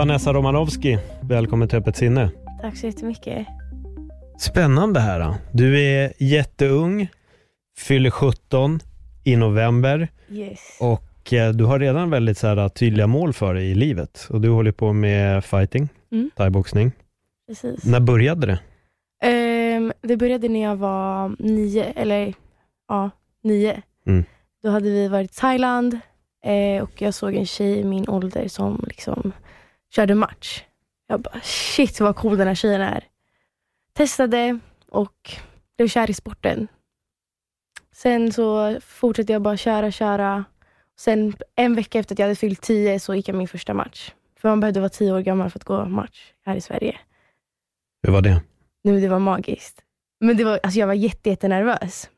Vanessa 0.00 0.32
Romanowski, 0.32 0.98
välkommen 1.22 1.68
till 1.68 1.78
Öppet 1.78 1.96
sinne. 1.96 2.30
Tack 2.60 2.76
så 2.76 2.86
jättemycket. 2.86 3.46
Spännande 4.38 5.00
här. 5.00 5.20
då. 5.20 5.34
Du 5.52 5.80
är 5.80 6.12
jätteung, 6.18 7.08
fyller 7.78 8.10
17 8.10 8.80
i 9.24 9.36
november 9.36 10.08
Yes. 10.30 10.78
och 10.80 11.32
eh, 11.32 11.52
du 11.52 11.64
har 11.64 11.78
redan 11.78 12.10
väldigt 12.10 12.38
så 12.38 12.46
här, 12.46 12.68
tydliga 12.68 13.06
mål 13.06 13.32
för 13.32 13.54
dig 13.54 13.70
i 13.70 13.74
livet. 13.74 14.26
Och 14.30 14.40
du 14.40 14.48
håller 14.50 14.72
på 14.72 14.92
med 14.92 15.44
fighting, 15.44 15.88
Mm. 16.12 16.30
thaiboxning. 16.36 16.92
Precis. 17.48 17.84
När 17.84 18.00
började 18.00 18.46
det? 18.46 18.58
Ehm, 19.28 19.92
det 20.02 20.16
började 20.16 20.48
när 20.48 20.62
jag 20.62 20.76
var 20.76 21.36
nio, 21.38 21.84
eller 21.84 22.34
ja, 22.88 23.10
nio. 23.42 23.82
Mm. 24.06 24.24
Då 24.62 24.70
hade 24.70 24.90
vi 24.90 25.08
varit 25.08 25.30
i 25.30 25.34
Thailand 25.34 25.98
eh, 26.44 26.82
och 26.82 27.02
jag 27.02 27.14
såg 27.14 27.34
en 27.34 27.46
tjej 27.46 27.78
i 27.78 27.84
min 27.84 28.08
ålder 28.08 28.48
som 28.48 28.84
liksom 28.86 29.32
körde 29.90 30.14
match. 30.14 30.64
Jag 31.06 31.20
bara 31.20 31.40
shit 31.42 32.00
vad 32.00 32.16
cool 32.16 32.36
den 32.36 32.48
här 32.48 32.54
tjejen 32.54 32.80
är. 32.80 33.04
Testade 33.92 34.58
och 34.88 35.30
blev 35.76 35.88
kär 35.88 36.10
i 36.10 36.14
sporten. 36.14 36.68
Sen 37.92 38.32
så 38.32 38.80
fortsatte 38.80 39.32
jag 39.32 39.42
bara 39.42 39.56
köra, 39.56 39.90
köra. 39.90 40.44
Sen 40.98 41.34
en 41.56 41.74
vecka 41.74 41.98
efter 41.98 42.14
att 42.14 42.18
jag 42.18 42.26
hade 42.26 42.36
fyllt 42.36 42.62
tio 42.62 43.00
så 43.00 43.14
gick 43.14 43.28
jag 43.28 43.36
min 43.36 43.48
första 43.48 43.74
match. 43.74 44.12
För 44.36 44.48
man 44.48 44.60
behövde 44.60 44.80
vara 44.80 44.88
tio 44.88 45.12
år 45.12 45.20
gammal 45.20 45.50
för 45.50 45.58
att 45.58 45.64
gå 45.64 45.84
match 45.84 46.32
här 46.46 46.56
i 46.56 46.60
Sverige. 46.60 46.98
Hur 48.02 48.12
var 48.12 48.22
det? 48.22 48.42
Nu, 48.82 49.00
det 49.00 49.08
var 49.08 49.18
magiskt. 49.18 49.82
Men 50.20 50.36
det 50.36 50.44
var, 50.44 50.60
alltså 50.62 50.80
jag 50.80 50.86
var 50.86 50.94
jätte, 50.94 51.30
jättenervös. 51.30 52.10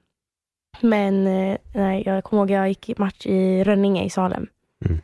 Men 0.80 1.26
eh, 1.26 1.58
nej, 1.74 2.02
jag 2.06 2.24
kommer 2.24 2.42
ihåg 2.42 2.50
jag 2.50 2.68
gick 2.68 2.98
match 2.98 3.26
i 3.26 3.64
Rönninge 3.64 4.04
i 4.04 4.10
Salem. 4.10 4.46
Mm. 4.84 5.00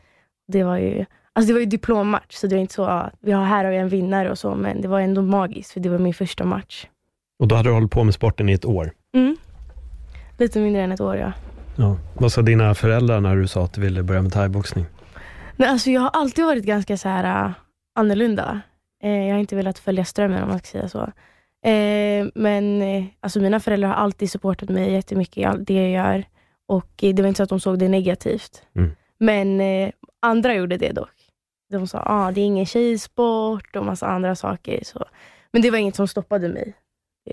Det 0.47 0.63
var 0.63 0.77
ju 0.77 1.05
alltså 1.33 1.47
det 1.47 1.53
var 1.53 1.59
ju 1.59 1.65
diplommatch, 1.65 2.35
så 2.35 2.47
det 2.47 2.55
var 2.55 2.61
inte 2.61 2.73
så, 2.73 2.81
ja, 2.81 3.11
vi 3.19 3.31
har 3.31 3.45
här 3.45 3.63
har 3.63 3.71
vi 3.71 3.77
en 3.77 3.89
vinnare 3.89 4.31
och 4.31 4.37
så, 4.39 4.55
men 4.55 4.81
det 4.81 4.87
var 4.87 4.99
ändå 4.99 5.21
magiskt, 5.21 5.71
för 5.71 5.79
det 5.79 5.89
var 5.89 5.97
min 5.97 6.13
första 6.13 6.45
match. 6.45 6.87
Och 7.39 7.47
då 7.47 7.55
hade 7.55 7.69
du 7.69 7.73
hållit 7.73 7.91
på 7.91 8.03
med 8.03 8.13
sporten 8.13 8.49
i 8.49 8.53
ett 8.53 8.65
år. 8.65 8.91
Mm. 9.13 9.37
Lite 10.37 10.59
mindre 10.59 10.81
än 10.81 10.91
ett 10.91 11.01
år, 11.01 11.15
ja. 11.15 11.31
Ja. 11.75 11.97
Vad 12.13 12.31
sa 12.31 12.41
dina 12.41 12.75
föräldrar 12.75 13.21
när 13.21 13.35
du 13.35 13.47
sa 13.47 13.63
att 13.63 13.73
du 13.73 13.81
ville 13.81 14.03
börja 14.03 14.21
med 14.21 14.33
thaiboxning? 14.33 14.85
Nej, 15.55 15.69
alltså 15.69 15.89
jag 15.89 16.01
har 16.01 16.09
alltid 16.09 16.45
varit 16.45 16.65
ganska 16.65 16.97
så 16.97 17.09
här 17.09 17.45
uh, 17.45 17.51
annorlunda. 17.95 18.61
Eh, 19.03 19.27
jag 19.27 19.33
har 19.33 19.39
inte 19.39 19.55
velat 19.55 19.79
följa 19.79 20.05
strömmen 20.05 20.43
om 20.43 20.49
man 20.49 20.59
ska 20.59 20.67
säga 20.67 20.89
så. 20.89 21.11
Eh, 21.69 22.27
men 22.35 22.81
eh, 22.81 23.03
alltså 23.19 23.39
mina 23.39 23.59
föräldrar 23.59 23.89
har 23.89 23.95
alltid 23.95 24.31
supportat 24.31 24.69
mig 24.69 24.91
jättemycket 24.91 25.37
i 25.37 25.43
allt 25.43 25.67
det 25.67 25.73
jag 25.73 25.89
gör. 25.89 26.23
Och 26.67 27.03
eh, 27.03 27.15
det 27.15 27.21
var 27.21 27.27
inte 27.29 27.37
så 27.37 27.43
att 27.43 27.49
de 27.49 27.59
såg 27.59 27.79
det 27.79 27.87
negativt. 27.87 28.63
Mm. 28.75 28.91
Men 29.17 29.61
eh, 29.61 29.89
andra 30.19 30.53
gjorde 30.53 30.77
det 30.77 30.91
dock. 30.91 31.13
De 31.71 31.87
sa 31.87 31.97
att 31.99 32.07
ah, 32.09 32.31
det 32.31 32.41
är 32.41 32.45
ingen 32.45 32.65
tjejsport 32.65 33.75
och 33.75 33.85
massa 33.85 34.07
andra 34.07 34.35
saker. 34.35 34.79
Så. 34.83 35.05
Men 35.51 35.61
det 35.61 35.71
var 35.71 35.77
inget 35.77 35.95
som 35.95 36.07
stoppade 36.07 36.49
mig. 36.49 36.73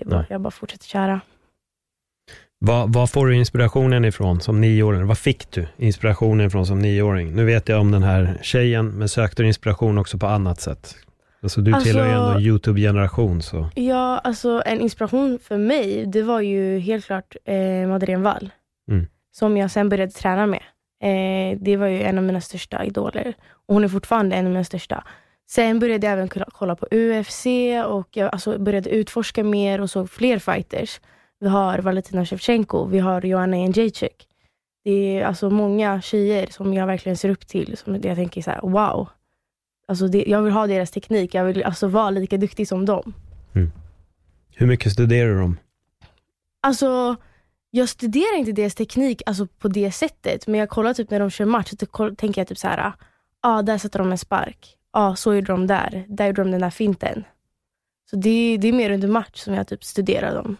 Var, 0.05 0.25
jag 0.29 0.41
bara 0.41 0.51
fortsatte 0.51 0.85
köra. 0.87 1.21
Vad, 2.59 2.93
vad 2.93 3.09
får 3.09 3.27
du 3.27 3.35
inspirationen 3.35 4.05
ifrån 4.05 4.41
som 4.41 4.61
nioåring? 4.61 5.07
Vad 5.07 5.17
fick 5.17 5.51
du 5.51 5.67
inspirationen 5.77 6.47
ifrån 6.47 6.65
som 6.65 6.79
nioåring? 6.79 7.35
Nu 7.35 7.45
vet 7.45 7.69
jag 7.69 7.79
om 7.81 7.91
den 7.91 8.03
här 8.03 8.39
tjejen, 8.41 8.89
men 8.89 9.09
sökte 9.09 9.43
du 9.43 9.47
inspiration 9.47 9.97
också 9.97 10.17
på 10.17 10.27
annat 10.27 10.61
sätt? 10.61 10.95
Alltså 11.41 11.61
du 11.61 11.73
Alltså- 11.73 11.89
tillhör 11.89 12.05
ju 12.05 12.11
ändå 12.11 12.29
en 12.29 12.41
YouTube-generation, 12.41 13.41
så 13.41 13.69
Ja, 13.75 14.17
alltså 14.17 14.61
en 14.65 14.81
inspiration 14.81 15.39
för 15.39 15.57
mig, 15.57 16.05
det 16.05 16.23
var 16.23 16.41
ju 16.41 16.79
helt 16.79 17.05
klart 17.05 17.35
eh, 17.45 17.87
Madeleine 17.87 18.23
Wall. 18.23 18.49
Mm. 18.91 19.07
Som 19.31 19.57
jag 19.57 19.71
sen 19.71 19.89
började 19.89 20.11
träna 20.11 20.45
med. 20.45 20.63
Eh, 21.03 21.57
det 21.59 21.77
var 21.77 21.87
ju 21.87 22.03
en 22.03 22.17
av 22.17 22.23
mina 22.23 22.41
största 22.41 22.85
idoler. 22.85 23.33
Och 23.49 23.73
hon 23.73 23.83
är 23.83 23.87
fortfarande 23.87 24.35
en 24.35 24.45
av 24.45 24.51
mina 24.51 24.63
största. 24.63 25.03
Sen 25.49 25.79
började 25.79 26.07
jag 26.07 26.13
även 26.13 26.29
kolla- 26.29 26.75
på 26.75 26.87
UFC 26.91 27.45
och 27.87 28.07
jag 28.11 28.29
alltså, 28.33 28.59
började 28.59 28.89
utforska 28.89 29.43
mer 29.43 29.81
och 29.81 29.89
såg 29.89 30.09
fler 30.09 30.39
fighters. 30.39 31.01
Vi 31.39 31.47
har 31.47 31.79
Valentina 31.79 32.25
Shevchenko, 32.25 32.85
vi 32.85 32.99
har 32.99 33.21
Joanna 33.25 33.57
Jędrzejczyk. 33.57 34.27
Det 34.83 34.91
är 35.19 35.25
alltså 35.25 35.49
många 35.49 36.01
tjejer 36.01 36.47
som 36.47 36.73
jag 36.73 36.87
verkligen 36.87 37.17
ser 37.17 37.29
upp 37.29 37.47
till. 37.47 37.77
Som 37.77 37.95
jag 37.95 38.15
tänker 38.15 38.41
så 38.41 38.51
här: 38.51 38.61
wow. 38.61 39.09
Alltså 39.87 40.07
det, 40.07 40.23
jag 40.27 40.41
vill 40.41 40.53
ha 40.53 40.67
deras 40.67 40.91
teknik, 40.91 41.33
jag 41.33 41.43
vill 41.45 41.63
alltså 41.63 41.87
vara 41.87 42.09
lika 42.09 42.37
duktig 42.37 42.67
som 42.67 42.85
dem. 42.85 43.13
hur 44.55 44.67
mycket 44.67 44.91
studerar 44.91 45.39
dem? 45.39 45.57
Alltså, 46.61 47.15
jag 47.77 47.89
studerar 47.89 48.37
inte 48.37 48.51
deras 48.51 48.75
teknik 48.75 49.21
alltså, 49.25 49.47
på 49.47 49.67
det 49.67 49.91
sättet, 49.91 50.47
men 50.47 50.59
jag 50.59 50.69
kollar 50.69 50.93
typ 50.93 51.09
när 51.09 51.19
de 51.19 51.29
kör 51.29 51.45
match, 51.45 51.69
så 51.69 52.15
tänker 52.15 52.41
jag 52.41 52.47
typ 52.47 52.57
så 52.57 52.67
här, 52.67 52.77
ja 52.77 52.93
ah, 53.41 53.61
där 53.61 53.77
sätter 53.77 53.99
de 53.99 54.11
en 54.11 54.17
spark, 54.17 54.75
ja 54.93 55.07
ah, 55.07 55.15
så 55.15 55.35
gjorde 55.35 55.51
de 55.51 55.67
där, 55.67 56.05
där 56.07 56.27
gjorde 56.27 56.41
de 56.41 56.51
den 56.51 56.61
där 56.61 56.69
finten. 56.69 57.23
Så 58.09 58.15
det, 58.15 58.57
det 58.57 58.67
är 58.67 58.73
mer 58.73 58.91
under 58.91 59.07
match 59.07 59.39
som 59.39 59.53
jag 59.53 59.67
typ 59.67 59.83
studerar 59.83 60.35
dem. 60.35 60.57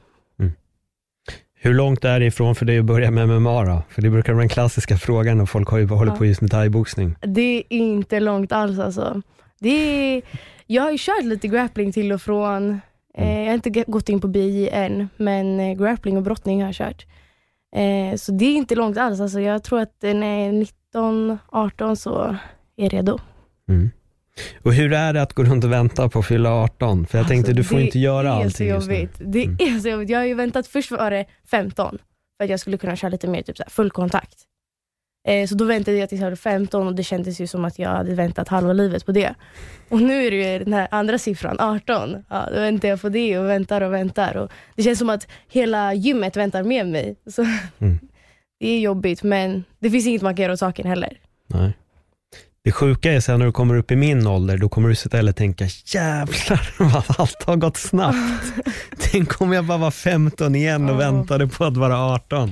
Hur 1.60 1.74
långt 1.74 2.06
är 2.06 2.20
det 2.20 2.26
ifrån 2.26 2.56
för 2.56 2.66
dig 2.66 2.80
att 2.80 2.86
börja 2.86 3.12
med 3.12 3.30
MMA 3.30 3.64
då? 3.64 3.82
För 3.90 4.02
det 4.02 4.10
brukar 4.10 4.34
vara 4.34 4.42
den 4.42 4.50
klassiska 4.50 4.98
frågan 4.98 5.38
när 5.38 5.46
folk 5.46 5.70
har 5.70 5.78
ju 5.78 5.88
håller 5.88 6.16
på 6.16 6.26
just 6.26 6.42
med 6.42 6.52
thaiboxning. 6.52 7.16
Det 7.22 7.58
är 7.58 7.64
inte 7.70 8.20
långt 8.20 8.52
alls 8.52 8.80
alltså. 8.80 9.22
Det 9.60 9.70
är, 9.70 10.22
jag 10.68 10.84
har 10.84 10.92
ju 10.92 10.98
kört 11.00 11.24
lite 11.24 11.48
grappling 11.48 11.94
till 11.94 12.12
och 12.12 12.22
från. 12.22 12.82
Eh, 13.18 13.40
jag 13.40 13.48
har 13.48 13.54
inte 13.54 13.70
gått 13.70 14.10
in 14.10 14.22
på 14.22 14.28
BJ 14.28 14.70
än, 14.70 15.10
men 15.18 15.60
eh, 15.60 15.78
grappling 15.78 16.18
och 16.18 16.24
brottning 16.24 16.62
har 16.62 16.68
jag 16.68 16.76
kört. 16.76 17.06
Eh, 17.76 18.16
så 18.18 18.32
det 18.32 18.46
är 18.46 18.56
inte 18.56 18.76
långt 18.76 18.98
alls. 18.98 19.20
Alltså, 19.20 19.40
jag 19.42 19.64
tror 19.64 19.80
att 19.80 19.96
när 20.02 20.40
jag 20.40 20.48
är 20.48 20.52
19, 20.52 21.38
18 21.48 21.96
så 21.98 22.22
är 22.22 22.38
jag 22.76 22.94
redo. 22.94 23.20
Mm. 23.70 23.90
Och 24.64 24.74
hur 24.74 24.94
är 24.94 25.14
det 25.14 25.22
att 25.22 25.34
gå 25.34 25.44
runt 25.44 25.64
och 25.64 25.72
vänta 25.72 26.10
på 26.10 26.20
att 26.20 26.26
fylla 26.26 26.50
18? 26.54 27.06
För 27.06 27.18
jag 27.18 27.28
tänkte, 27.28 27.52
Alltså, 27.52 27.58
du 27.58 27.64
får 27.64 27.80
inte 27.80 28.00
göra 28.00 28.32
allting 28.34 28.68
just 28.68 28.88
nu. 28.88 29.08
Det 29.20 29.44
Mm. 29.44 29.58
är 29.60 29.80
så 29.80 29.90
jobbigt. 29.90 30.10
Jag 30.10 30.20
har 30.20 30.26
ju 30.26 30.34
väntat, 30.34 30.68
först 30.68 30.92
var 30.92 31.12
det 31.12 31.26
15, 31.52 31.98
för 32.38 32.44
att 32.44 32.50
jag 32.50 32.60
skulle 32.60 32.78
kunna 32.78 32.96
köra 32.96 33.10
lite 33.10 33.28
mer 33.28 33.42
typ 33.42 33.58
så 33.58 33.64
här, 33.64 33.70
full 33.70 33.92
kontakt. 33.92 34.36
Eh, 35.28 35.48
så 35.48 35.56
då 35.56 35.66
väntade 35.66 35.98
jag 35.98 36.10
tills 36.10 36.20
jag 36.20 36.26
hade 36.26 36.36
15 36.36 36.88
och 36.88 36.96
det 36.96 37.04
kändes 37.04 37.42
ju 37.42 37.48
som 37.48 37.66
att 37.66 37.80
jag 37.80 37.90
hade 37.90 38.14
väntat 38.16 38.48
halva 38.48 38.74
livet 38.74 39.06
på 39.06 39.12
det. 39.12 39.34
Och 39.90 40.02
nu 40.02 40.26
är 40.28 40.32
det 40.32 40.38
ju 40.54 40.60
den 40.64 40.74
här 40.74 40.88
andra 40.92 41.18
siffran, 41.18 41.60
18. 41.60 42.24
Ja, 42.30 42.50
då 42.54 42.60
väntar 42.60 42.88
jag 42.88 43.02
på 43.02 43.10
det 43.10 43.38
och 43.40 43.50
väntar 43.50 43.82
och 43.82 43.94
väntar. 43.94 44.38
Och 44.38 44.52
det 44.76 44.84
känns 44.84 45.00
som 45.00 45.10
att 45.10 45.28
hela 45.52 45.94
gymmet 45.94 46.38
väntar 46.38 46.64
med 46.64 46.88
mig. 46.88 47.16
Så 47.32 47.42
Mm. 47.80 48.00
Det 48.60 48.70
är 48.70 48.80
jobbigt, 48.80 49.24
men 49.24 49.64
det 49.80 49.92
finns 49.92 50.08
inget 50.08 50.22
man 50.22 50.36
kan 50.36 50.44
göra 50.44 50.54
åt 50.54 50.60
saken 50.60 50.88
heller. 50.88 51.18
Nej. 51.48 51.78
Det 52.64 52.72
sjuka 52.72 53.14
är 53.14 53.20
sen 53.20 53.40
när 53.40 53.46
du 53.46 53.52
kommer 53.52 53.76
upp 53.76 53.92
i 53.92 53.96
min 53.96 54.28
ålder, 54.28 54.58
då 54.58 54.70
kommer 54.70 54.88
du 54.88 54.94
istället 54.94 55.36
tänka, 55.38 55.66
jävlar 55.86 56.76
vad 56.94 57.04
allt 57.20 57.44
har 57.44 57.56
gått 57.56 57.78
snabbt. 57.78 58.18
Tänk 59.12 59.42
om 59.42 59.54
jag 59.54 59.66
bara 59.66 59.78
var 59.78 59.92
15 59.92 60.56
igen 60.56 60.86
och 60.86 60.92
Ja. 60.96 60.98
väntade 60.98 61.48
på 61.48 61.66
att 61.66 61.78
vara 61.78 61.98
18. 62.13 62.51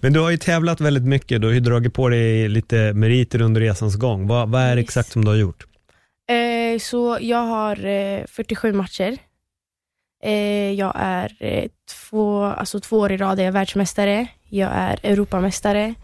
Men 0.00 0.12
du 0.12 0.20
har 0.20 0.30
ju 0.30 0.36
tävlat 0.36 0.80
väldigt 0.80 1.02
mycket, 1.04 1.40
du 1.40 1.46
har 1.46 1.54
ju 1.54 1.60
dragit 1.60 1.94
på 1.94 2.08
dig 2.08 2.48
lite 2.48 2.92
meriter 2.94 3.40
under 3.42 3.60
resans 3.60 3.96
gång. 3.96 4.26
Vad, 4.26 4.48
vad 4.50 4.62
är 4.62 4.74
det 4.76 4.82
exakt 4.82 5.12
som 5.12 5.24
du 5.24 5.30
har 5.30 5.36
gjort? 5.38 5.66
Eh, 6.30 6.78
så 6.78 7.18
jag 7.20 7.38
har 7.46 7.84
eh, 7.86 8.24
47 8.26 8.72
matcher. 8.72 9.18
Eh, 10.24 10.72
jag 10.72 10.92
är 10.96 11.36
eh, 11.40 11.68
två, 12.10 12.42
alltså 12.44 12.80
två 12.80 12.98
år 12.98 13.12
i 13.12 13.16
rad 13.16 13.40
är 13.40 13.44
jag 13.44 13.52
världsmästare. 13.52 14.26
Jag 14.48 14.70
är 14.74 14.98
Europamästare. 15.02 15.94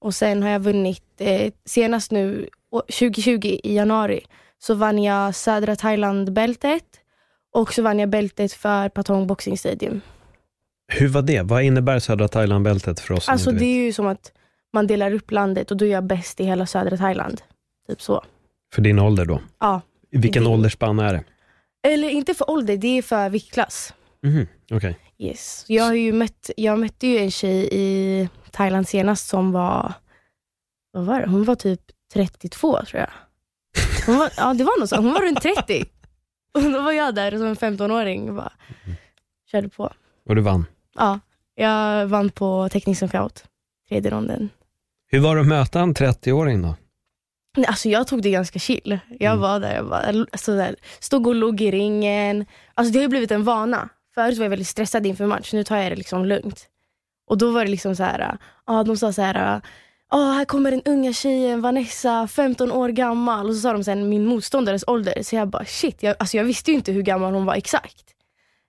Och 0.00 0.14
sen 0.14 0.42
har 0.42 0.50
jag 0.50 0.60
vunnit, 0.60 1.02
eh, 1.20 1.52
senast 1.64 2.10
nu 2.10 2.48
å- 2.70 2.82
2020 2.98 3.60
i 3.62 3.74
januari, 3.76 4.20
så 4.58 4.74
vann 4.74 5.02
jag 5.02 5.34
södra 5.34 5.76
Thailand-bältet 5.76 6.84
och 7.54 7.74
så 7.74 7.82
vann 7.82 7.98
jag 7.98 8.08
bältet 8.08 8.52
för 8.52 8.88
Patong 8.88 9.26
Boxing 9.26 9.58
Stadium. 9.58 10.00
Hur 10.88 11.08
var 11.08 11.22
det? 11.22 11.42
Vad 11.42 11.62
innebär 11.62 11.98
södra 11.98 12.28
Thailand-bältet 12.28 13.00
för 13.00 13.14
oss 13.14 13.28
Alltså 13.28 13.50
det 13.50 13.64
är 13.64 13.84
ju 13.84 13.92
som 13.92 14.06
att 14.06 14.32
man 14.72 14.86
delar 14.86 15.14
upp 15.14 15.30
landet 15.30 15.70
och 15.70 15.76
då 15.76 15.84
är 15.84 15.88
jag 15.90 16.04
bäst 16.04 16.40
i 16.40 16.44
hela 16.44 16.66
södra 16.66 16.96
Thailand. 16.96 17.42
Typ 17.88 18.02
så. 18.02 18.24
För 18.74 18.82
din 18.82 18.98
ålder 18.98 19.24
då? 19.24 19.40
Ja. 19.60 19.80
Vilken 20.10 20.44
Det- 20.44 20.50
åldersspann 20.50 20.98
är 20.98 21.12
det? 21.12 21.24
Eller 21.88 22.08
inte 22.08 22.34
för 22.34 22.50
ålder, 22.50 22.76
det 22.76 22.98
är 22.98 23.02
för 23.02 23.28
viktklass. 23.30 23.94
Mhm, 24.22 24.46
Okej. 24.70 24.98
Yes. 25.18 25.64
Jag, 25.68 25.84
har 25.84 25.92
ju 25.94 26.12
mött, 26.12 26.50
jag 26.56 26.78
mötte 26.78 27.06
ju 27.06 27.18
en 27.18 27.30
tjej 27.30 27.68
i 27.72 28.28
Thailand 28.50 28.88
senast 28.88 29.28
som 29.28 29.52
var, 29.52 29.92
vad 30.92 31.04
var 31.06 31.20
det? 31.20 31.26
Hon 31.28 31.44
var 31.44 31.54
typ 31.54 31.80
32 32.12 32.84
tror 32.84 33.00
jag. 33.00 33.10
Hon 34.06 34.16
var, 34.18 34.30
ja 34.36 34.54
det 34.54 34.64
var 34.64 34.78
nog 34.80 34.88
så, 34.88 34.96
hon 34.96 35.12
var 35.12 35.20
runt 35.20 35.42
30. 35.42 35.84
Och 36.54 36.62
då 36.62 36.80
var 36.82 36.92
jag 36.92 37.14
där 37.14 37.30
som 37.30 37.46
en 37.46 37.56
15-åring 37.56 38.28
och 38.28 38.34
bara 38.34 38.52
körde 39.50 39.68
på. 39.68 39.92
Och 40.28 40.34
du 40.34 40.40
vann. 40.42 40.64
Ja, 40.96 41.20
jag 41.54 42.06
vann 42.06 42.30
på 42.30 42.68
teknisk 42.68 42.98
knockout, 43.00 43.44
tredje 43.88 44.10
ronden. 44.10 44.48
Hur 45.08 45.20
var 45.20 45.34
det 45.34 45.40
att 45.40 45.46
möta 45.46 45.80
en 45.80 45.94
30-åring 45.94 46.62
då? 46.62 46.74
Nej, 47.56 47.66
Alltså 47.66 47.88
jag 47.88 48.06
tog 48.06 48.22
det 48.22 48.30
ganska 48.30 48.58
chill. 48.58 48.98
Jag 49.18 49.30
Mm. 49.32 49.40
var 49.42 49.60
där, 49.60 49.74
jag 49.74 49.88
bara, 49.88 50.26
alltså 50.32 50.56
där, 50.56 50.76
stod 51.00 51.26
och 51.26 51.34
låg 51.34 51.60
i 51.60 51.70
ringen. 51.70 52.46
Alltså 52.74 52.92
det 52.92 52.98
har 52.98 53.02
ju 53.02 53.08
blivit 53.08 53.30
en 53.30 53.44
vana. 53.44 53.88
Förut 54.14 54.38
var 54.38 54.44
jag 54.44 54.50
väldigt 54.50 54.68
stressad 54.68 55.06
inför 55.06 55.26
match, 55.26 55.52
nu 55.52 55.64
tar 55.64 55.76
jag 55.76 55.92
det 55.92 55.96
liksom 55.96 56.24
lugnt. 56.24 56.66
Och 57.26 57.38
då 57.38 57.50
var 57.50 57.64
det 57.64 57.70
liksom 57.70 57.96
så 57.96 58.02
här, 58.02 58.38
ja 58.66 58.82
de 58.82 58.96
sa 58.96 59.12
så 59.12 59.22
här, 59.22 59.60
ja 60.10 60.18
här 60.18 60.44
kommer 60.44 60.70
den 60.70 60.82
unga 60.84 61.12
tjejen 61.12 61.60
Vanessa, 61.60 62.28
15 62.28 62.72
år 62.72 62.88
gammal. 62.88 63.48
Och 63.48 63.54
så 63.54 63.60
sa 63.60 63.72
de 63.72 63.84
sen 63.84 64.08
min 64.08 64.26
motståndares 64.26 64.84
ålder. 64.86 65.22
Så 65.22 65.36
jag 65.36 65.48
bara 65.48 65.64
shit, 65.64 66.02
jag, 66.02 66.16
alltså 66.18 66.36
jag 66.36 66.44
visste 66.44 66.70
ju 66.70 66.76
inte 66.76 66.92
hur 66.92 67.02
gammal 67.02 67.34
hon 67.34 67.44
var 67.44 67.54
exakt. 67.54 68.04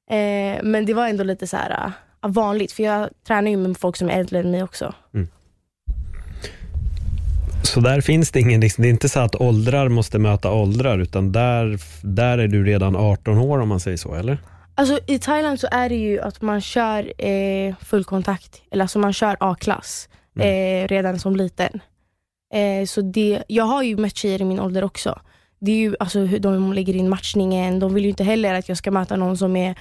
Eh, 0.10 0.64
men 0.64 0.86
det 0.86 0.94
var 0.94 1.08
ändå 1.08 1.24
lite 1.24 1.48
så 1.48 1.58
här 1.58 1.92
vanligt, 2.34 2.72
för 2.72 2.84
jag 2.84 3.10
tränar 3.28 3.52
ju 3.52 3.58
med 3.58 3.78
folk 3.78 3.96
som 3.96 4.10
är 4.10 4.20
äldre 4.20 4.40
än 4.40 4.52
mig 4.52 4.64
också. 4.64 4.94
Så 7.64 7.80
där 7.80 8.02
finns 8.02 8.32
det 8.32 8.40
ingen, 8.40 8.60
det 8.60 8.80
är 8.80 8.86
inte 8.86 9.10
så 9.10 9.20
att 9.20 9.36
åldrar 9.36 9.90
måste 9.90 10.20
möta 10.20 10.52
åldrar, 10.52 11.00
utan 11.00 11.32
där, 11.32 11.80
där 12.02 12.38
är 12.38 12.48
du 12.48 12.64
redan 12.64 12.96
18 12.96 13.38
år 13.38 13.60
om 13.60 13.70
man 13.70 13.80
säger 13.80 13.98
så, 13.98 14.16
eller? 14.16 14.38
Alltså 14.76 15.00
i 15.08 15.20
Thailand 15.20 15.60
så 15.60 15.68
är 15.72 15.90
det 15.90 15.96
ju 15.96 16.20
att 16.20 16.42
man 16.42 16.62
kör 16.62 17.26
eh, 17.26 17.76
full 17.82 18.04
kontakt, 18.04 18.62
eller 18.72 18.84
alltså 18.84 19.00
man 19.00 19.14
kör 19.14 19.38
A-klass 19.40 20.10
eh, 20.40 20.88
redan 20.88 21.20
som 21.20 21.36
liten. 21.36 21.80
Eh, 22.54 22.86
så 22.86 23.02
det, 23.02 23.44
jag 23.48 23.64
har 23.64 23.84
ju 23.84 23.98
mött 23.98 24.16
tjejer 24.16 24.42
i 24.42 24.46
min 24.46 24.60
ålder 24.60 24.84
också. 24.84 25.20
Det 25.60 25.72
är 25.72 25.76
ju 25.76 25.96
alltså 26.00 26.20
hur 26.20 26.40
de 26.40 26.74
lägger 26.74 26.96
in 26.96 27.10
matchningen, 27.10 27.80
de 27.80 27.94
vill 27.94 28.04
ju 28.04 28.10
inte 28.10 28.24
heller 28.24 28.54
att 28.54 28.70
jag 28.70 28.78
ska 28.78 28.92
möta 28.92 29.16
någon 29.16 29.38
som 29.38 29.56
är 29.56 29.76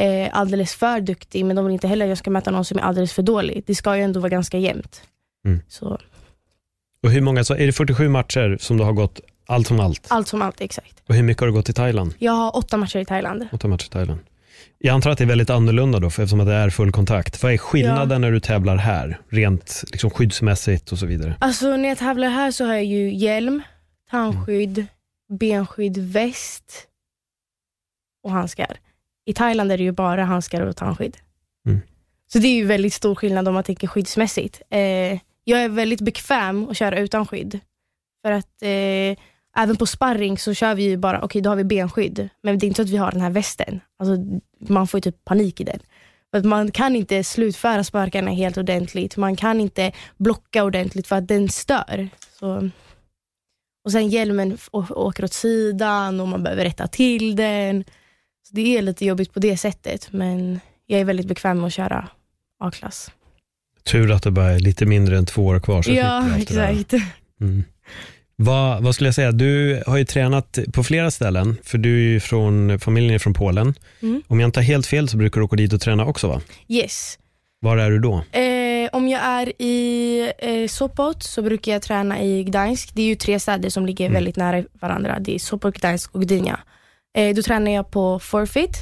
eh, 0.00 0.28
alldeles 0.32 0.74
för 0.74 1.00
duktig, 1.00 1.44
men 1.44 1.56
de 1.56 1.64
vill 1.64 1.72
inte 1.72 1.88
heller 1.88 2.04
att 2.04 2.08
jag 2.08 2.18
ska 2.18 2.30
möta 2.30 2.50
någon 2.50 2.64
som 2.64 2.78
är 2.78 2.82
alldeles 2.82 3.12
för 3.12 3.22
dålig. 3.22 3.62
Det 3.66 3.74
ska 3.74 3.96
ju 3.96 4.02
ändå 4.02 4.20
vara 4.20 4.28
ganska 4.30 4.58
jämnt. 4.58 5.02
Mm. 5.46 5.60
Så 5.68 5.98
Och 7.02 7.10
hur 7.10 7.20
många, 7.20 7.44
så 7.44 7.54
är 7.54 7.66
det 7.66 7.72
47 7.72 8.08
matcher 8.08 8.56
som 8.60 8.76
du 8.76 8.84
har 8.84 8.92
gått 8.92 9.20
allt 9.46 9.66
som 9.66 9.80
allt? 9.80 10.06
allt 10.10 10.28
som 10.28 10.42
allt, 10.42 10.60
exakt. 10.60 11.02
Och 11.08 11.14
hur 11.14 11.22
mycket 11.22 11.40
har 11.40 11.46
du 11.46 11.52
gått 11.52 11.68
i 11.68 11.72
Thailand? 11.72 12.14
Jag 12.18 12.32
har 12.32 12.56
åtta 12.56 12.76
matcher 12.76 12.98
i 12.98 13.04
Thailand. 13.04 13.46
Åtta 13.52 13.68
matcher 13.68 13.86
i 13.86 13.88
Thailand. 13.88 14.20
Jag 14.78 14.94
antar 14.94 15.10
att 15.10 15.18
det 15.18 15.24
är 15.24 15.28
väldigt 15.28 15.50
annorlunda 15.50 15.98
då, 15.98 16.10
för 16.10 16.22
eftersom 16.22 16.40
att 16.40 16.46
det 16.46 16.54
är 16.54 16.70
full 16.70 16.92
kontakt. 16.92 17.42
Vad 17.42 17.52
är 17.52 17.58
skillnaden 17.58 18.10
Ja. 18.10 18.18
när 18.18 18.30
du 18.32 18.40
tävlar 18.40 18.76
här, 18.76 19.20
rent 19.28 19.84
liksom 19.92 20.10
skyddsmässigt 20.10 20.92
och 20.92 20.98
så 20.98 21.06
vidare? 21.06 21.36
Alltså 21.38 21.76
när 21.76 21.88
jag 21.88 21.98
tävlar 21.98 22.28
här 22.28 22.50
så 22.50 22.64
har 22.64 22.72
jag 22.74 22.84
ju 22.84 23.14
hjälm, 23.14 23.62
tandskydd, 24.10 24.86
benskydd, 25.38 25.98
väst 25.98 26.86
och 28.24 28.30
handskar. 28.30 28.76
I 29.24 29.32
Thailand 29.32 29.72
är 29.72 29.78
det 29.78 29.84
ju 29.84 29.92
bara 29.92 30.24
handskar 30.24 30.60
och 30.60 30.76
tandskydd. 30.76 31.16
Mm. 31.66 31.80
Så 32.32 32.38
det 32.38 32.48
är 32.48 32.54
ju 32.54 32.64
väldigt 32.64 32.92
stor 32.92 33.14
skillnad 33.14 33.48
om 33.48 33.54
man 33.54 33.64
tänker 33.64 33.86
skyddsmässigt. 33.86 34.62
Eh, 34.70 35.18
jag 35.44 35.64
är 35.64 35.68
väldigt 35.68 36.00
bekväm 36.00 36.68
att 36.68 36.76
köra 36.76 36.98
utan 36.98 37.26
skydd. 37.26 37.60
För 38.24 38.32
att 38.32 38.62
eh, 38.62 39.18
även 39.56 39.76
på 39.78 39.86
sparring 39.86 40.38
så 40.38 40.54
kör 40.54 40.74
vi 40.74 40.82
ju 40.82 40.96
bara, 40.96 41.22
okej 41.22 41.42
då 41.42 41.50
har 41.50 41.56
vi 41.56 41.64
benskydd, 41.64 42.28
men 42.42 42.58
det 42.58 42.66
är 42.66 42.68
inte 42.68 42.76
så 42.76 42.82
att 42.82 42.90
vi 42.90 42.96
har 42.96 43.12
den 43.12 43.20
här 43.20 43.30
västen. 43.30 43.80
Alltså, 43.98 44.42
man 44.58 44.86
får 44.86 44.98
ju 44.98 45.02
typ 45.02 45.24
panik 45.24 45.60
i 45.60 45.64
den. 45.64 45.78
För 46.30 46.38
att 46.38 46.44
man 46.44 46.70
kan 46.70 46.96
inte 46.96 47.24
slutföra 47.24 47.84
sparkarna 47.84 48.30
helt 48.30 48.56
ordentligt. 48.56 49.16
Man 49.16 49.36
kan 49.36 49.60
inte 49.60 49.92
blocka 50.16 50.64
ordentligt 50.64 51.06
för 51.06 51.16
att 51.16 51.28
den 51.28 51.48
stör. 51.48 52.08
Så. 52.38 52.70
Och 53.84 53.92
sen 53.92 54.08
hjälmen 54.08 54.58
åker 54.70 55.24
åt 55.24 55.32
sidan 55.32 56.20
och 56.20 56.28
man 56.28 56.42
behöver 56.42 56.64
rätta 56.64 56.86
till 56.86 57.36
den. 57.36 57.84
Så 58.48 58.54
Det 58.54 58.78
är 58.78 58.82
lite 58.82 59.04
jobbigt 59.04 59.32
på 59.34 59.40
det 59.40 59.56
sättet, 59.56 60.08
men 60.12 60.60
jag 60.86 61.00
är 61.00 61.04
väldigt 61.04 61.26
bekväm 61.26 61.58
med 61.58 61.66
att 61.66 61.72
köra 61.72 62.08
A-klass. 62.60 63.10
Tur 63.84 64.10
att 64.10 64.22
det 64.22 64.30
bara 64.30 64.50
är 64.50 64.58
lite 64.58 64.86
mindre 64.86 65.18
än 65.18 65.26
två 65.26 65.46
år 65.46 65.60
kvar. 65.60 65.82
Så 65.82 65.92
Ja, 65.92 66.36
exakt. 66.38 66.92
Mm. 67.40 67.64
Vad, 68.36 68.82
vad 68.82 68.94
skulle 68.94 69.08
jag 69.08 69.14
säga, 69.14 69.32
du 69.32 69.82
har 69.86 69.96
ju 69.96 70.04
tränat 70.04 70.58
på 70.72 70.84
flera 70.84 71.10
ställen, 71.10 71.56
för 71.62 71.78
du 71.78 72.16
är 72.16 72.20
från, 72.20 72.78
familjen 72.80 73.14
är 73.14 73.18
från 73.18 73.34
Polen. 73.34 73.74
Mm. 74.02 74.22
Om 74.28 74.40
jag 74.40 74.48
inte 74.48 74.60
har 74.60 74.64
helt 74.64 74.86
fel 74.86 75.08
så 75.08 75.16
brukar 75.16 75.40
du 75.40 75.44
åka 75.44 75.56
dit 75.56 75.72
och 75.72 75.80
träna 75.80 76.06
också 76.06 76.28
va? 76.28 76.40
Yes. 76.68 77.18
Var 77.60 77.76
är 77.76 77.90
du 77.90 77.98
då? 77.98 78.24
Eh, 78.32 78.88
om 78.92 79.08
jag 79.08 79.20
är 79.24 79.62
i 79.62 80.32
eh, 80.38 80.68
Sopot 80.68 81.22
så 81.22 81.42
brukar 81.42 81.72
jag 81.72 81.82
träna 81.82 82.22
i 82.22 82.44
Gdańsk. 82.44 82.90
Det 82.94 83.02
är 83.02 83.06
ju 83.06 83.14
tre 83.14 83.40
städer 83.40 83.70
som 83.70 83.86
ligger 83.86 84.04
Mm. 84.06 84.14
väldigt 84.14 84.36
nära 84.36 84.64
varandra. 84.72 85.18
Det 85.20 85.34
är 85.34 85.38
Sopot, 85.38 85.74
Gdańsk 85.74 86.14
och 86.14 86.22
Gdynia. 86.22 86.60
Eh, 87.14 87.34
då 87.34 87.42
tränar 87.42 87.70
jag 87.70 87.90
på 87.90 88.18
Forfeit. 88.18 88.76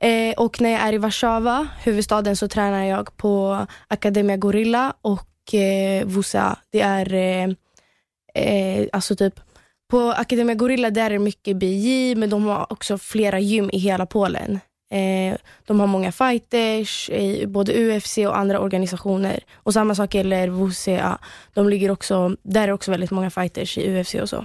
Eh, 0.00 0.34
och 0.36 0.60
när 0.60 0.70
jag 0.70 0.80
är 0.80 0.92
i 0.92 0.98
Warszawa, 0.98 1.68
huvudstaden, 1.84 2.36
så 2.36 2.48
tränar 2.48 2.84
jag 2.84 3.16
på 3.16 3.66
Academia 3.88 4.36
Gorilla 4.36 4.94
och 5.02 5.54
eh, 5.54 6.06
Wusa. 6.06 6.56
Det 6.72 6.80
är 6.80 7.14
eh, 7.14 7.48
eh, 8.34 8.88
alltså 8.92 9.16
typ 9.16 9.40
på 9.90 10.00
Academia 10.00 10.54
Gorilla 10.54 10.90
där 10.90 11.04
är 11.04 11.10
det 11.10 11.18
mycket 11.18 11.56
BJ, 11.56 12.14
men 12.14 12.30
de 12.30 12.44
har 12.44 12.72
också 12.72 12.98
flera 12.98 13.38
gym 13.38 13.70
i 13.72 13.78
hela 13.78 14.06
Polen. 14.06 14.60
Eh, 14.90 15.38
de 15.66 15.80
har 15.80 15.86
många 15.86 16.12
fighters, 16.12 17.10
i 17.10 17.46
både 17.46 17.72
UFC 17.72 18.18
och 18.18 18.38
andra 18.38 18.60
organisationer. 18.60 19.40
Och 19.54 19.74
samma 19.74 19.94
sak 19.94 20.14
gäller 20.14 20.48
WCA. 20.48 21.18
De 21.54 21.68
ligger 21.68 21.90
också, 21.90 22.36
där 22.42 22.68
är 22.68 22.72
också 22.72 22.90
väldigt 22.90 23.10
många 23.10 23.30
fighters 23.30 23.78
i 23.78 24.00
UFC 24.00 24.14
och 24.14 24.28
så. 24.28 24.44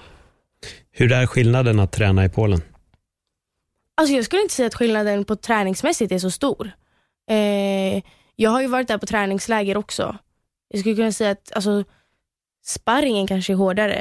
Hur 0.91 1.11
är 1.11 1.25
skillnaden 1.25 1.79
att 1.79 1.91
träna 1.91 2.25
i 2.25 2.29
Polen? 2.29 2.61
Alltså 3.95 4.15
jag 4.15 4.25
skulle 4.25 4.41
inte 4.41 4.53
säga 4.53 4.67
att 4.67 4.75
skillnaden 4.75 5.25
på 5.25 5.35
träningsmässigt 5.35 6.11
är 6.11 6.19
så 6.19 6.31
stor. 6.31 6.71
Eh, 7.29 8.03
jag 8.35 8.49
har 8.49 8.61
ju 8.61 8.67
varit 8.67 8.87
där 8.87 8.97
på 8.97 9.05
träningsläger 9.05 9.77
också. 9.77 10.17
Jag 10.69 10.79
skulle 10.79 10.95
kunna 10.95 11.11
säga 11.11 11.31
att 11.31 11.51
alltså, 11.55 11.83
sparringen 12.65 13.27
kanske 13.27 13.53
är 13.53 13.57
hårdare. 13.57 13.97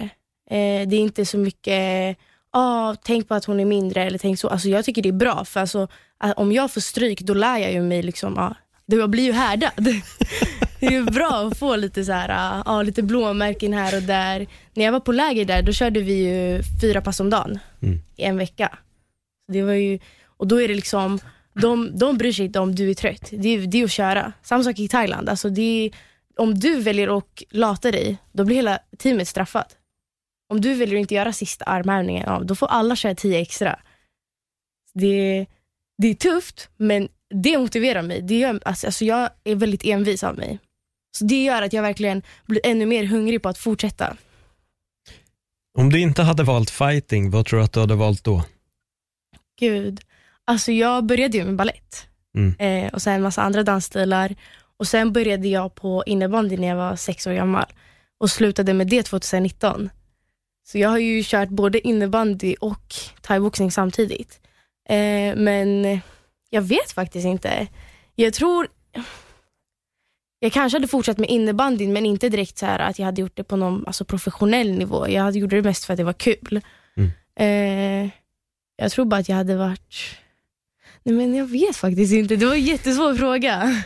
Eh, 0.51 0.89
det 0.89 0.97
är 0.97 1.01
inte 1.01 1.27
så 1.27 1.39
mycket, 1.39 2.17
ah, 2.51 2.95
tänk 2.95 3.29
på 3.29 3.35
att 3.35 3.45
hon 3.45 3.61
är 3.61 3.65
mindre 3.65 4.05
eller 4.05 4.19
tänk 4.19 4.39
så. 4.39 4.49
Alltså, 4.49 4.69
jag 4.69 4.85
tycker 4.85 5.03
det 5.03 5.09
är 5.09 5.13
bra, 5.13 5.45
för 5.45 5.61
alltså, 5.61 5.89
att 6.19 6.39
om 6.39 6.53
jag 6.53 6.71
får 6.73 6.81
stryk 6.81 7.21
då 7.21 7.35
lär 7.35 7.59
jag 7.59 7.73
ju 7.73 7.83
mig 7.83 8.03
liksom, 8.03 8.39
ah, 8.39 8.55
jag 8.87 9.11
blir 9.11 9.25
ju 9.25 9.33
härdad. 9.33 9.71
det 10.81 10.87
är 10.87 10.91
ju 10.91 11.05
bra 11.05 11.29
att 11.47 11.59
få 11.59 11.77
lite, 11.77 12.05
så 12.05 12.13
här, 12.13 12.63
ah, 12.67 12.83
lite 12.83 13.03
blåmärken 13.03 13.73
här 13.73 13.97
och 13.97 14.03
där. 14.03 14.47
När 14.75 14.85
jag 14.85 14.93
var 14.93 15.01
på 15.01 15.13
läger 15.13 15.45
där, 15.45 15.63
då 15.63 15.73
körde 15.73 16.01
vi 16.01 16.15
ju 16.15 16.63
fyra 16.81 17.01
pass 17.01 17.21
om 17.21 17.31
dagen 17.31 17.59
Mm. 17.83 18.01
i 18.17 18.23
en 18.25 18.37
vecka. 18.37 18.79
Så 19.47 19.53
Det 19.53 19.63
var 19.63 19.73
ju, 19.73 19.99
och 20.25 20.49
då 20.49 20.61
är 20.61 20.69
det 20.69 20.75
liksom, 20.75 21.19
de, 21.55 21.99
de 21.99 22.19
bryr 22.19 22.33
sig 22.33 22.45
inte 22.47 22.61
om 22.61 22.75
du 22.75 22.91
är 22.91 22.95
trött. 22.95 23.29
Det 23.33 23.49
är, 23.49 23.67
det 23.67 23.81
är 23.81 23.85
att 23.85 23.91
köra. 23.91 24.33
Samma 24.43 24.65
sak 24.65 24.79
i 24.79 24.89
Thailand. 24.89 25.29
Alltså 25.29 25.51
det 25.51 25.91
om 26.37 26.59
du 26.59 26.81
väljer 26.81 27.19
att 27.19 27.43
lata 27.51 27.91
dig, 27.91 28.19
då 28.33 28.45
blir 28.45 28.57
hela 28.57 28.79
teamet 28.99 29.29
straffat. 29.29 29.77
Om 30.49 30.61
du 30.61 30.75
väljer 30.75 30.97
att 30.97 31.01
inte 31.01 31.15
göra 31.15 31.33
sista 31.33 31.65
armhävningen, 31.65 32.47
då 32.47 32.55
får 32.55 32.67
alla 32.67 32.97
köra 32.97 33.15
10 33.15 33.41
extra. 33.41 33.79
Det, 34.95 35.47
det 35.99 36.09
är 36.09 36.15
tufft, 36.15 36.71
men 36.77 37.09
det 37.35 37.59
motiverar 37.59 38.03
mig. 38.03 38.23
Det 38.23 38.39
gör, 38.39 38.61
alltså, 38.65 38.87
alltså 38.87 39.05
jag 39.05 39.31
är 39.45 39.55
väldigt 39.55 39.85
envis 39.85 40.25
av 40.25 40.37
mig. 40.37 40.59
Så 41.19 41.25
Det 41.25 41.45
gör 41.45 41.63
att 41.63 41.73
jag 41.73 41.83
verkligen 41.83 42.23
blir 42.47 42.61
ännu 42.65 42.87
mer 42.87 43.05
hungrig 43.05 43.43
på 43.43 43.49
att 43.49 43.59
fortsätta. 43.59 44.17
Om 45.79 45.91
du 45.91 46.01
inte 46.01 46.23
hade 46.23 46.43
valt 46.43 46.71
fighting, 46.71 47.31
vad 47.31 47.47
tror 47.47 47.59
du 47.59 47.65
att 47.65 47.73
du 47.73 47.81
hade 47.81 47.95
valt 47.95 48.25
då? 48.25 48.45
Gud. 49.59 50.01
Alltså 50.45 50.73
jag 50.73 51.05
började 51.07 51.39
ju 51.39 51.45
med 51.45 51.57
ballett 51.57 52.07
Mm. 52.35 52.55
eh, 52.59 52.93
och 52.93 53.03
sen 53.03 53.13
en 53.13 53.23
massa 53.23 53.43
andra 53.43 53.63
dansstilar. 53.63 54.35
Och 54.77 54.87
Sen 54.87 55.13
började 55.13 55.49
jag 55.49 55.75
på 55.75 56.03
innebandy 56.07 56.57
när 56.57 56.69
jag 56.69 56.77
var 56.77 56.97
sex 56.97 57.27
år 57.27 57.33
gammal 57.33 57.65
och 58.19 58.31
slutade 58.31 58.75
med 58.75 58.87
det 58.89 59.03
2019. 59.03 59.91
Så 60.65 60.79
jag 60.79 60.89
har 60.89 60.99
ju 60.99 61.23
kört 61.25 61.49
både 61.49 61.89
innebandy 61.89 62.55
och 62.61 62.95
thaiboxning 63.21 63.71
samtidigt. 63.71 64.41
Eh, 64.89 65.37
men 65.37 66.01
jag 66.51 66.63
vet 66.63 66.93
faktiskt 66.93 67.27
inte. 67.27 67.67
Jag 68.15 68.35
tror... 68.35 68.69
Jag 70.39 70.53
kanske 70.53 70.77
hade 70.77 70.89
fortsatt 70.89 71.19
med 71.19 71.31
innebandyn 71.31 71.93
men 71.93 72.07
inte 72.07 72.29
direkt 72.29 72.59
så 72.59 72.67
här 72.67 72.79
att 72.79 72.99
jag 72.99 73.07
hade 73.07 73.21
gjort 73.21 73.37
det 73.37 73.45
på 73.45 73.57
någon 73.57 73.87
alltså 73.87 74.05
professionell 74.05 74.73
nivå. 74.73 75.09
Jag 75.09 75.23
hade 75.23 75.39
gjort 75.39 75.51
det 75.51 75.63
mest 75.63 75.85
för 75.85 75.93
att 75.93 75.97
det 75.97 76.05
var 76.05 76.13
kul. 76.13 76.61
Mm. 76.97 77.11
Eh, 78.05 78.11
jag 78.83 78.93
tror 78.93 79.05
bara 79.05 79.21
att 79.21 79.29
jag 79.29 79.37
hade 79.37 79.57
varit... 79.57 79.95
Nej 81.03 81.15
men 81.15 81.35
jag 81.35 81.47
vet 81.47 81.77
faktiskt 81.77 82.13
inte. 82.13 82.37
Det 82.37 82.47
var 82.47 82.55
en 82.55 82.61
jättesvår 82.65 83.15
fråga. 83.15 83.83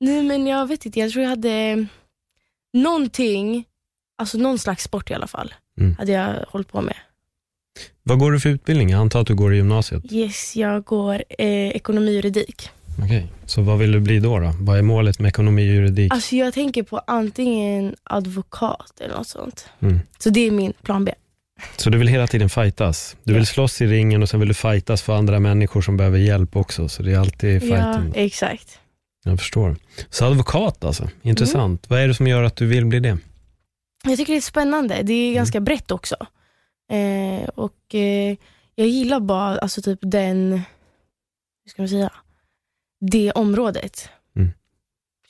Nej 0.00 0.22
men 0.22 0.46
jag 0.46 0.66
vet 0.68 0.86
inte. 0.86 1.00
Jag 1.00 1.10
tror 1.12 1.22
jag 1.22 1.30
hade 1.30 1.86
någonting, 2.72 3.64
alltså 4.18 4.38
någon 4.38 4.58
slags 4.58 4.84
sport 4.84 5.10
i 5.10 5.14
alla 5.14 5.26
fall, 5.26 5.54
Mm. 5.80 5.94
hade 5.98 6.12
jag 6.12 6.44
hållit 6.48 6.68
på 6.72 6.80
med. 6.80 6.96
Vad 8.02 8.18
går 8.18 8.32
du 8.32 8.40
för 8.40 8.48
utbildning? 8.48 8.90
Jag 8.90 9.00
antar 9.00 9.20
att 9.20 9.26
du 9.26 9.34
går 9.34 9.54
i 9.54 9.56
gymnasiet? 9.56 10.12
Yes, 10.12 10.56
jag 10.56 10.84
går 10.84 11.14
eh, 11.38 11.68
ekonomi 11.68 12.10
och 12.10 12.14
juridik. 12.14 12.70
Okej, 13.04 13.26
så 13.46 13.62
vad 13.62 13.78
vill 13.78 13.92
du 13.92 14.00
bli 14.00 14.20
då, 14.20 14.38
då? 14.38 14.52
Vad 14.60 14.78
är 14.78 14.82
målet 14.82 15.18
med 15.18 15.28
ekonomi 15.28 15.62
och 15.62 15.74
juridik? 15.74 16.12
Alltså 16.12 16.36
jag 16.36 16.54
tänker 16.54 16.82
på 16.82 16.98
antingen 16.98 17.96
advokat 18.04 19.00
eller 19.00 19.14
något 19.14 19.28
sånt. 19.28 19.68
Mm. 19.80 20.00
Så 20.18 20.30
det 20.30 20.40
är 20.40 20.50
min 20.50 20.72
plan 20.82 21.04
B. 21.04 21.14
Så 21.76 21.90
du 21.90 21.98
vill 21.98 22.08
hela 22.08 22.26
tiden 22.26 22.48
fightas? 22.50 23.16
Du 23.24 23.32
vill 23.32 23.42
Ja. 23.42 23.46
slåss 23.46 23.80
i 23.80 23.86
ringen 23.86 24.22
och 24.22 24.28
sen 24.28 24.40
vill 24.40 24.48
du 24.48 24.54
fightas 24.54 25.02
för 25.02 25.16
andra 25.16 25.40
människor 25.40 25.80
som 25.82 25.96
behöver 25.96 26.18
hjälp 26.18 26.56
också, 26.56 26.88
så 26.88 27.02
det 27.02 27.12
är 27.12 27.18
alltid 27.18 27.54
Ja, 27.54 27.60
fighten. 27.60 28.12
exakt. 28.14 28.78
Jag 29.24 29.38
förstår. 29.38 29.76
Så 30.10 30.24
advokat 30.24 30.84
alltså, 30.84 31.08
intressant. 31.22 31.90
Vad 31.90 32.00
är 32.00 32.08
det 32.08 32.14
som 32.14 32.26
gör 32.26 32.42
att 32.42 32.56
du 32.56 32.66
vill 32.66 32.86
bli 32.86 33.00
det? 33.00 33.18
Jag 34.04 34.16
tycker 34.18 34.32
det 34.32 34.38
är 34.38 34.40
spännande. 34.40 35.02
Det 35.02 35.12
är 35.12 35.34
ganska 35.34 35.60
brett 35.60 35.90
också. 35.90 36.16
Eh, 36.90 37.48
och 37.48 37.94
eh, 37.94 38.36
Jag 38.74 38.88
gillar 38.88 39.20
bara 39.20 39.58
alltså 39.58 39.82
typ 39.82 39.98
den, 40.02 40.52
hur 41.64 41.70
ska 41.70 41.82
man 41.82 41.88
säga, 41.88 42.12
det 43.00 43.32
området. 43.32 44.08
Mm. 44.36 44.50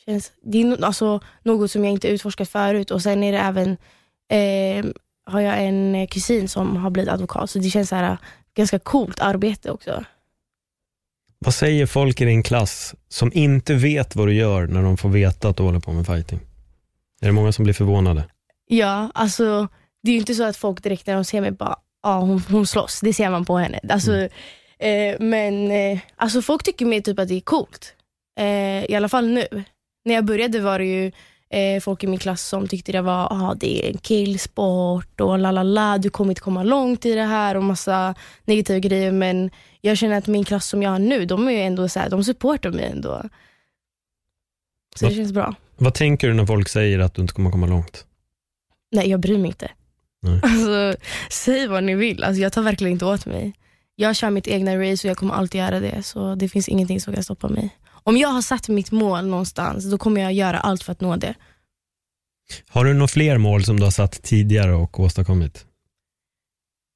Känns, 0.07 0.33
det 0.43 0.63
är 0.63 0.85
alltså 0.85 1.21
något 1.43 1.71
som 1.71 1.85
jag 1.85 1.93
inte 1.93 2.09
utforskat 2.09 2.49
förut 2.49 2.91
och 2.91 3.03
sen 3.03 3.23
är 3.23 3.33
det 3.33 3.39
även, 3.39 3.71
eh, 4.29 4.85
har 5.27 5.41
jag 5.41 5.65
en 5.65 6.07
kusin 6.07 6.49
som 6.49 6.77
har 6.77 6.91
blivit 6.91 7.11
advokat 7.11 7.51
så 7.51 7.59
det 7.59 7.71
känns 7.71 7.89
så 7.89 7.97
här, 7.97 8.19
ganska 8.55 8.79
coolt 8.79 9.21
arbete 9.21 9.71
också. 9.71 10.05
Vad 11.39 11.55
säger 11.55 11.87
folk 11.87 12.21
i 12.21 12.25
din 12.25 12.43
klass 12.43 12.95
som 13.09 13.31
inte 13.35 13.75
vet 13.75 14.17
vad 14.17 14.29
du 14.29 14.35
gör 14.35 14.67
när 14.67 14.83
de 14.83 14.97
får 14.97 15.09
veta 15.09 15.49
att 15.49 15.57
du 15.57 15.63
håller 15.63 15.81
på 15.81 15.93
med 15.93 16.07
fighting? 16.07 16.41
Är 17.21 17.27
det 17.27 17.33
många 17.33 17.53
som 17.53 17.63
blir 17.65 17.75
förvånade? 17.75 18.25
Ja, 18.67 19.11
alltså 19.15 19.69
det 20.03 20.11
är 20.11 20.13
ju 20.13 20.21
inte 20.21 20.35
så 20.35 20.45
att 20.45 20.57
folk 20.57 20.83
direkt 20.83 21.07
när 21.07 21.15
de 21.15 21.25
ser 21.25 21.41
mig 21.41 21.51
bara, 21.51 21.77
ja 22.03 22.21
hon, 22.21 22.43
hon 22.51 22.67
slåss, 22.67 23.01
det 23.01 23.13
ser 23.13 23.31
man 23.31 23.45
på 23.45 23.59
henne. 23.59 23.81
Alltså, 23.89 24.29
eh, 24.79 25.17
men 25.21 25.71
eh, 25.71 25.99
alltså 26.17 26.43
folk 26.43 26.63
tycker 26.63 26.87
mer 26.87 27.01
typ 27.01 27.19
att 27.19 27.29
det 27.29 27.35
är 27.35 27.41
coolt. 27.41 27.95
Eh, 28.39 28.85
I 28.85 28.95
alla 28.95 29.09
fall 29.09 29.29
nu. 29.29 29.65
När 30.05 30.15
jag 30.15 30.25
började 30.25 30.61
var 30.61 30.79
det 30.79 30.85
ju 30.85 31.13
eh, 31.51 31.81
folk 31.81 32.05
i 32.05 32.07
min 32.07 32.19
klass 32.19 32.43
som 32.49 32.69
tyckte 32.69 32.93
det 32.93 33.03
var, 33.03 33.29
ah, 33.31 33.55
det 33.55 33.87
är 33.87 33.91
en 33.93 33.99
killsport 33.99 35.21
och 35.21 35.39
la 35.39 35.51
la 35.51 35.63
la, 35.63 35.99
du 35.99 36.11
kommer 36.11 36.31
inte 36.31 36.41
komma 36.41 36.63
långt 36.63 37.07
i 37.07 37.15
det 37.15 37.23
här 37.25 37.55
och 37.57 37.65
massa 37.65 38.15
negativa 38.45 38.79
grejer. 38.79 39.13
Men 39.13 39.51
jag 39.81 39.97
känner 39.99 40.19
att 40.19 40.27
min 40.27 40.45
klass 40.45 40.67
som 40.67 40.83
jag 40.83 40.91
har 40.91 40.99
nu, 40.99 41.25
de 41.27 41.49
är 41.49 41.67
ändå 41.67 41.89
så 41.89 42.01
här, 42.01 42.11
de 42.11 42.25
supportar 42.25 42.71
mig 42.71 42.85
ändå. 42.85 43.23
Så 44.97 45.05
det 45.05 45.07
Vad- 45.07 45.15
känns 45.17 45.33
bra. 45.33 45.55
Vad 45.77 45.95
tänker 45.95 46.29
du 46.29 46.35
när 46.35 46.47
folk 46.47 46.69
säger 46.69 46.99
att 46.99 47.15
du 47.15 47.23
inte 47.23 47.35
kommer 47.35 47.51
komma 47.51 47.67
långt? 47.67 48.07
Nej, 48.93 49.09
jag 49.11 49.21
bryr 49.21 49.39
mig 49.39 49.47
inte. 49.47 49.71
Nej. 50.23 50.41
Alltså, 50.43 50.95
säg 51.31 51.67
vad 51.67 51.85
ni 51.85 51.95
vill. 51.95 52.25
Alltså, 52.25 52.43
jag 52.43 52.53
tar 52.53 52.63
verkligen 52.63 52.93
inte 52.93 53.05
åt 53.05 53.27
mig. 53.27 53.53
Jag 53.97 54.17
kör 54.17 54.31
mitt 54.31 54.49
egna 54.49 54.77
race 54.77 55.07
och 55.09 55.11
jag 55.11 55.17
kommer 55.17 55.35
alltid 55.35 55.59
göra 55.61 55.81
det. 55.81 56.03
Så 56.03 56.35
det 56.35 56.49
finns 56.49 56.69
ingenting 56.69 57.01
som 57.01 57.15
kan 57.15 57.23
stoppa 57.23 57.49
mig. 57.49 57.71
Om 58.05 58.17
jag 58.17 58.29
har 58.29 58.43
satt 58.43 58.69
mitt 58.69 58.91
mål 58.91 59.27
någonstans, 59.27 59.85
då 59.91 59.99
kommer 59.99 60.21
jag 60.21 60.33
göra 60.33 60.61
allt 60.61 60.83
för 60.83 60.93
att 60.93 61.01
nå 61.01 61.17
det. 61.17 61.35
Har 62.69 62.85
du 62.85 62.95
några 62.95 63.09
fler 63.09 63.39
mål 63.39 63.65
som 63.65 63.81
du 63.81 63.87
har 63.87 63.91
satt 63.91 64.23
tidigare 64.23 64.75
och 64.75 65.01
åstadkommit? 65.01 65.67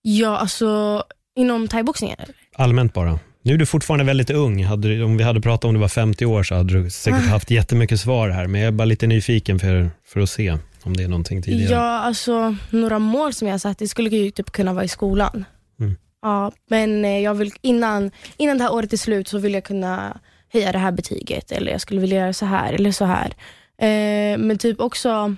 Ja, 0.03 0.39
alltså 0.39 1.03
inom 1.37 1.69
thaiboxningen. 1.69 2.19
Allmänt 2.55 2.95
bara. 2.95 3.19
Nu 3.43 3.55
är 3.55 3.59
du 3.59 3.67
fortfarande 3.67 4.05
väldigt 4.05 4.31
ung. 4.31 4.65
Hade, 4.65 5.05
om 5.05 5.17
vi 5.17 5.25
hade 5.25 5.41
pratat 5.41 5.65
om 5.65 5.75
du 5.75 5.81
var 5.81 5.89
50 5.89 6.27
år 6.27 6.43
så 6.43 6.55
hade 6.55 6.83
du 6.83 6.91
säkert 6.91 7.27
haft 7.27 7.51
jättemycket 7.51 8.01
svar 8.01 8.29
här. 8.29 8.47
Men 8.47 8.61
jag 8.61 8.69
är 8.69 8.73
bara 8.73 8.85
lite 8.85 9.07
nyfiken 9.07 9.59
för, 9.59 9.91
för 10.07 10.21
att 10.21 10.31
se 10.31 10.59
om 10.83 10.97
det 10.97 11.03
är 11.03 11.09
någonting 11.09 11.43
tidigare. 11.43 11.73
Ja, 11.73 11.99
alltså 11.99 12.57
några 12.71 12.99
mål 12.99 13.35
som 13.35 13.49
jag 13.49 13.55
har 13.55 13.59
satt, 13.59 13.79
det 13.79 13.89
skulle 13.89 14.11
ju 14.11 14.31
typ 14.31 14.51
kunna 14.51 14.73
vara 14.73 14.85
i 14.85 14.89
skolan. 14.89 15.45
Mm. 15.81 15.97
Ja, 16.23 16.53
men 16.71 17.05
eh, 17.05 17.19
jag 17.19 17.35
vill, 17.35 17.53
innan, 17.61 18.11
innan 18.37 18.59
det 18.59 18.65
här 18.65 18.73
året 18.73 18.93
är 18.93 18.97
slut 18.97 19.29
så 19.29 19.39
vill 19.39 19.55
jag 19.55 19.65
kunna 19.65 20.21
höja 20.53 20.73
det 20.73 20.79
här 20.79 20.93
betyget 20.93 21.53
eller 21.53 21.73
jag 21.73 21.81
skulle 21.81 22.01
vilja 22.01 22.21
göra 22.21 22.33
så 22.33 22.47
här 22.47 22.73
eller 22.73 22.93
så 22.93 23.05
här. 23.05 23.35
Eh, 23.79 24.39
men 24.39 24.59
typ 24.59 24.81
också 24.81 25.35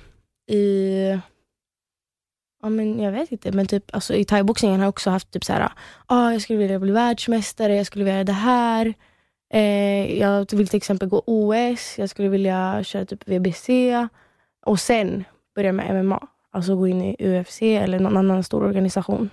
i, 0.50 1.18
ja 2.62 2.68
men 2.68 3.00
jag 3.00 3.12
vet 3.12 3.32
inte, 3.32 3.52
men 3.52 3.66
typ 3.66 3.94
alltså 3.94 4.14
i 4.14 4.24
thaiboxningen 4.24 4.80
har 4.80 4.84
jag 4.84 4.88
också 4.88 5.10
haft 5.10 5.30
typ 5.30 5.44
så 5.44 5.52
här, 5.52 5.72
ah, 6.06 6.32
jag 6.32 6.42
skulle 6.42 6.58
vilja 6.58 6.78
bli 6.78 6.92
världsmästare, 6.92 7.76
jag 7.76 7.86
skulle 7.86 8.04
vilja 8.04 8.14
göra 8.14 8.24
det 8.24 8.32
här. 8.32 8.94
Eh, 9.52 10.18
jag 10.18 10.52
vill 10.52 10.68
till 10.68 10.76
exempel 10.76 11.08
gå 11.08 11.22
OS, 11.26 11.98
jag 11.98 12.10
skulle 12.10 12.28
vilja 12.28 12.84
köra 12.84 13.04
typ 13.04 13.28
VBC 13.28 13.68
och 14.66 14.80
sen 14.80 15.24
börja 15.54 15.72
med 15.72 16.04
MMA. 16.04 16.28
Alltså 16.52 16.76
gå 16.76 16.86
in 16.86 17.02
i 17.02 17.16
UFC 17.18 17.62
eller 17.62 17.98
någon 17.98 18.16
annan 18.16 18.44
stor 18.44 18.64
organisation. 18.64 19.30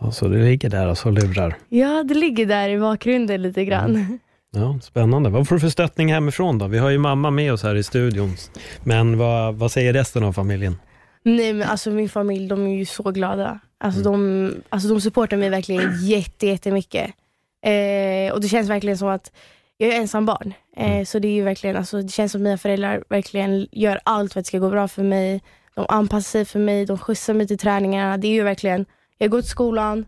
Ja, 0.00 0.10
så 0.10 0.28
det 0.28 0.38
ligger 0.38 0.70
där 0.70 0.88
och 0.88 0.98
så 0.98 1.10
lurar. 1.10 1.56
Ja, 1.68 2.02
det 2.04 2.14
ligger 2.14 2.46
där 2.46 2.68
i 2.68 2.78
bakgrunden 2.78 3.42
lite 3.42 3.64
grann. 3.64 4.18
Ja, 4.54 4.78
spännande. 4.82 5.30
Vad 5.30 5.48
får 5.48 5.54
du 5.54 5.60
för 5.60 5.68
stöttning 5.68 6.12
hemifrån 6.12 6.58
då? 6.58 6.66
Vi 6.66 6.78
har 6.78 6.90
ju 6.90 6.98
mamma 6.98 7.30
med 7.30 7.52
oss 7.52 7.62
här 7.62 7.74
i 7.74 7.82
studion. 7.82 8.36
Men 8.82 9.18
vad, 9.18 9.54
vad 9.54 9.72
säger 9.72 9.92
resten 9.92 10.24
av 10.24 10.32
familjen? 10.32 10.76
Nej 11.22 11.52
men 11.52 11.68
alltså 11.68 11.90
min 11.90 12.08
familj, 12.08 12.48
de 12.48 12.66
är 12.66 12.74
ju 12.74 12.84
så 12.84 13.02
glada. 13.02 13.58
Alltså, 13.78 14.00
de, 14.02 14.52
alltså 14.68 14.88
de 14.88 15.00
supportar 15.00 15.36
mig 15.36 15.48
verkligen 15.50 16.06
jätte, 16.06 16.46
jättemycket. 16.46 17.10
Eh, 17.66 18.32
och 18.32 18.40
det 18.40 18.48
känns 18.48 18.68
verkligen 18.70 18.98
som 18.98 19.08
att 19.08 19.32
jag 19.78 19.90
är 19.90 19.96
ensam 20.00 20.26
barn. 20.26 20.52
Eh, 20.76 21.04
Så 21.04 21.18
det 21.18 21.28
är 21.28 21.32
ju 21.32 21.42
verkligen, 21.42 21.76
alltså, 21.76 22.02
det 22.02 22.08
känns 22.12 22.32
som 22.32 22.38
att 22.40 22.42
mina 22.42 22.58
föräldrar 22.58 23.04
verkligen 23.08 23.68
gör 23.72 24.00
allt 24.04 24.32
för 24.32 24.40
att 24.40 24.44
det 24.44 24.48
ska 24.48 24.58
gå 24.58 24.70
bra 24.70 24.88
för 24.88 25.02
mig. 25.02 25.42
De 25.74 25.86
anpassar 25.88 26.30
sig 26.30 26.44
för 26.44 26.58
mig, 26.58 26.86
de 26.86 26.98
skjutsar 26.98 27.34
mig 27.34 27.46
till 27.46 27.58
träningarna. 27.58 28.16
Det 28.16 28.28
är 28.28 28.32
ju 28.32 28.42
verkligen, 28.42 28.86
jag 29.18 29.30
går 29.30 29.40
till 29.40 29.50
skolan, 29.50 30.04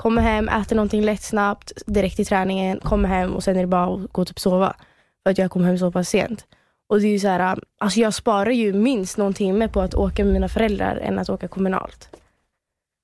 kommer 0.00 0.22
hem, 0.22 0.48
äter 0.48 0.76
någonting 0.76 1.02
lätt 1.02 1.22
snabbt, 1.22 1.72
direkt 1.86 2.16
till 2.16 2.26
träningen, 2.26 2.80
kommer 2.80 3.08
hem 3.08 3.34
och 3.34 3.44
sen 3.44 3.56
är 3.56 3.60
det 3.60 3.66
bara 3.66 3.94
att 3.94 4.12
gå 4.12 4.22
och 4.22 4.28
typ 4.28 4.38
sova. 4.38 4.74
För 5.22 5.30
att 5.30 5.38
jag 5.38 5.50
kom 5.50 5.64
hem 5.64 5.78
så 5.78 5.90
pass 5.90 6.08
sent. 6.08 6.44
Och 6.88 7.00
det 7.00 7.06
är 7.06 7.12
ju 7.12 7.18
så 7.18 7.28
här, 7.28 7.58
alltså 7.78 8.00
jag 8.00 8.14
sparar 8.14 8.50
ju 8.50 8.72
minst 8.72 9.18
någon 9.18 9.34
timme 9.34 9.68
på 9.68 9.80
att 9.80 9.94
åka 9.94 10.24
med 10.24 10.32
mina 10.32 10.48
föräldrar 10.48 10.96
än 10.96 11.18
att 11.18 11.30
åka 11.30 11.48
kommunalt. 11.48 12.08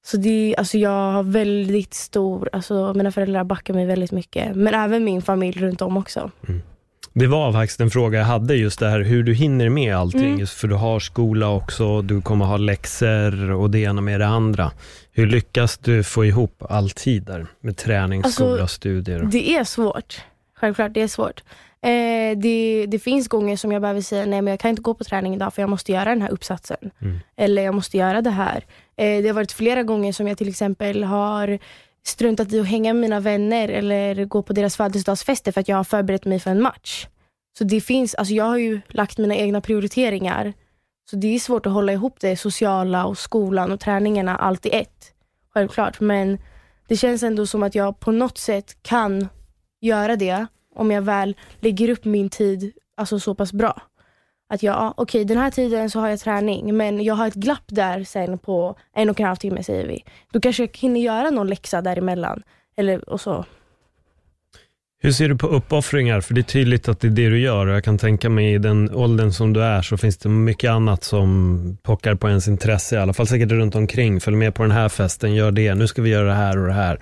Så 0.07 0.17
det 0.17 0.55
alltså 0.59 0.79
jag 0.79 1.13
har 1.13 1.23
väldigt 1.23 1.95
stor, 1.95 2.49
alltså 2.53 2.95
mina 2.95 3.13
föräldrar 3.13 3.45
backar 3.45 3.75
mig 3.75 3.87
väldigt 3.87 4.13
mycket. 4.13 4.57
Men 4.57 4.75
även 4.75 5.05
min 5.05 5.23
familj 5.23 5.61
runt 5.61 5.83
om 5.83 5.97
också. 5.97 6.31
Det 7.13 7.27
var 7.27 7.53
faktiskt 7.53 7.81
en 7.81 7.91
fråga 7.91 8.19
jag 8.19 8.27
hade, 8.27 8.55
just 8.55 8.79
det 8.79 8.89
här 8.89 9.01
hur 9.01 9.23
du 9.23 9.35
hinner 9.35 9.69
med 9.69 9.97
allting. 9.97 10.27
Mm. 10.27 10.39
Just 10.39 10.53
för 10.53 10.69
du 10.69 10.75
har 10.75 11.01
skola 11.01 11.49
också, 11.49 12.03
du 12.03 12.21
kommer 12.21 12.45
ha 12.45 12.57
läxor 12.57 13.51
och 13.51 13.71
det 13.71 13.79
ena 13.79 14.01
med 14.01 14.21
det 14.21 14.27
andra. 14.27 14.73
Hur 15.17 15.27
lyckas 15.27 15.79
du 15.79 16.03
få 16.05 16.25
ihop 16.25 16.63
all 16.69 16.91
tid 16.91 17.23
där 17.23 17.47
med 17.61 17.77
träning, 17.77 18.23
Alltså, 18.25 18.55
skola, 18.55 18.67
studier? 18.67 19.23
Det 19.33 19.51
är 19.51 19.65
svårt. 19.65 20.25
Självklart, 20.55 20.95
det 20.95 21.03
är 21.03 21.09
svårt. 21.09 21.43
Eh, 21.83 22.39
det, 22.39 22.87
det 22.89 22.99
finns 22.99 23.29
gånger 23.29 23.57
som 23.57 23.73
jag 23.73 23.83
behöver 23.83 24.01
säga, 24.01 24.27
nej 24.27 24.43
men 24.43 24.51
jag 24.51 24.61
kan 24.61 24.71
inte 24.71 24.83
gå 24.83 24.95
på 24.95 25.05
träning 25.05 25.35
idag 25.35 25.55
för 25.55 25.63
jag 25.63 25.71
måste 25.71 25.93
göra 25.93 26.05
den 26.05 26.23
här 26.23 26.31
uppsatsen. 26.31 26.91
Mm. 27.03 27.19
Eller 27.37 27.63
jag 27.63 27.75
måste 27.75 27.97
göra 27.97 28.23
det 28.23 28.31
här. 28.31 28.65
Eh, 28.97 29.23
det 29.23 29.27
har 29.27 29.35
varit 29.35 29.53
flera 29.53 29.83
gånger 29.83 30.13
som 30.13 30.29
jag 30.29 30.39
till 30.39 30.49
exempel 30.49 31.05
har 31.05 31.59
struntat 32.07 32.53
i 32.53 32.61
att 32.61 32.67
hänga 32.67 32.95
med 32.95 33.01
mina 33.01 33.21
vänner 33.21 33.69
eller 33.69 34.25
gå 34.25 34.43
på 34.43 34.53
deras 34.53 34.77
födelsedagsfester 34.77 35.53
för 35.53 35.61
att 35.61 35.69
jag 35.69 35.77
har 35.77 35.85
förberett 35.85 36.25
mig 36.25 36.41
för 36.41 36.51
en 36.51 36.63
match. 36.63 37.07
Så 37.59 37.65
det 37.65 37.81
finns, 37.81 38.15
alltså 38.15 38.35
jag 38.35 38.45
har 38.45 38.59
ju 38.59 38.81
lagt 38.89 39.19
mina 39.19 39.37
egna 39.37 39.61
prioriteringar. 39.61 40.53
Så 41.11 41.17
det 41.17 41.35
är 41.35 41.39
svårt 41.39 41.67
att 41.67 41.73
hålla 41.73 41.93
ihop 41.93 42.21
det 42.21 42.37
sociala 42.37 43.07
och 43.07 43.19
skolan 43.19 43.73
och 43.73 43.81
träningarna 43.81 44.37
allt 44.37 44.67
i 44.67 44.71
ett. 44.71 45.13
Självklart, 45.55 46.01
men 46.01 46.39
det 46.89 46.97
känns 46.97 47.23
ändå 47.23 47.47
som 47.47 47.63
att 47.63 47.75
jag 47.75 48.01
på 48.01 48.13
något 48.13 48.39
sätt 48.39 48.83
kan 48.83 49.29
göra 49.81 50.17
det 50.17 50.47
om 50.75 50.91
jag 50.91 51.03
väl 51.03 51.37
lägger 51.61 51.89
upp 51.89 52.05
min 52.05 52.29
tid 52.29 52.73
alltså 52.97 53.21
så 53.21 53.35
pass 53.35 53.53
bra. 53.53 53.83
Att 54.49 54.63
jag, 54.63 54.75
ja, 54.75 54.95
okej 54.97 55.25
den 55.25 55.39
här 55.39 55.51
tiden 55.51 55.91
så 55.91 56.01
har 56.01 56.09
jag 56.09 56.21
träning 56.21 56.77
men 56.77 57.05
jag 57.05 57.15
har 57.15 57.27
ett 57.27 57.35
glapp 57.35 57.65
där 57.67 58.05
sen 58.05 58.39
på 58.39 58.77
en 58.93 59.11
och 59.11 59.21
en 59.21 59.27
halv 59.27 59.37
timme 59.37 59.63
säger 59.63 59.87
vi. 59.87 60.05
Då 60.33 60.41
kanske 60.41 60.63
jag 60.63 60.77
hinner 60.77 61.01
göra 61.01 61.31
någon 61.31 61.49
läxa 61.49 61.83
däremellan. 61.83 62.43
Eller 62.77 63.09
och 63.09 63.21
så. 63.21 63.45
Hur 65.07 65.13
ser 65.13 65.29
du 65.29 65.37
på 65.37 65.47
uppoffringar? 65.47 66.21
För 66.21 66.35
det 66.35 66.41
är 66.41 66.43
tydligt 66.43 66.89
att 66.89 67.01
det 67.01 67.07
är 67.07 67.11
det 67.11 67.29
du 67.29 67.39
gör 67.39 67.67
och 67.67 67.75
jag 67.75 67.85
kan 67.85 67.99
tänka 67.99 68.31
mig 68.31 68.55
i 68.55 68.59
den 68.59 68.95
åldern 68.95 69.33
som 69.33 69.53
du 69.53 69.63
är 69.63 69.83
så 69.83 69.97
finns 69.97 70.17
det 70.17 70.29
mycket 70.29 70.71
annat 70.71 71.05
som 71.05 71.79
pockar 71.83 72.15
på 72.15 72.29
ens 72.29 72.49
intresse, 72.49 72.97
i 72.97 72.99
alla 72.99 73.13
fall 73.13 73.27
säkert 73.27 73.51
runt 73.51 73.75
omkring. 73.75 74.21
Följ 74.21 74.37
med 74.37 74.55
på 74.55 74.63
den 74.63 74.71
här 74.71 74.89
festen, 74.89 75.35
gör 75.35 75.51
det, 75.51 75.75
nu 75.75 75.87
ska 75.87 76.03
vi 76.03 76.11
göra 76.11 76.27
det 76.27 76.35
här 76.35 76.59
och 76.59 76.67
det 76.67 76.73
här. 76.73 77.01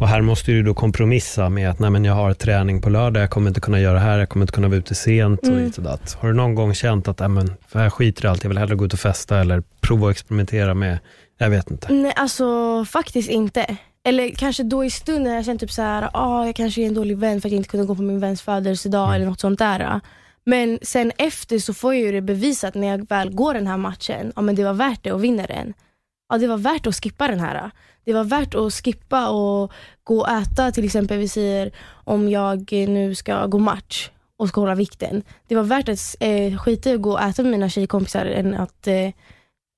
Och 0.00 0.08
här 0.08 0.20
måste 0.20 0.50
du 0.50 0.62
då 0.62 0.74
kompromissa 0.74 1.48
med 1.48 1.70
att 1.70 1.78
nej 1.78 1.90
men 1.90 2.04
jag 2.04 2.14
har 2.14 2.34
träning 2.34 2.80
på 2.80 2.90
lördag, 2.90 3.22
jag 3.22 3.30
kommer 3.30 3.48
inte 3.48 3.60
kunna 3.60 3.80
göra 3.80 3.94
det 3.94 4.00
här, 4.00 4.18
jag 4.18 4.28
kommer 4.28 4.42
inte 4.42 4.52
kunna 4.52 4.68
vara 4.68 4.78
ute 4.78 4.94
sent 4.94 5.40
och 5.40 5.48
Mm. 5.48 5.64
och. 5.64 6.14
Har 6.14 6.28
du 6.28 6.34
någon 6.34 6.54
gång 6.54 6.74
känt 6.74 7.08
att 7.08 7.18
nej 7.18 7.28
men, 7.28 7.52
för 7.68 7.82
jag 7.82 7.92
skiter 7.92 8.24
i 8.24 8.28
allt, 8.28 8.44
jag 8.44 8.48
vill 8.48 8.58
hellre 8.58 8.74
gå 8.74 8.84
ut 8.84 8.92
och 8.92 9.00
festa 9.00 9.40
eller 9.40 9.62
prova 9.80 10.06
att 10.06 10.12
experimentera 10.12 10.74
med, 10.74 10.98
jag 11.38 11.50
vet 11.50 11.70
inte. 11.70 11.92
Nej 11.92 12.12
alltså 12.16 12.44
faktiskt 12.84 13.30
inte. 13.30 13.76
Eller 14.04 14.30
kanske 14.30 14.62
då 14.62 14.84
i 14.84 14.90
stunden 14.90 15.22
när 15.22 15.34
jag 15.34 15.44
känner 15.44 15.58
typ 15.58 15.72
så 15.72 15.82
här, 15.82 16.10
ah, 16.12 16.46
jag 16.46 16.56
kanske 16.56 16.82
är 16.82 16.86
en 16.86 16.94
dålig 16.94 17.18
vän 17.18 17.40
för 17.40 17.48
att 17.48 17.52
jag 17.52 17.58
inte 17.58 17.68
kunde 17.68 17.86
gå 17.86 17.94
på 17.94 18.02
min 18.02 18.20
väns 18.20 18.42
födelsedag 18.42 19.14
eller 19.14 19.26
något 19.26 19.40
sånt 19.40 19.58
där. 19.58 20.00
Men 20.44 20.78
sen 20.82 21.12
efter 21.18 21.58
så 21.58 21.74
får 21.74 21.94
jag 21.94 22.02
ju 22.02 22.12
det 22.12 22.20
bevisat 22.20 22.74
när 22.74 22.88
jag 22.88 23.08
väl 23.08 23.34
går 23.34 23.54
den 23.54 23.66
här 23.66 23.76
matchen, 23.76 24.32
ja 24.36 24.42
men 24.42 24.54
det 24.54 24.64
var 24.64 24.74
värt 24.74 25.02
det 25.02 25.10
att 25.10 25.20
vinna 25.20 25.46
den. 25.46 25.74
ja, 26.28 26.38
det 26.38 26.46
var 26.46 26.56
värt 26.56 26.86
att 26.86 26.94
skippa 26.94 27.28
den 27.28 27.40
här. 27.40 27.70
Det 28.04 28.12
var 28.12 28.24
värt 28.24 28.54
att 28.54 28.72
skippa 28.74 29.28
och 29.28 29.72
gå 30.04 30.20
och 30.20 30.28
äta, 30.28 30.72
till 30.72 30.84
exempel 30.84 31.18
vi 31.18 31.28
säger 31.28 31.72
om 32.04 32.28
jag 32.28 32.72
nu 32.72 33.14
ska 33.14 33.46
gå 33.46 33.58
match 33.58 34.10
och 34.36 34.48
ska 34.48 34.60
hålla 34.60 34.74
vikten. 34.74 35.22
Det 35.48 35.54
var 35.54 35.62
värt 35.62 35.88
att 35.88 36.16
eh, 36.20 36.58
skita 36.58 36.90
i 36.90 36.94
att 36.94 37.02
gå 37.02 37.12
och 37.12 37.22
äta 37.22 37.42
med 37.42 37.50
mina 37.50 37.68
tjejkompisar 37.68 38.26
än 38.26 38.54
att, 38.54 38.86
eh, 38.86 39.10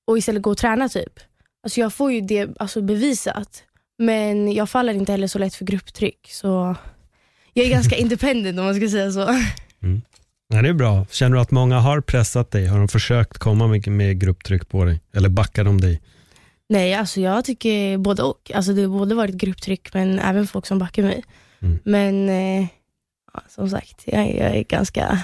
och 0.07 0.17
istället 0.17 0.41
gå 0.41 0.51
och 0.51 0.57
träna 0.57 0.89
typ. 0.89 1.19
Alltså 1.63 1.79
jag 1.79 1.93
får 1.93 2.11
ju 2.11 2.21
det 2.21 2.49
alltså, 2.59 2.81
bevisat, 2.81 3.63
men 3.97 4.51
jag 4.53 4.69
faller 4.69 4.93
inte 4.93 5.11
heller 5.11 5.27
så 5.27 5.39
lätt 5.39 5.55
för 5.55 5.65
grupptryck. 5.65 6.27
Så 6.31 6.75
jag 7.53 7.65
är 7.65 7.69
ganska 7.69 7.95
independent 7.97 8.59
om 8.59 8.65
man 8.65 8.75
ska 8.75 8.89
säga 8.89 9.11
så. 9.11 9.21
Mm. 9.83 10.01
Nej, 10.49 10.63
det 10.63 10.69
är 10.69 10.73
bra. 10.73 11.05
Känner 11.11 11.35
du 11.35 11.41
att 11.41 11.51
många 11.51 11.79
har 11.79 12.01
pressat 12.01 12.51
dig? 12.51 12.67
Har 12.67 12.77
de 12.77 12.87
försökt 12.87 13.37
komma 13.37 13.67
med, 13.67 13.87
med 13.87 14.19
grupptryck 14.19 14.69
på 14.69 14.85
dig? 14.85 15.01
Eller 15.13 15.29
backar 15.29 15.63
de 15.63 15.81
dig? 15.81 16.01
Nej, 16.69 16.93
alltså 16.93 17.21
jag 17.21 17.45
tycker 17.45 17.97
både 17.97 18.23
och. 18.23 18.51
Alltså 18.53 18.73
det 18.73 18.81
har 18.81 18.89
både 18.89 19.15
varit 19.15 19.35
grupptryck 19.35 19.93
men 19.93 20.19
även 20.19 20.47
folk 20.47 20.65
som 20.65 20.79
backar 20.79 21.03
mig. 21.03 21.23
Mm. 21.59 21.79
Men 21.83 22.29
eh, 22.29 22.67
ja, 23.33 23.41
som 23.49 23.69
sagt, 23.69 24.03
jag, 24.05 24.35
jag 24.35 24.55
är 24.55 24.63
ganska 24.63 25.23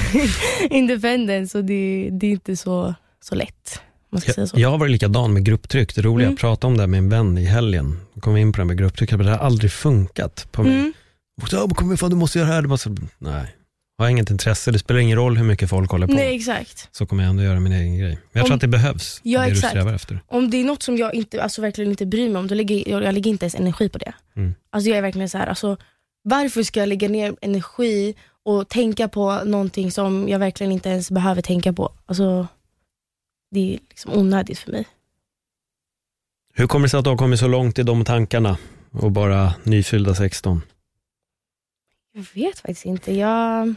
independent 0.70 1.50
så 1.50 1.60
det, 1.60 2.08
det 2.12 2.26
är 2.26 2.30
inte 2.30 2.56
så, 2.56 2.94
så 3.20 3.34
lätt. 3.34 3.80
Man 4.12 4.20
ska 4.20 4.32
säga 4.32 4.46
så. 4.46 4.54
Jag, 4.56 4.60
jag 4.60 4.70
har 4.70 4.78
varit 4.78 4.90
likadan 4.92 5.32
med 5.32 5.44
grupptryck. 5.44 5.94
Det 5.94 6.02
roliga, 6.02 6.26
Mm. 6.26 6.32
jag 6.32 6.40
pratade 6.40 6.66
om 6.72 6.76
det 6.78 6.86
med 6.86 6.98
en 6.98 7.08
vän 7.08 7.38
i 7.38 7.44
helgen. 7.44 8.00
Jag 8.14 8.22
kom 8.22 8.36
in 8.36 8.52
på 8.52 8.58
det 8.58 8.64
med 8.64 8.78
grupptryck, 8.78 9.10
det 9.10 9.24
har 9.30 9.38
aldrig 9.38 9.72
funkat 9.72 10.46
på 10.52 10.62
mig. 10.62 10.72
Mm. 10.72 10.92
Och 11.42 11.48
så, 11.48 11.56
"Ja, 11.56 11.66
men 11.66 11.74
kom 11.74 11.96
fan, 11.96 12.10
du 12.10 12.16
måste 12.16 12.38
göra 12.38 12.48
det 12.48 12.54
här. 12.54 12.62
Det 12.62 12.68
måste... 12.68 12.90
Nej, 13.18 13.54
jag 13.98 14.04
har 14.04 14.10
inget 14.10 14.30
intresse. 14.30 14.70
Det 14.70 14.78
spelar 14.78 15.00
ingen 15.00 15.18
roll 15.18 15.36
hur 15.36 15.44
mycket 15.44 15.70
folk 15.70 15.90
håller 15.90 16.06
på. 16.06 16.12
Nej, 16.12 16.36
exakt. 16.36 16.88
Så 16.92 17.06
kommer 17.06 17.22
jag 17.22 17.30
ändå 17.30 17.42
göra 17.42 17.60
min 17.60 17.72
egen 17.72 17.98
grej. 17.98 18.08
Men 18.10 18.18
jag 18.32 18.44
tror 18.46 18.52
Om- 18.52 18.54
att 18.56 18.60
det 18.60 18.68
behövs, 18.68 19.20
Ja, 19.22 19.40
det 19.40 19.46
exakt. 19.46 19.62
du 19.62 19.68
strävar 19.68 19.94
efter. 19.94 20.20
Om 20.28 20.50
det 20.50 20.56
är 20.56 20.64
något 20.64 20.82
som 20.82 20.96
jag 20.96 21.14
inte, 21.14 21.42
alltså 21.42 21.62
verkligen 21.62 21.90
inte 21.90 22.06
bryr 22.06 22.28
mig 22.30 22.38
om, 22.40 22.46
då 22.48 22.54
lägger 22.54 22.88
jag, 22.90 23.02
jag 23.04 23.14
lägger 23.14 23.30
inte 23.30 23.44
ens 23.44 23.54
energi 23.54 23.88
på 23.88 23.98
det. 23.98 24.12
Mm. 24.36 24.54
Alltså 24.72 24.88
jag 24.88 24.98
är 24.98 25.02
verkligen 25.02 25.28
så 25.28 25.38
här, 25.38 25.46
alltså, 25.46 25.76
varför 26.24 26.62
ska 26.62 26.80
jag 26.80 26.88
lägga 26.88 27.08
ner 27.08 27.34
energi 27.40 28.14
och 28.44 28.68
tänka 28.68 29.08
på 29.08 29.40
någonting 29.44 29.90
som 29.90 30.28
jag 30.28 30.38
verkligen 30.38 30.72
inte 30.72 30.88
ens 30.88 31.10
behöver 31.10 31.42
tänka 31.42 31.72
på? 31.72 31.92
Alltså, 32.06 32.46
det 33.52 33.74
är 33.74 33.78
liksom 33.90 34.12
onödigt 34.12 34.58
för 34.58 34.72
mig. 34.72 34.86
Hur 36.54 36.66
kommer 36.66 36.86
det 36.86 36.90
sig 36.90 36.98
att 36.98 37.04
du 37.04 37.10
har 37.10 37.16
kommit 37.16 37.40
så 37.40 37.48
långt 37.48 37.78
i 37.78 37.82
de 37.82 38.04
tankarna 38.04 38.58
och 38.90 39.12
bara 39.12 39.54
nyfyllda 39.64 40.14
16? 40.14 40.62
Jag 42.12 42.26
vet 42.34 42.58
faktiskt 42.58 42.84
inte. 42.84 43.12
Jag, 43.12 43.74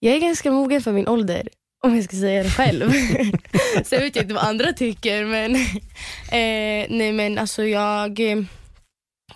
jag 0.00 0.14
är 0.14 0.20
ganska 0.20 0.50
mogen 0.50 0.82
för 0.82 0.92
min 0.92 1.08
ålder, 1.08 1.48
om 1.84 1.94
jag 1.94 2.04
ska 2.04 2.16
säga 2.16 2.42
det 2.42 2.50
själv. 2.50 2.90
Sen 3.84 4.00
vet 4.00 4.16
jag 4.16 4.24
inte 4.24 4.34
vad 4.34 4.44
andra 4.44 4.72
tycker, 4.72 5.24
men, 5.24 5.54
eh, 5.54 6.86
nej, 6.98 7.12
men 7.12 7.38
alltså 7.38 7.64
jag, 7.64 8.20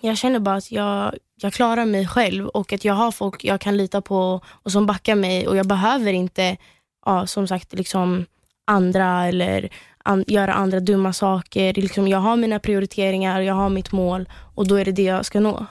jag 0.01 0.17
känner 0.17 0.39
bara 0.39 0.55
att 0.55 0.71
jag, 0.71 1.15
jag 1.35 1.53
klarar 1.53 1.85
mig 1.85 2.07
själv 2.07 2.47
och 2.47 2.73
att 2.73 2.85
jag 2.85 2.93
har 2.93 3.11
folk 3.11 3.43
jag 3.43 3.61
kan 3.61 3.77
lita 3.77 4.01
på 4.01 4.41
och 4.45 4.71
som 4.71 4.85
backar 4.85 5.15
mig 5.15 5.47
och 5.47 5.57
jag 5.57 5.67
behöver 5.67 6.13
inte, 6.13 6.57
ja, 7.05 7.27
som 7.27 7.47
sagt, 7.47 7.73
liksom 7.73 8.25
andra 8.67 9.25
eller 9.25 9.69
an, 10.03 10.23
göra 10.27 10.53
andra 10.53 10.79
dumma 10.79 11.13
saker. 11.13 11.73
Liksom, 11.73 12.07
jag 12.07 12.19
har 12.19 12.35
mina 12.35 12.59
prioriteringar, 12.59 13.41
jag 13.41 13.53
har 13.53 13.69
mitt 13.69 13.91
mål 13.91 14.29
och 14.55 14.67
då 14.67 14.75
är 14.75 14.85
det 14.85 14.91
det 14.91 15.03
jag 15.03 15.25
ska 15.25 15.39
nå. 15.39 15.65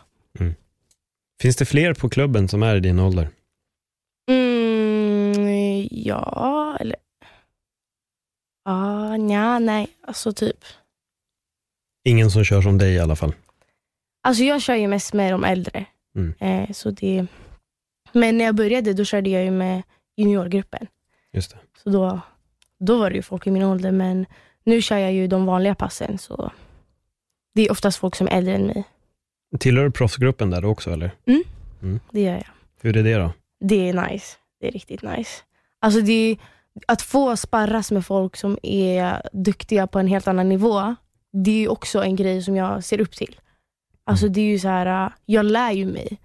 Finns 1.41 1.57
det 1.57 1.65
fler 1.65 1.95
på 1.95 2.09
klubben 2.09 2.49
som 2.49 2.63
är 2.63 2.77
i 2.77 2.81
din 2.81 2.99
ålder? 2.99 3.29
Mm, 4.31 5.89
ja, 5.91 6.77
eller... 6.81 6.97
Ja, 8.65 9.17
nja, 9.17 9.59
nej. 9.59 9.89
Alltså 10.07 10.33
typ. 10.33 10.65
Ingen 12.05 12.31
som 12.31 12.45
kör 12.45 12.63
som 12.63 12.79
dig 12.79 12.95
i 12.95 12.99
alla 12.99 13.17
fall. 13.17 13.35
Alltså 14.23 14.43
jag 14.43 14.63
kör 14.63 14.75
ju 14.75 14.89
mest 14.89 15.13
med 15.13 15.33
de 15.33 15.45
äldre. 15.45 15.87
Mm. 16.17 16.35
Eh, 16.39 16.73
så 16.73 16.91
det... 16.91 17.27
Men 18.13 18.39
när 18.39 18.45
jag 18.45 18.55
började 18.55 18.93
då 18.93 19.05
körde 19.05 19.31
jag 19.31 19.45
ju 19.45 19.51
med 19.51 19.83
juniorgruppen. 20.17 20.87
Just 21.33 21.51
det. 21.51 21.59
Så 21.83 21.91
då, 21.91 22.21
då 22.79 22.99
var 22.99 23.11
det 23.11 23.17
ju 23.17 23.23
folk 23.23 23.47
i 23.47 23.51
min 23.51 23.63
ålder. 23.63 23.93
Men 23.93 24.27
nu 24.65 24.83
kör 24.83 24.97
jag 24.97 25.13
ju 25.13 25.27
de 25.27 25.47
vanliga 25.47 25.75
passen. 25.75 26.19
Så 26.19 26.53
det 27.55 27.67
är 27.67 27.73
oftast 27.73 27.99
folk 27.99 28.17
som 28.17 28.27
är 28.27 28.31
äldre 28.31 28.55
än 28.55 28.67
mig. 28.67 28.85
Tillhör 29.59 29.85
du 29.85 29.91
proffsgruppen 29.91 30.51
där 30.51 30.65
också 30.65 30.91
eller? 30.91 31.11
Det 32.11 32.21
gör 32.21 32.35
jag. 32.35 32.47
Hur 32.81 32.97
är 32.97 33.03
det 33.03 33.15
då? 33.15 33.33
Det 33.61 33.89
är 33.89 34.11
nice. 34.11 34.37
Det 34.61 34.69
är 34.69 34.73
riktigt 34.73 35.03
nice. 35.03 35.43
Alltså 35.81 36.01
det 36.01 36.13
är, 36.13 36.39
att 36.87 37.03
få 37.03 37.37
sparras 37.37 37.91
med 37.91 38.07
folk 38.07 38.37
som 38.37 38.59
är 38.63 39.23
duktiga 39.33 39.87
på 39.87 39.99
en 39.99 40.07
helt 40.07 40.29
annan 40.29 40.49
nivå, 40.49 40.95
det 41.33 41.65
är 41.65 41.69
också 41.71 42.03
en 42.03 42.17
grej 42.17 42.43
som 42.43 42.57
jag 42.57 42.85
ser 42.85 43.01
upp 43.01 43.13
till. 43.13 43.41
Alltså 44.05 44.29
det 44.29 44.41
är 44.41 44.45
ju 44.45 44.59
så 44.59 44.69
här, 44.69 45.13
jag 45.27 45.45
lär 45.47 45.73
ju 45.73 45.87
mig 45.87 46.21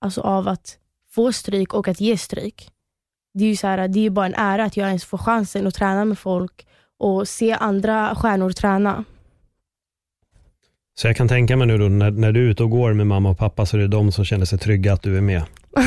alltså 0.00 0.20
av 0.20 0.48
att 0.48 0.78
få 1.10 1.32
stryk 1.32 1.74
och 1.74 1.88
att 1.88 2.00
ge 2.00 2.18
stryk. 2.18 2.70
Det 3.34 3.44
är 3.44 3.48
ju 3.48 3.56
så 3.56 3.66
här, 3.66 3.88
det 3.88 4.06
är 4.06 4.10
bara 4.10 4.26
en 4.26 4.34
ära 4.34 4.64
att 4.64 4.76
jag 4.76 4.86
ens 4.86 5.04
får 5.04 5.18
chansen 5.18 5.66
att 5.66 5.74
träna 5.74 6.04
med 6.04 6.18
folk 6.18 6.66
och 6.98 7.28
se 7.28 7.52
andra 7.52 8.14
stjärnor 8.14 8.50
träna. 8.50 9.04
Så 10.94 11.06
jag 11.06 11.16
kan 11.16 11.28
tänka 11.28 11.56
mig 11.56 11.66
nu 11.66 11.78
då, 11.78 11.88
när, 11.88 12.10
när 12.10 12.32
du 12.32 12.46
är 12.46 12.50
ute 12.50 12.62
och 12.62 12.70
går 12.70 12.92
med 12.92 13.06
mamma 13.06 13.30
och 13.30 13.38
pappa 13.38 13.66
så 13.66 13.76
är 13.76 13.80
det 13.80 13.88
de 13.88 14.12
som 14.12 14.24
känner 14.24 14.44
sig 14.44 14.58
trygga 14.58 14.92
att 14.92 15.02
du 15.02 15.16
är 15.16 15.20
med. 15.20 15.42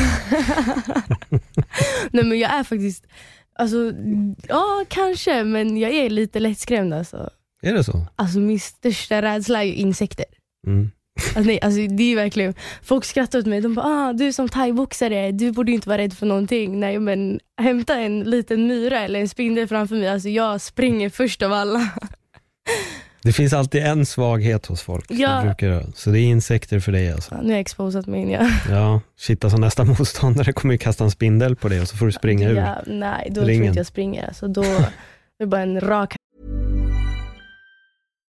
Nej 2.12 2.24
men 2.24 2.40
jag 2.40 2.52
är 2.52 2.64
faktiskt, 2.64 3.08
alltså, 3.56 3.94
ja 4.48 4.86
kanske, 4.88 5.44
men 5.44 5.78
jag 5.78 5.92
är 5.92 6.10
lite 6.10 6.40
lättskrämd 6.40 6.94
alltså. 6.94 7.30
Är 7.62 7.74
det 7.74 7.84
så? 7.84 8.08
Alltså 8.16 8.40
min 8.40 8.60
största 8.60 9.22
rädsla 9.22 9.64
är 9.64 9.68
ju 9.68 9.74
insekter. 9.74 10.26
Mm. 10.68 10.92
Alltså, 11.26 11.40
nej, 11.40 11.60
alltså, 11.62 11.80
det 11.90 12.12
är 12.12 12.16
verkligen, 12.16 12.54
folk 12.84 13.06
skrattar 13.06 13.40
åt 13.40 13.46
mig, 13.46 13.62
de 13.62 13.74
bara 13.76 13.86
ah, 13.86 14.14
du 14.14 14.34
som 14.34 14.50
thaiboxare, 14.50 15.32
du 15.32 15.52
borde 15.52 15.72
inte 15.72 15.90
vara 15.90 15.98
rädd 15.98 16.14
för 16.14 16.26
någonting. 16.26 16.80
Nej 16.80 17.00
men 17.00 17.40
hämta 17.62 17.96
en 18.00 18.20
liten 18.24 18.68
myra 18.68 19.00
eller 19.00 19.20
en 19.20 19.30
spindel 19.30 19.68
framför 19.68 19.96
mig, 19.96 20.08
alltså 20.08 20.30
jag 20.30 20.62
springer 20.62 21.10
först 21.10 21.42
av 21.42 21.54
alla. 21.54 21.90
Det 23.24 23.34
finns 23.34 23.54
alltid 23.54 23.84
en 23.84 24.06
svaghet 24.06 24.66
hos 24.66 24.82
folk. 24.82 25.06
Ja. 25.10 25.42
Brukar, 25.44 25.70
det- 25.70 25.86
så 25.96 26.10
det 26.10 26.20
är 26.20 26.24
insekter 26.24 26.80
för 26.80 26.92
dig 26.92 27.12
alltså. 27.12 27.36
Ja, 27.36 27.42
nu 27.42 27.48
har 27.48 27.52
jag 27.52 27.60
exposat 27.60 28.08
igen. 28.08 28.30
Ja. 28.30 28.50
Ja, 28.70 29.02
shit 29.18 29.44
alltså 29.44 29.58
nästa 29.58 29.84
motståndare 30.00 30.54
kommer 30.54 30.74
ju 30.74 30.78
kasta 30.78 31.04
en 31.04 31.12
spindel 31.12 31.56
på 31.56 31.68
dig 31.70 31.82
och 31.82 31.88
så 31.88 31.98
får 31.98 32.06
du 32.06 32.12
springa 32.12 32.50
ur. 32.50 32.56
Ja, 32.56 32.76
nej, 32.88 33.28
då 33.30 33.36
tror 33.36 33.46
Ringen. 33.46 33.64
jag 33.64 33.70
inte 33.72 33.80
jag 33.80 33.86
springer. 33.88 34.28
Alltså, 34.28 34.48
då 34.48 34.62
det 35.38 35.44
är 35.44 35.46
bara 35.46 35.62
en 35.62 35.80
rak 35.82 36.16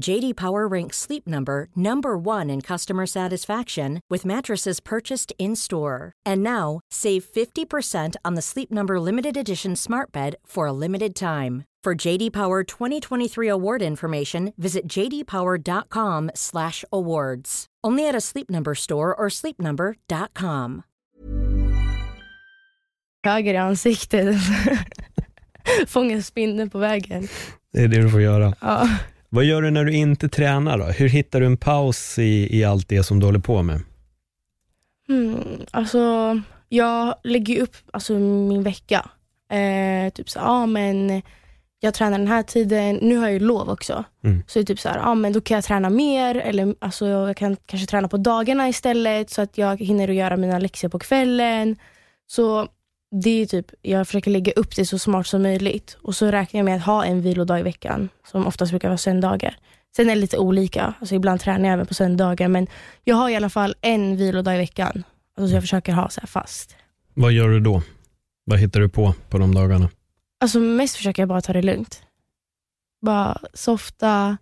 JD 0.00 0.36
Power 0.36 0.66
ranks 0.68 0.98
Sleep 0.98 1.26
Number 1.26 1.68
number 1.74 2.16
1 2.18 2.50
in 2.50 2.60
customer 2.60 3.06
satisfaction 3.06 4.00
with 4.10 4.26
mattresses 4.26 4.80
purchased 4.80 5.32
in-store. 5.38 6.12
And 6.24 6.42
now, 6.42 6.80
save 6.90 7.24
50% 7.24 8.16
on 8.24 8.34
the 8.34 8.42
Sleep 8.42 8.70
Number 8.70 9.00
limited 9.00 9.36
edition 9.36 9.76
Smart 9.76 10.12
Bed 10.12 10.36
for 10.44 10.66
a 10.66 10.72
limited 10.72 11.14
time. 11.14 11.64
For 11.84 11.94
JD 11.94 12.32
Power 12.32 12.64
2023 12.64 13.48
award 13.48 13.82
information, 13.82 14.52
visit 14.56 14.88
jdpower.com/awards. 14.88 17.66
Only 17.86 18.08
at 18.08 18.14
a 18.16 18.20
Sleep 18.20 18.50
Number 18.50 18.74
store 18.74 19.14
or 19.14 19.28
sleepnumber.com. 19.30 20.82
höger 23.26 23.54
i 23.54 23.56
ansiktet. 23.56 24.36
Fånga 25.86 26.22
spindeln 26.22 26.70
på 26.70 26.78
vägen. 26.78 27.28
Det 27.72 27.82
är 27.82 27.88
det 27.88 28.02
du 28.02 28.10
får 28.10 28.20
göra. 28.20 28.54
Ja. 28.60 28.88
Vad 29.36 29.44
gör 29.44 29.62
du 29.62 29.70
när 29.70 29.84
du 29.84 29.92
inte 29.92 30.28
tränar 30.28 30.78
då? 30.78 30.84
Hur 30.84 31.08
hittar 31.08 31.40
du 31.40 31.46
en 31.46 31.56
paus 31.56 32.18
i, 32.18 32.58
i 32.58 32.64
allt 32.64 32.88
det 32.88 33.02
som 33.02 33.20
du 33.20 33.26
håller 33.26 33.38
på 33.38 33.62
med? 33.62 33.80
Hmm, 35.08 35.38
alltså, 35.70 36.00
jag 36.68 37.14
lägger 37.24 37.62
upp 37.62 37.76
alltså, 37.92 38.12
min 38.12 38.62
vecka. 38.62 39.10
Eh, 39.50 40.12
typ 40.12 40.30
så, 40.30 40.38
ja 40.38 40.66
men 40.66 41.22
jag 41.80 41.94
tränar 41.94 42.18
den 42.18 42.28
här 42.28 42.42
tiden, 42.42 42.96
nu 43.02 43.16
har 43.16 43.24
jag 43.24 43.32
ju 43.32 43.38
lov 43.38 43.70
också. 43.70 44.04
Mm. 44.24 44.42
Så 44.46 44.58
det 44.58 44.62
är 44.62 44.66
typ 44.66 44.80
så 44.80 44.88
här, 44.88 44.98
ja 44.98 45.14
men 45.14 45.32
då 45.32 45.40
kan 45.40 45.54
jag 45.54 45.64
träna 45.64 45.90
mer 45.90 46.34
eller 46.34 46.74
alltså, 46.78 47.06
jag 47.06 47.36
kan 47.36 47.56
kanske 47.66 47.86
träna 47.86 48.08
på 48.08 48.16
dagarna 48.16 48.68
istället 48.68 49.30
så 49.30 49.42
att 49.42 49.58
jag 49.58 49.80
hinner 49.80 50.08
att 50.08 50.14
göra 50.14 50.36
mina 50.36 50.58
läxor 50.58 50.88
på 50.88 50.98
kvällen. 50.98 51.76
Så 52.26 52.68
det 53.22 53.42
är 53.42 53.46
typ, 53.46 53.66
jag 53.82 54.06
försöker 54.06 54.30
lägga 54.30 54.52
upp 54.52 54.76
det 54.76 54.86
så 54.86 54.98
smart 54.98 55.26
som 55.26 55.42
möjligt 55.42 55.96
och 56.02 56.16
så 56.16 56.26
räknar 56.26 56.58
jag 56.58 56.64
med 56.64 56.76
att 56.76 56.82
ha 56.82 57.04
en 57.04 57.22
vilodag 57.22 57.60
i 57.60 57.62
veckan 57.62 58.08
som 58.30 58.46
oftast 58.46 58.72
brukar 58.72 58.88
vara 58.88 58.98
söndagar. 58.98 59.56
Sen 59.96 60.10
är 60.10 60.14
det 60.14 60.20
lite 60.20 60.38
olika, 60.38 60.94
alltså 61.00 61.14
ibland 61.14 61.40
tränar 61.40 61.64
jag 61.64 61.72
även 61.72 61.86
på 61.86 61.94
söndagar 61.94 62.48
men 62.48 62.66
jag 63.04 63.16
har 63.16 63.30
i 63.30 63.36
alla 63.36 63.50
fall 63.50 63.74
en 63.80 64.16
vilodag 64.16 64.54
i 64.54 64.58
veckan. 64.58 65.02
Alltså, 65.36 65.48
så 65.48 65.54
jag 65.54 65.62
försöker 65.62 65.92
ha 65.92 66.08
så 66.08 66.26
fast. 66.26 66.76
Vad 67.14 67.32
gör 67.32 67.48
du 67.48 67.60
då? 67.60 67.82
Vad 68.44 68.58
hittar 68.58 68.80
du 68.80 68.88
på 68.88 69.14
på 69.30 69.38
de 69.38 69.54
dagarna? 69.54 69.88
Alltså 70.40 70.58
mest 70.60 70.96
försöker 70.96 71.22
jag 71.22 71.28
bara 71.28 71.40
ta 71.40 71.52
det 71.52 71.62
lugnt. 71.62 72.02
Bara 73.02 73.38
softa, 73.54 74.36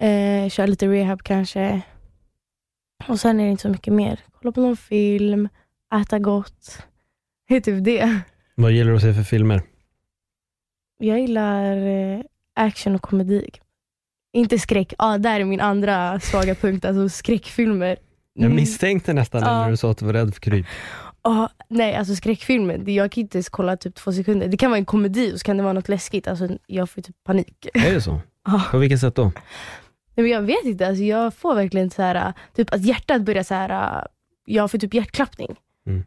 eh, 0.00 0.50
köra 0.50 0.66
lite 0.66 0.86
rehab 0.86 1.22
kanske. 1.22 1.82
Och 3.08 3.20
sen 3.20 3.40
är 3.40 3.44
det 3.44 3.50
inte 3.50 3.62
så 3.62 3.68
mycket 3.68 3.92
mer. 3.92 4.20
Kolla 4.38 4.52
på 4.52 4.60
någon 4.60 4.76
film, 4.76 5.48
äta 6.02 6.18
gott. 6.18 6.82
Det 7.50 7.56
är 7.56 7.60
typ 7.60 7.84
det. 7.84 8.20
Vad 8.54 8.72
gillar 8.72 8.90
du 8.90 8.96
att 8.96 9.02
se 9.02 9.14
för 9.14 9.22
filmer? 9.22 9.62
Jag 10.98 11.20
gillar 11.20 11.76
eh, 11.86 12.20
action 12.54 12.94
och 12.94 13.02
komedi. 13.02 13.48
Inte 14.32 14.58
skräck. 14.58 14.94
Ja, 14.98 15.18
där 15.18 15.40
är 15.40 15.44
min 15.44 15.60
andra 15.60 16.20
svaga 16.20 16.54
punkt. 16.54 16.84
Alltså 16.84 17.08
skräckfilmer. 17.08 17.96
Jag 18.34 18.44
Mm. 18.44 18.56
misstänkte 18.56 19.12
nästan 19.12 19.42
Ja. 19.42 19.62
när 19.62 19.70
du 19.70 19.76
sa 19.76 19.90
att 19.90 19.98
du 19.98 20.06
var 20.06 20.12
rädd 20.12 20.34
för 20.34 20.40
kryp. 20.40 20.66
Ja, 21.22 21.48
nej, 21.68 21.94
alltså 21.96 22.14
skräckfilmer, 22.14 22.88
jag 22.90 23.12
kan 23.12 23.20
inte 23.22 23.38
ens 23.38 23.48
kolla 23.48 23.76
typ 23.76 23.94
två 23.94 24.12
sekunder. 24.12 24.48
Det 24.48 24.56
kan 24.56 24.70
vara 24.70 24.78
en 24.78 24.84
komedi 24.84 25.34
och 25.34 25.38
så 25.38 25.44
kan 25.44 25.56
det 25.56 25.62
vara 25.62 25.72
något 25.72 25.88
läskigt. 25.88 26.28
Alltså, 26.28 26.48
jag 26.66 26.90
får 26.90 27.02
typ 27.02 27.16
panik. 27.24 27.66
Är 27.74 27.94
det 27.94 28.00
så? 28.02 28.20
Ja. 28.46 28.62
På 28.70 28.78
vilket 28.78 29.00
sätt 29.00 29.14
då? 29.14 29.24
Nej, 29.24 29.32
men 30.14 30.28
jag 30.28 30.42
vet 30.42 30.64
inte, 30.64 30.88
alltså, 30.88 31.02
jag 31.04 31.34
får 31.34 31.54
verkligen 31.54 31.90
så 31.90 32.02
här, 32.02 32.32
typ 32.54 32.72
att 32.74 32.82
hjärtat 32.84 33.22
börjar 33.22 33.42
så 33.42 33.54
här. 33.54 34.06
jag 34.44 34.70
får 34.70 34.78
typ 34.78 34.94
hjärtklappning. 34.94 35.56
Mm. 35.86 36.04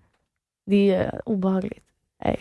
Det 0.65 0.89
är 0.93 1.21
obehagligt. 1.25 1.83
Nej. 2.25 2.39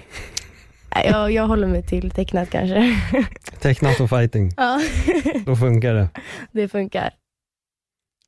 Nej, 0.94 1.06
jag, 1.10 1.32
jag 1.32 1.46
håller 1.46 1.66
mig 1.66 1.82
till 1.82 2.10
tecknat 2.10 2.50
kanske. 2.50 2.98
Tecknat 3.60 4.00
och 4.00 4.08
fighting, 4.10 4.52
ja, 4.56 4.80
då 5.46 5.56
funkar 5.56 5.94
det. 5.94 6.08
det 6.52 6.68
funkar. 6.68 7.14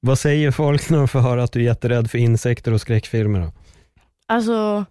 Vad 0.00 0.18
säger 0.18 0.50
folk 0.50 0.90
när 0.90 0.98
de 0.98 1.08
får 1.08 1.20
höra 1.20 1.42
att 1.44 1.52
du 1.52 1.60
är 1.60 1.64
jätterädd 1.64 2.10
för 2.10 2.18
insekter 2.18 2.72
och 2.72 2.80
skräckfilmer? 2.80 3.40
Då? 3.40 3.52
Alltså, 4.26 4.84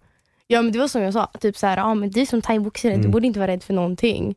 ja 0.48 0.62
men 0.62 0.72
det 0.72 0.80
var 0.80 0.88
som 0.88 1.02
jag 1.02 1.14
sa, 1.14 1.32
typ 1.40 1.58
så 1.58 1.68
här, 1.68 1.78
ja, 1.78 1.94
men 1.94 2.10
du 2.10 2.22
är 2.22 2.26
som 2.26 2.42
thaiboxare, 2.42 2.92
Mm. 2.94 3.06
du 3.06 3.12
borde 3.12 3.28
inte 3.28 3.40
vara 3.40 3.52
rädd 3.52 3.64
för 3.64 3.74
någonting. 3.74 4.36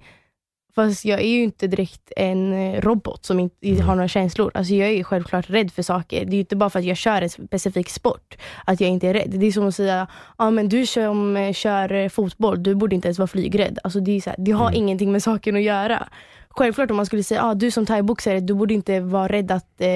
Fast 0.76 1.04
jag 1.04 1.20
är 1.20 1.28
ju 1.28 1.42
inte 1.42 1.66
direkt 1.66 2.12
en 2.16 2.52
eh, 2.52 2.80
robot 2.80 3.24
som 3.24 3.40
inte 3.40 3.68
Mm. 3.68 3.80
har 3.86 3.94
några 3.94 4.08
känslor. 4.08 4.50
Alltså 4.54 4.74
jag 4.74 4.88
är 4.88 4.92
ju 4.92 5.04
självklart 5.04 5.50
rädd 5.50 5.72
för 5.72 5.82
saker. 5.82 6.24
Det 6.24 6.30
är 6.30 6.34
ju 6.34 6.40
inte 6.40 6.56
bara 6.56 6.70
för 6.70 6.78
att 6.78 6.84
jag 6.84 6.96
kör 6.96 7.22
en 7.22 7.30
specifik 7.30 7.88
sport, 7.90 8.36
att 8.64 8.80
jag 8.80 8.90
inte 8.90 9.08
är 9.08 9.14
rädd. 9.14 9.30
Det 9.30 9.46
är 9.46 9.52
som 9.52 9.68
att 9.68 9.74
säga, 9.74 10.06
ja 10.38 10.50
men 10.50 10.68
du 10.68 10.86
som 10.86 11.36
eh, 11.36 11.52
kör 11.52 11.92
eh, 11.92 12.08
fotboll, 12.08 12.62
du 12.62 12.74
borde 12.74 12.94
inte 12.94 13.08
ens 13.08 13.18
vara 13.18 13.26
flygrädd. 13.26 13.78
Alltså 13.84 14.00
det, 14.00 14.12
är 14.16 14.20
så 14.20 14.30
här, 14.30 14.36
det 14.38 14.52
har 14.52 14.68
Mm. 14.68 14.78
ingenting 14.78 15.12
med 15.12 15.22
saken 15.22 15.56
att 15.56 15.62
göra. 15.62 16.08
Självklart 16.48 16.90
om 16.90 16.96
man 16.96 17.06
skulle 17.06 17.22
säga, 17.22 17.42
ah, 17.44 17.54
du 17.54 17.70
som 17.70 17.86
thaiboxare, 17.86 18.40
du 18.40 18.54
borde 18.54 18.74
inte 18.74 19.00
vara 19.00 19.28
rädd 19.28 19.50
att 19.50 19.80
eh, 19.80 19.88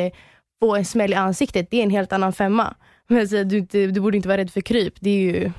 få 0.61 0.77
en 0.77 0.85
smäll 0.85 1.13
i 1.13 1.15
ansiktet. 1.17 1.71
Det 1.71 1.77
är 1.79 1.83
en 1.83 1.91
helt 1.91 2.13
annan 2.13 2.33
femma. 2.33 2.75
Men 3.09 3.29
säga, 3.29 3.45
du, 3.45 3.59
inte, 3.59 3.87
du 3.87 4.01
borde 4.01 4.17
inte 4.17 4.29
vara 4.29 4.39
rädd 4.39 4.51
för 4.51 4.61
kryp. 4.61 4.95
Det 5.01 5.11
är 5.11 5.21
ju 5.21 5.53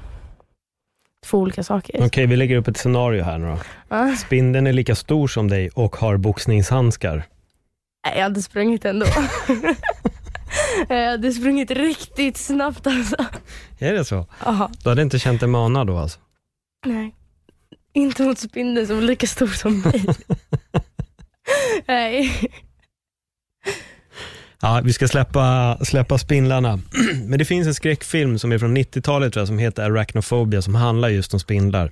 två 1.25 1.37
olika 1.37 1.63
saker. 1.63 2.05
Okej, 2.05 2.25
vi 2.25 2.35
lägger 2.35 2.57
upp 2.57 2.67
ett 2.67 2.77
scenario 2.77 3.23
här 3.23 3.37
nu 3.37 3.47
då. 3.47 3.57
Ja. 3.89 4.15
Spindeln 4.15 4.67
är 4.67 4.73
lika 4.73 4.95
stor 4.95 5.27
som 5.27 5.47
dig 5.49 5.69
och 5.69 5.95
har 5.95 6.17
boxningshandskar. 6.17 7.23
Nej, 8.05 8.13
jag 8.15 8.23
hade 8.23 8.41
sprungit 8.41 8.85
ändå. 8.85 9.05
jag 10.89 11.11
hade 11.11 11.31
sprungit 11.31 11.71
riktigt 11.71 12.37
snabbt 12.37 12.87
alltså. 12.87 13.15
Är 13.79 13.93
det 13.93 14.05
så? 14.05 14.25
Aha. 14.43 14.71
Du 14.83 14.89
hade 14.89 15.01
inte 15.01 15.19
känt 15.19 15.39
dig 15.39 15.49
manad 15.49 15.87
då 15.87 15.97
alltså? 15.97 16.19
Nej. 16.85 17.15
Inte 17.93 18.23
mot 18.23 18.39
spindeln 18.39 18.87
som 18.87 18.97
är 18.97 19.01
lika 19.01 19.27
stor 19.27 19.47
som 19.47 19.79
mig. 19.81 20.05
Nej. 21.87 22.31
Ja, 24.61 24.81
vi 24.83 24.93
ska 24.93 25.07
släppa, 25.07 25.77
släppa 25.85 26.17
spindlarna. 26.17 26.79
Men 27.25 27.39
det 27.39 27.45
finns 27.45 27.67
en 27.67 27.75
skräckfilm 27.75 28.39
som 28.39 28.51
är 28.51 28.57
från 28.57 28.77
90-talet 28.77 29.33
tror 29.33 29.41
jag, 29.41 29.47
som 29.47 29.59
heter 29.59 29.83
Arachnophobia, 29.83 30.61
som 30.61 30.75
handlar 30.75 31.09
just 31.09 31.33
om 31.33 31.39
spindlar. 31.39 31.91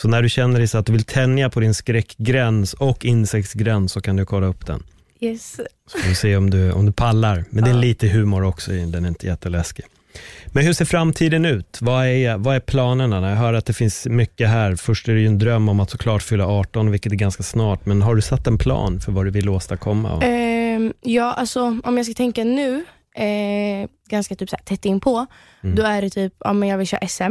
Så 0.00 0.08
när 0.08 0.22
du 0.22 0.28
känner 0.28 0.58
dig 0.58 0.68
så 0.68 0.78
att 0.78 0.86
du 0.86 0.92
vill 0.92 1.04
tänja 1.04 1.50
på 1.50 1.60
din 1.60 1.74
skräckgräns 1.74 2.74
och 2.74 3.04
insektsgräns 3.04 3.92
så 3.92 4.00
kan 4.00 4.16
du 4.16 4.26
kolla 4.26 4.46
upp 4.46 4.66
den. 4.66 4.82
Yes. 5.20 5.60
Så 5.92 5.98
får 5.98 6.08
vi 6.08 6.14
se 6.14 6.36
om 6.36 6.50
du, 6.50 6.72
om 6.72 6.86
du 6.86 6.92
pallar. 6.92 7.44
Men 7.50 7.64
det 7.64 7.70
är 7.70 7.74
lite 7.74 8.08
humor 8.08 8.44
också, 8.44 8.70
den 8.70 9.04
är 9.04 9.08
inte 9.08 9.26
jätteläskig. 9.26 9.84
Men 10.46 10.64
hur 10.64 10.72
ser 10.72 10.84
framtiden 10.84 11.44
ut? 11.44 11.78
Vad 11.80 12.06
är, 12.06 12.36
vad 12.38 12.56
är 12.56 12.60
planerna? 12.60 13.28
Jag 13.30 13.36
hör 13.36 13.52
att 13.54 13.66
det 13.66 13.72
finns 13.72 14.06
mycket 14.06 14.48
här. 14.48 14.76
Först 14.76 15.08
är 15.08 15.12
det 15.14 15.20
ju 15.20 15.26
en 15.26 15.38
dröm 15.38 15.68
om 15.68 15.80
att 15.80 15.90
såklart 15.90 16.22
fylla 16.22 16.46
18, 16.46 16.90
vilket 16.90 17.12
är 17.12 17.16
ganska 17.16 17.42
snart. 17.42 17.86
Men 17.86 18.02
har 18.02 18.14
du 18.14 18.22
satt 18.22 18.46
en 18.46 18.58
plan 18.58 19.00
för 19.00 19.12
vad 19.12 19.24
du 19.26 19.30
vill 19.30 19.48
åstadkomma? 19.48 20.22
Ehm, 20.22 20.92
ja, 21.00 21.32
alltså 21.32 21.78
om 21.84 21.96
jag 21.96 22.06
ska 22.06 22.14
tänka 22.14 22.44
nu, 22.44 22.84
eh, 23.14 23.88
ganska 24.08 24.34
typ 24.34 24.50
så 24.50 24.56
här, 24.56 24.64
tätt 24.64 24.84
in 24.84 25.00
på, 25.00 25.26
Mm. 25.62 25.76
då 25.76 25.82
är 25.82 26.02
det 26.02 26.10
typ, 26.10 26.34
ja 26.38 26.52
men 26.52 26.68
jag 26.68 26.78
vill 26.78 26.86
köra 26.86 27.08
SM. 27.08 27.22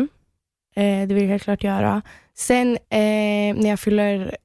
Eh, 0.76 1.08
det 1.08 1.14
vill 1.14 1.24
jag 1.24 1.30
helt 1.30 1.44
klart 1.44 1.64
göra. 1.64 2.02
Sen 2.38 2.72
eh, 2.90 3.56
när 3.62 3.70
jag 3.70 3.80
fyller, 3.80 4.38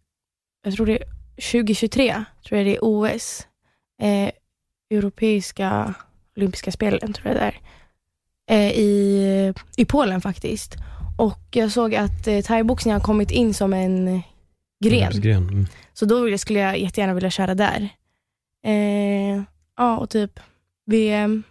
jag 0.64 0.74
tror 0.74 0.86
det 0.86 0.92
är 0.92 1.04
2023, 1.52 2.24
tror 2.48 2.58
jag 2.58 2.66
det 2.66 2.76
är 2.76 2.78
OS. 2.82 3.46
Eh, 4.02 4.30
Europeiska 4.98 5.94
olympiska 6.36 6.72
spelen, 6.72 7.12
tror 7.12 7.26
jag 7.28 7.36
det 7.36 7.40
är. 7.40 7.58
Eh, 8.50 8.70
i, 8.70 9.54
I 9.76 9.84
Polen 9.84 10.20
faktiskt. 10.20 10.74
Och 11.18 11.40
jag 11.50 11.72
såg 11.72 11.94
att 11.94 12.26
eh, 12.26 12.40
thaiboxning 12.40 12.94
har 12.94 13.00
kommit 13.00 13.30
in 13.30 13.54
som 13.54 13.72
en 13.72 14.22
gren. 14.84 15.20
Gren. 15.20 15.48
Mm. 15.48 15.66
Så 15.92 16.04
då 16.04 16.38
skulle 16.38 16.58
jag 16.58 16.78
jättegärna 16.78 17.14
vilja 17.14 17.30
köra 17.30 17.54
där. 17.54 17.88
Eh, 18.66 19.42
ja, 19.76 19.98
och 19.98 20.10
typ 20.10 20.40
VM. 20.86 21.42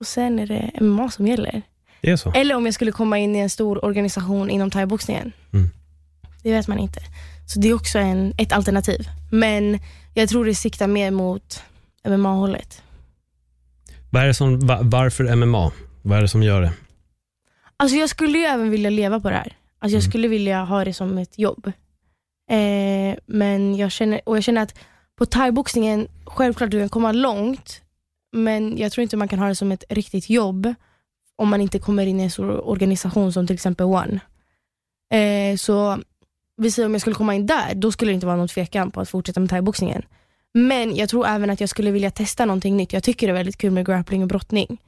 Och 0.00 0.06
sen 0.06 0.38
är 0.38 0.46
det 0.46 0.70
MMA 0.80 1.10
som 1.10 1.26
gäller. 1.26 1.62
Det 2.00 2.10
är 2.10 2.16
så? 2.16 2.32
Eller 2.32 2.54
om 2.54 2.64
jag 2.64 2.74
skulle 2.74 2.92
komma 2.92 3.18
in 3.18 3.36
i 3.36 3.38
en 3.38 3.50
stor 3.50 3.84
organisation 3.84 4.50
inom 4.50 4.70
thaiboxningen. 4.70 5.32
Mm. 5.52 5.70
Det 6.42 6.52
vet 6.52 6.68
man 6.68 6.78
inte. 6.78 7.00
Så 7.46 7.60
det 7.60 7.68
är 7.68 7.74
också 7.74 7.98
en, 7.98 8.34
ett 8.38 8.52
alternativ. 8.52 9.08
Men 9.30 9.78
jag 10.14 10.28
tror 10.28 10.44
det 10.44 10.54
siktar 10.54 10.86
mer 10.86 11.10
mot 11.10 11.62
MMA-hållet. 12.08 12.82
Vad 14.10 14.22
är 14.22 14.26
det 14.26 14.34
som, 14.34 14.60
va, 14.60 14.78
varför 14.82 15.36
MMA? 15.36 15.72
Vad 16.02 16.18
är 16.18 16.22
det 16.22 16.28
som 16.28 16.42
gör 16.42 16.62
det? 16.62 16.72
Alltså 17.76 17.96
jag 17.96 18.08
skulle 18.10 18.38
ju 18.38 18.44
även 18.44 18.70
vilja 18.70 18.90
leva 18.90 19.20
på 19.20 19.28
det 19.30 19.36
här. 19.36 19.56
Alltså 19.78 19.96
jag 19.96 20.02
Mm. 20.02 20.10
skulle 20.10 20.28
vilja 20.28 20.64
ha 20.64 20.84
det 20.84 20.94
som 20.94 21.18
ett 21.18 21.38
jobb. 21.38 21.66
Eh, 22.50 23.18
men 23.26 23.76
jag 23.76 23.92
känner, 23.92 24.20
och 24.26 24.36
jag 24.36 24.44
känner 24.44 24.62
att 24.62 24.74
på 25.16 25.26
thaiboxningen, 25.26 26.08
självklart 26.26 26.70
du 26.70 26.78
kan 26.80 26.88
komma 26.88 27.12
långt, 27.12 27.82
men 28.32 28.78
jag 28.78 28.92
tror 28.92 29.02
inte 29.02 29.16
man 29.16 29.28
kan 29.28 29.38
ha 29.38 29.48
det 29.48 29.54
som 29.54 29.72
ett 29.72 29.84
riktigt 29.88 30.30
jobb 30.30 30.74
om 31.36 31.48
man 31.48 31.60
inte 31.60 31.78
kommer 31.78 32.06
in 32.06 32.20
i 32.20 32.22
en 32.24 32.30
stor 32.30 32.68
organisation 32.68 33.32
som 33.32 33.46
till 33.46 33.54
exempel 33.54 33.86
One. 33.86 34.20
Eh, 35.14 35.56
så 35.56 35.98
vi 36.56 36.70
säger 36.70 36.86
om 36.86 36.92
jag 36.94 37.00
skulle 37.00 37.16
komma 37.16 37.34
in 37.34 37.46
där, 37.46 37.74
då 37.74 37.92
skulle 37.92 38.10
det 38.10 38.14
inte 38.14 38.26
vara 38.26 38.36
någon 38.36 38.48
tvekan 38.48 38.90
på 38.90 39.00
att 39.00 39.08
fortsätta 39.08 39.40
med 39.40 39.50
thaiboxningen. 39.50 40.02
Men 40.54 40.96
jag 40.96 41.08
tror 41.08 41.26
även 41.26 41.50
att 41.50 41.60
jag 41.60 41.68
skulle 41.68 41.90
vilja 41.90 42.10
testa 42.10 42.44
någonting 42.44 42.76
nytt. 42.76 42.92
Jag 42.92 43.02
tycker 43.02 43.26
det 43.26 43.30
är 43.30 43.34
väldigt 43.34 43.58
kul 43.58 43.70
med 43.70 43.86
grappling 43.86 44.22
och 44.22 44.28
brottning. 44.28 44.78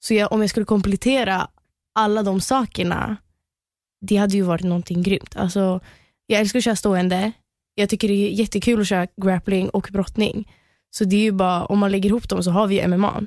Så 0.00 0.14
jag, 0.14 0.32
om 0.32 0.40
jag 0.40 0.50
skulle 0.50 0.66
komplettera 0.66 1.48
alla 1.94 2.22
de 2.22 2.40
sakerna, 2.40 3.16
det 4.00 4.16
hade 4.16 4.36
ju 4.36 4.42
varit 4.42 4.64
någonting 4.64 5.02
grymt. 5.02 5.36
Alltså, 5.36 5.80
jag 6.26 6.40
älskar 6.40 6.58
att 6.58 6.64
köra 6.64 6.76
stående. 6.76 7.32
Jag 7.74 7.88
tycker 7.88 8.08
det 8.08 8.14
är 8.14 8.30
jättekul 8.30 8.80
att 8.80 8.88
köra 8.88 9.06
grappling 9.22 9.68
och 9.68 9.88
brottning. 9.92 10.48
Så 10.90 11.04
det 11.04 11.16
är 11.16 11.20
ju 11.20 11.32
bara, 11.32 11.64
om 11.64 11.78
man 11.78 11.90
lägger 11.92 12.10
ihop 12.10 12.28
dem 12.28 12.42
så 12.42 12.50
har 12.50 12.66
vi 12.66 12.80
ju 12.80 12.88
MMA. 12.88 13.26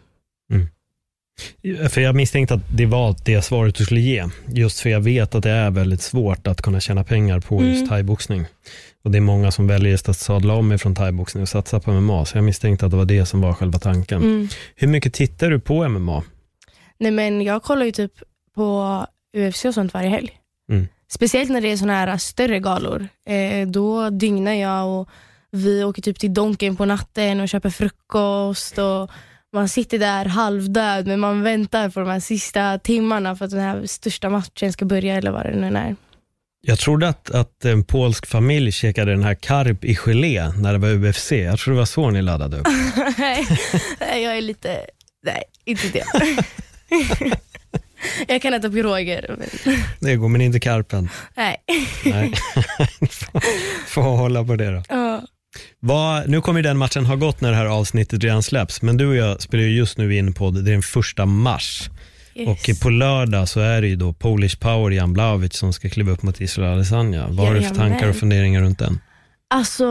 För 1.89 2.01
jag 2.01 2.15
misstänkte 2.15 2.53
att 2.53 2.77
det 2.77 2.85
var 2.85 3.15
det 3.25 3.41
svaret 3.41 3.75
du 3.75 3.85
skulle 3.85 4.01
ge. 4.01 4.25
Just 4.47 4.79
för 4.79 4.89
jag 4.89 4.99
vet 5.01 5.35
att 5.35 5.43
det 5.43 5.49
är 5.49 5.71
väldigt 5.71 6.01
svårt 6.01 6.47
att 6.47 6.61
kunna 6.61 6.79
tjäna 6.79 7.03
pengar 7.03 7.39
på 7.39 7.63
just 7.63 7.77
Mm. 7.77 7.89
thaiboxning. 7.89 8.45
Och 9.05 9.11
det 9.11 9.17
är 9.17 9.21
många 9.21 9.51
som 9.51 9.67
väljer 9.67 9.91
just 9.91 10.09
att 10.09 10.17
sadla 10.17 10.53
om 10.53 10.71
ifrån 10.71 10.95
thaiboxning 10.95 11.41
och 11.41 11.49
satsa 11.49 11.79
på 11.79 11.91
MMA. 11.91 12.25
Så 12.25 12.37
jag 12.37 12.43
misstänkte 12.43 12.85
att 12.85 12.91
det 12.91 12.97
var 12.97 13.05
det 13.05 13.25
som 13.25 13.41
var 13.41 13.53
själva 13.53 13.79
tanken. 13.79 14.21
Mm. 14.21 14.47
Hur 14.75 14.87
mycket 14.87 15.13
tittar 15.13 15.49
du 15.49 15.59
på 15.59 15.89
MMA? 15.89 16.23
Nej 16.97 17.11
men 17.11 17.41
jag 17.41 17.63
kollar 17.63 17.85
ju 17.85 17.91
typ 17.91 18.11
på 18.55 19.05
UFC 19.37 19.65
och 19.65 19.73
sånt 19.73 19.93
varje 19.93 20.09
helg. 20.09 20.31
Mm. 20.71 20.87
Speciellt 21.07 21.49
när 21.49 21.61
det 21.61 21.71
är 21.71 21.77
såna 21.77 21.93
här 21.93 22.17
större 22.17 22.59
galor. 22.59 23.07
Eh, 23.25 23.67
då 23.67 24.09
dygnar 24.09 24.53
jag 24.53 24.87
och 24.87 25.09
vi 25.51 25.83
åker 25.83 26.01
typ 26.01 26.19
till 26.19 26.33
Donken 26.33 26.75
på 26.75 26.85
natten 26.85 27.39
och 27.39 27.49
köper 27.49 27.69
frukost 27.69 28.77
och 28.77 29.11
man 29.53 29.69
sitter 29.69 29.99
där 29.99 30.25
halvdöd 30.25 31.07
men 31.07 31.19
man 31.19 31.43
väntar 31.43 31.89
på 31.89 31.99
de 31.99 32.09
här 32.09 32.19
sista 32.19 32.79
timmarna 32.79 33.35
för 33.35 33.45
att 33.45 33.51
den 33.51 33.59
här 33.59 33.85
största 33.85 34.29
matchen 34.29 34.73
ska 34.73 34.85
börja 34.85 35.15
eller 35.15 35.31
vad 35.31 35.43
det 35.45 35.55
nu 35.55 35.77
är. 35.77 35.95
Jag 36.67 36.79
trodde 36.79 37.07
att, 37.09 37.31
att 37.31 37.65
en 37.65 37.83
polsk 37.83 38.25
familj 38.25 38.71
käkade 38.71 39.11
den 39.11 39.23
här 39.23 39.35
karp 39.35 39.85
i 39.85 39.95
gelé 39.95 40.49
när 40.57 40.73
det 40.73 40.79
var 40.79 40.89
UFC. 40.89 41.31
Jag 41.31 41.59
tror 41.59 41.73
det 41.73 41.77
var 41.77 41.85
så 41.85 42.09
ni 42.09 42.21
laddade 42.21 42.57
upp. 42.57 42.67
nej, 43.99 44.23
jag 44.23 44.37
är 44.37 44.41
lite, 44.41 44.79
nej, 45.23 45.43
inte 45.65 45.89
det. 45.89 46.05
jag 48.27 48.41
kan 48.41 48.53
äta 48.53 48.69
piroger. 48.69 49.35
Men, 49.37 49.77
Det 49.99 50.15
går, 50.15 50.29
men 50.29 50.41
inte 50.41 50.59
karpen. 50.59 51.09
nej. 51.35 51.57
Nej. 52.05 52.33
får, 53.87 54.01
hålla 54.01 54.43
på 54.43 54.55
det 54.55 54.71
då. 54.71 54.83
Ja. 54.89 55.21
Vad, 55.79 56.29
nu 56.29 56.41
kommer 56.41 56.61
den 56.61 56.77
matchen 56.77 57.05
ha 57.05 57.15
gått 57.15 57.41
när 57.41 57.51
det 57.51 57.57
här 57.57 57.65
avsnittet 57.65 58.23
redan 58.23 58.43
släpps, 58.43 58.81
men 58.81 58.97
du 58.97 59.07
och 59.07 59.15
jag 59.15 59.41
spelar 59.41 59.63
ju 59.63 59.77
just 59.77 59.97
nu 59.97 60.15
in 60.15 60.33
på 60.33 60.51
det, 60.51 60.61
det 60.61 60.69
är 60.69 60.73
den 60.73 60.81
första 60.81 61.25
mars. 61.25 61.89
Yes. 62.35 62.47
Och 62.49 62.81
på 62.81 62.89
lördag 62.89 63.47
så 63.49 63.59
är 63.59 63.81
det 63.81 63.87
ju 63.87 63.95
då 63.95 64.13
Polish 64.13 64.59
Power 64.59 64.91
Jan 64.91 65.13
Blaovic 65.13 65.53
som 65.57 65.73
ska 65.73 65.89
kliva 65.89 66.11
upp 66.11 66.23
mot 66.23 66.41
Israel 66.41 66.73
Adesanya. 66.73 67.27
Vad 67.29 67.47
har 67.47 67.55
du 67.55 67.61
för 67.61 67.75
tankar 67.75 68.09
och 68.09 68.15
funderingar 68.15 68.61
runt 68.61 68.79
den? 68.79 68.99
Alltså, 69.47 69.85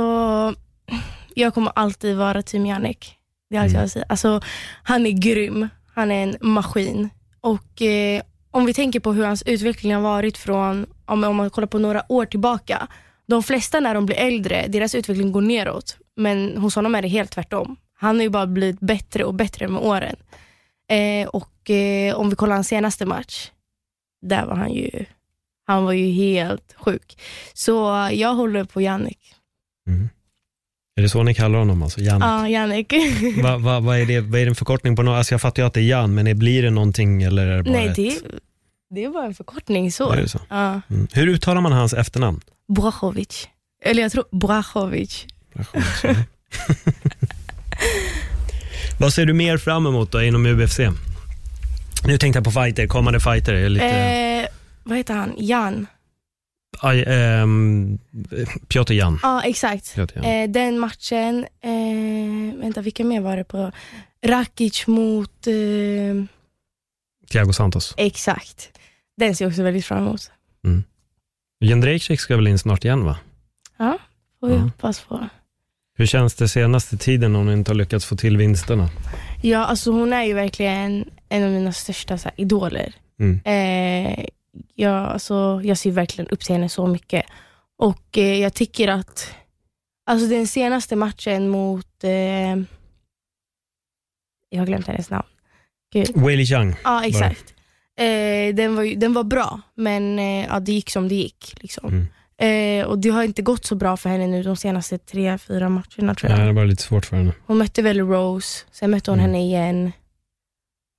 jag 1.35 1.55
kommer 1.55 1.73
alltid 1.75 2.17
vara 2.17 2.43
team 2.43 2.67
Jannik. 2.67 3.15
Det 3.51 3.57
är 3.57 3.61
allt 3.61 3.71
Mm. 3.71 3.81
jag 3.81 3.91
säger. 3.91 4.07
Alltså, 4.09 4.41
han 4.83 5.07
är 5.07 5.11
grym. 5.11 5.69
Han 5.95 6.11
är 6.11 6.23
en 6.23 6.37
maskin. 6.41 7.09
Och 7.41 7.83
eh, 7.83 8.23
om 8.51 8.65
vi 8.67 8.75
tänker 8.75 9.01
på 9.01 9.13
hur 9.13 9.25
hans 9.25 9.43
utveckling 9.43 9.95
har 9.95 10.01
varit 10.01 10.39
från, 10.39 10.87
om, 11.07 11.25
om 11.25 11.37
man 11.37 11.51
kollar 11.51 11.69
på 11.69 11.79
några 11.79 12.13
år 12.13 12.27
tillbaka. 12.27 12.87
De 13.27 13.43
flesta 13.43 13.81
när 13.81 13.95
de 13.95 14.07
blir 14.07 14.17
äldre, 14.17 14.67
deras 14.69 14.95
utveckling 14.95 15.33
går 15.33 15.41
neråt. 15.43 15.97
Men 16.17 16.57
hos 16.57 16.75
honom 16.75 16.95
är 16.95 17.03
det 17.03 17.09
helt 17.09 17.31
tvärtom. 17.31 17.77
Han 17.99 18.17
har 18.17 18.23
ju 18.23 18.29
bara 18.31 18.47
blivit 18.47 18.81
bättre 18.81 19.25
och 19.25 19.35
bättre 19.35 19.69
med 19.69 19.83
åren. 19.83 20.17
Eh, 20.91 21.29
och 21.29 21.71
eh, 21.71 22.15
om 22.15 22.31
vi 22.31 22.37
kollar 22.37 22.55
hans 22.55 22.69
senaste 22.69 23.07
match, 23.07 23.51
där 24.23 24.47
var 24.47 24.57
han 24.57 24.73
ju, 24.73 24.91
han 25.67 25.85
var 25.85 25.93
ju 25.93 26.11
helt 26.13 26.75
sjuk. 26.77 27.19
Så 27.55 27.73
jag 28.13 28.35
håller 28.35 28.65
på 28.65 28.81
Jannik. 28.81 29.19
Mm. 29.89 30.09
Är 30.97 31.03
det 31.03 31.09
så 31.09 31.23
ni 31.23 31.35
kallar 31.35 31.59
honom 31.59 31.83
alltså? 31.83 32.01
Jan? 32.01 32.21
Ja, 32.21 32.49
Jannik. 32.49 32.93
Va, 33.43 33.59
va, 33.59 33.81
vad, 33.81 33.99
är 34.01 34.07
det, 34.07 34.21
vad 34.21 34.41
är 34.41 34.45
det 34.45 34.51
en 34.51 34.55
förkortning 34.55 34.97
på 34.97 35.03
något? 35.03 35.17
Alltså 35.19 35.35
jag 35.35 35.41
fattar 35.41 35.63
ju 35.63 35.67
att 35.67 35.75
det 35.75 35.81
är 35.81 35.85
Jan, 35.89 36.15
men 36.15 36.27
är- 36.27 36.35
blir 36.35 36.63
det 36.63 36.71
någonting 36.71 37.23
eller 37.23 37.47
är 37.47 37.57
det 37.57 37.63
bara 37.63 37.73
Nej, 37.73 37.87
ett? 37.89 37.97
det, 37.97 38.21
det 38.91 39.05
är 39.05 39.09
bara 39.09 39.25
en 39.27 39.35
förkortning 39.35 39.93
så. 39.93 40.11
Är 40.13 40.17
det 40.17 40.29
så? 40.29 40.41
Ja. 40.49 40.81
Mm. 40.91 41.09
Hur 41.13 41.27
uttalar 41.29 41.61
man 41.61 41.73
hans 41.73 41.93
efternamn? 41.95 42.41
Brachovic. 42.77 43.49
Eller 43.83 44.03
jag 44.03 44.13
tror 44.13 44.25
Brachovic. 44.31 45.27
Vad 49.01 49.13
ser 49.13 49.27
du 49.27 49.33
mer 49.33 49.59
fram 49.59 49.87
emot 49.87 50.13
då 50.13 50.23
inom 50.23 50.47
UFC? 50.47 50.79
Nu 52.07 52.19
tänkte 52.19 52.37
jag 52.39 52.45
på 52.45 52.51
fighter, 52.51 52.87
kommande 52.87 53.21
fighter. 53.21 53.69
Lite, 53.69 53.87
Eh, 53.87 54.47
vad 54.83 54.99
heter 54.99 55.15
han? 55.15 55.35
Jan. 55.39 55.87
aj, 56.81 57.05
ehm, 57.07 57.99
Piotr 58.69 58.93
Jan. 58.93 59.19
Ja, 59.23 59.43
exakt. 59.43 59.95
Piotr 59.95 60.17
Jan. 60.17 60.25
Eh, 60.25 60.51
den 60.51 60.79
matchen, 60.79 61.47
eh, 61.61 62.61
vänta 62.61 62.81
vilka 62.81 63.05
mer 63.05 63.21
var 63.21 63.37
det 63.37 63.45
på? 63.45 63.73
Rakic 64.27 64.87
mot, 64.87 65.47
eh, 65.47 66.25
Thiago 67.31 67.53
Santos. 67.53 67.95
exakt. 67.97 68.71
Den 69.17 69.37
ser 69.37 69.45
jag 69.45 69.51
också 69.51 69.63
väldigt 69.63 69.85
fram 69.85 69.99
emot. 69.99 70.31
Jędrzejczyk 71.61 72.21
ska 72.21 72.37
väl 72.37 72.47
in 72.47 72.59
snart 72.59 72.85
igen 72.85 73.05
va? 73.05 73.17
Ja, 73.77 73.99
får 74.41 74.49
vi 74.49 74.55
Ja. 74.55 74.61
hoppas 74.61 75.01
på. 75.01 75.29
Hur 75.97 76.07
känns 76.07 76.35
det 76.35 76.49
senaste 76.49 76.97
tiden 76.97 77.37
om 77.37 77.47
ni 77.47 77.53
inte 77.53 77.71
har 77.71 77.77
lyckats 77.77 78.05
få 78.05 78.17
till 78.17 78.37
vinsterna? 78.37 78.89
Ja, 79.43 79.59
alltså 79.65 79.91
hon 79.91 80.13
är 80.13 80.25
ju 80.25 80.35
verkligen 80.35 81.11
en 81.29 81.45
av 81.45 81.51
mina 81.51 81.73
största 81.73 82.19
så 82.19 82.29
här, 82.29 82.41
idoler. 82.41 82.95
Mm. 83.21 83.41
Eh, 83.45 84.27
jag, 84.75 84.95
alltså, 84.95 85.61
jag 85.65 85.79
ser 85.79 85.91
verkligen 85.91 86.31
upp 86.31 86.41
till 86.41 86.55
henne 86.55 86.69
så 86.69 86.87
mycket. 86.87 87.25
Och 87.79 88.19
eh, 88.19 88.41
jag 88.41 88.55
tycker 88.55 88.89
att 88.89 89.35
alltså, 90.07 90.27
den 90.27 90.47
senaste 90.47 90.97
matchen 90.97 91.49
mot, 91.49 92.05
eh, 92.05 92.57
jag 94.51 94.59
har 94.59 94.67
glömt 94.67 94.87
hennes 94.87 95.11
namn. 95.11 95.29
Gud. 95.93 96.11
Weili 96.15 96.47
Zhang. 96.47 96.77
Ja, 96.85 97.05
exakt. 97.05 97.55
Eh, 97.97 98.55
den, 98.55 98.77
var, 98.77 98.97
den 98.97 99.13
var 99.13 99.25
bra, 99.25 99.61
men 99.75 100.19
eh, 100.19 100.47
ja, 100.47 100.61
det 100.61 100.73
gick 100.73 100.91
som 100.91 101.09
det 101.09 101.15
gick. 101.15 101.55
Liksom. 101.61 101.89
Mm. 101.89 102.07
Eh, 102.39 102.87
och 102.87 102.99
Det 102.99 103.09
har 103.09 103.23
inte 103.23 103.43
gått 103.43 103.65
så 103.65 103.75
bra 103.75 103.97
för 103.97 104.11
henne 104.11 104.27
nu 104.27 104.43
de 104.43 104.57
senaste 104.57 104.99
tre, 104.99 105.39
fyra 105.39 105.69
matcherna 105.69 106.15
tror 106.15 106.31
jag. 106.31 106.39
Nej, 106.39 106.47
det 106.47 106.53
var 106.53 106.65
lite 106.65 106.83
svårt 106.83 107.07
för 107.07 107.17
henne. 107.17 107.33
Hon 107.47 107.59
mötte 107.59 107.83
väl 107.83 108.01
Rose, 108.01 108.65
sen 108.73 108.91
mötte 108.91 109.11
hon 109.11 109.19
Mm. 109.21 109.31
henne 109.31 109.45
igen. 109.45 109.93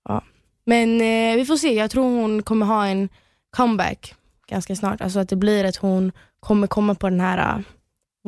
Ja. 0.10 0.24
Men 0.65 1.02
eh, 1.02 1.36
vi 1.36 1.45
får 1.45 1.58
se, 1.58 1.74
jag 1.74 1.91
tror 1.91 2.04
hon 2.21 2.43
kommer 2.43 2.65
ha 2.65 2.88
en 2.88 3.10
comeback 3.58 4.15
ganska 4.50 4.76
snart. 4.76 5.02
Alltså 5.02 5.19
att 5.19 5.30
det 5.30 5.36
blir 5.36 5.63
att 5.65 5.76
hon 5.76 6.12
kommer 6.39 6.67
komma 6.67 6.95
på 6.95 7.10
den 7.10 7.19
här 7.19 7.58
uh, 7.58 7.63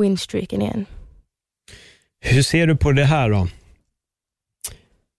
winstreaken 0.01 0.61
igen. 0.61 0.85
Hur 2.19 2.41
ser 2.41 2.67
du 2.67 2.75
på 2.75 2.91
det 2.91 3.03
här 3.05 3.29
då? 3.29 3.47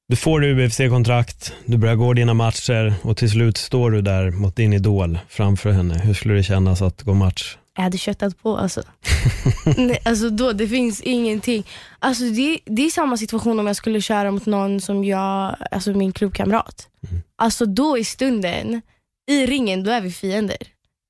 Du 0.08 0.16
får 0.16 0.44
UFC-kontrakt, 0.44 1.52
du 1.66 1.76
börjar 1.78 1.94
gå 1.94 2.12
dina 2.12 2.34
matcher 2.34 2.94
och 3.02 3.16
till 3.16 3.30
slut 3.30 3.56
står 3.56 3.90
du 3.90 4.02
där 4.02 4.30
mot 4.30 4.56
din 4.56 4.72
idol 4.72 5.18
framför 5.28 5.70
henne. 5.70 5.98
Hur 5.98 6.14
skulle 6.14 6.34
det 6.34 6.42
kännas 6.42 6.82
att 6.82 7.02
gå 7.02 7.14
match? 7.14 7.56
Jag 7.78 7.82
hade 7.82 7.98
köttat 7.98 8.42
på 8.42 8.56
alltså. 8.56 8.82
Nej, 9.76 9.98
alltså 10.04 10.30
då, 10.30 10.52
det 10.52 10.68
finns 10.68 11.00
ingenting. 11.00 11.66
Alltså 11.98 12.24
det, 12.24 12.58
det 12.64 12.82
är 12.82 12.90
samma 12.90 13.16
situation 13.16 13.60
om 13.60 13.66
jag 13.66 13.76
skulle 13.76 14.00
köra 14.00 14.30
mot 14.30 14.46
någon 14.46 14.80
som 14.80 15.04
jag, 15.04 15.56
alltså 15.70 15.90
min 15.90 16.12
klubbkamrat. 16.12 16.88
Mm. 17.08 17.22
Alltså 17.36 17.66
då 17.66 17.98
i 17.98 18.04
stunden, 18.04 18.82
i 19.30 19.46
ringen, 19.46 19.84
då 19.84 19.90
är 19.90 20.00
vi 20.00 20.12
fiender. 20.12 20.56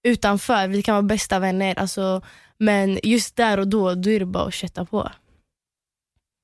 Utanför, 0.08 0.68
vi 0.68 0.82
kan 0.82 0.94
vara 0.94 1.02
bästa 1.02 1.38
vänner. 1.38 1.78
Alltså, 1.78 2.22
men 2.58 2.98
just 3.02 3.36
där 3.36 3.58
och 3.58 3.68
då, 3.68 3.94
då 3.94 4.10
är 4.10 4.20
det 4.20 4.26
bara 4.26 4.46
att 4.46 4.54
kötta 4.54 4.84
på. 4.84 5.10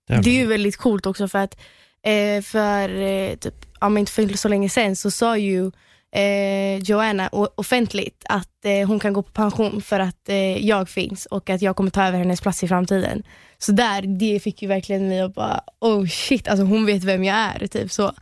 Jävlar. 0.08 0.24
Det 0.24 0.30
är 0.30 0.40
ju 0.40 0.46
väldigt 0.46 0.76
coolt 0.76 1.06
också 1.06 1.28
för 1.28 1.38
att 1.38 1.60
eh, 2.02 2.42
för 2.42 2.88
eh, 2.88 3.36
typ, 3.36 3.54
ja, 3.80 3.88
men 3.88 4.00
inte 4.00 4.12
för 4.12 4.36
så 4.36 4.48
länge 4.48 4.68
sedan 4.68 4.96
så 4.96 5.10
sa 5.10 5.36
ju 5.36 5.70
eh, 6.14 6.78
Joanna 6.78 7.28
offentligt 7.32 8.24
att 8.28 8.64
eh, 8.64 8.86
hon 8.88 9.00
kan 9.00 9.12
gå 9.12 9.22
på 9.22 9.30
pension 9.32 9.82
för 9.82 10.00
att 10.00 10.28
eh, 10.28 10.66
jag 10.66 10.88
finns 10.88 11.26
och 11.26 11.50
att 11.50 11.62
jag 11.62 11.76
kommer 11.76 11.90
ta 11.90 12.04
över 12.06 12.18
hennes 12.18 12.40
plats 12.40 12.64
i 12.64 12.68
framtiden. 12.68 13.22
Så 13.58 13.72
där, 13.72 14.02
det 14.02 14.40
fick 14.40 14.62
ju 14.62 14.68
verkligen 14.68 15.08
mig 15.08 15.20
att 15.20 15.34
bara, 15.34 15.60
oh 15.80 16.06
shit, 16.06 16.48
alltså 16.48 16.64
hon 16.64 16.86
vet 16.86 17.04
vem 17.04 17.24
jag 17.24 17.36
är. 17.36 17.66
Typ 17.66 17.92
så. 17.92 18.12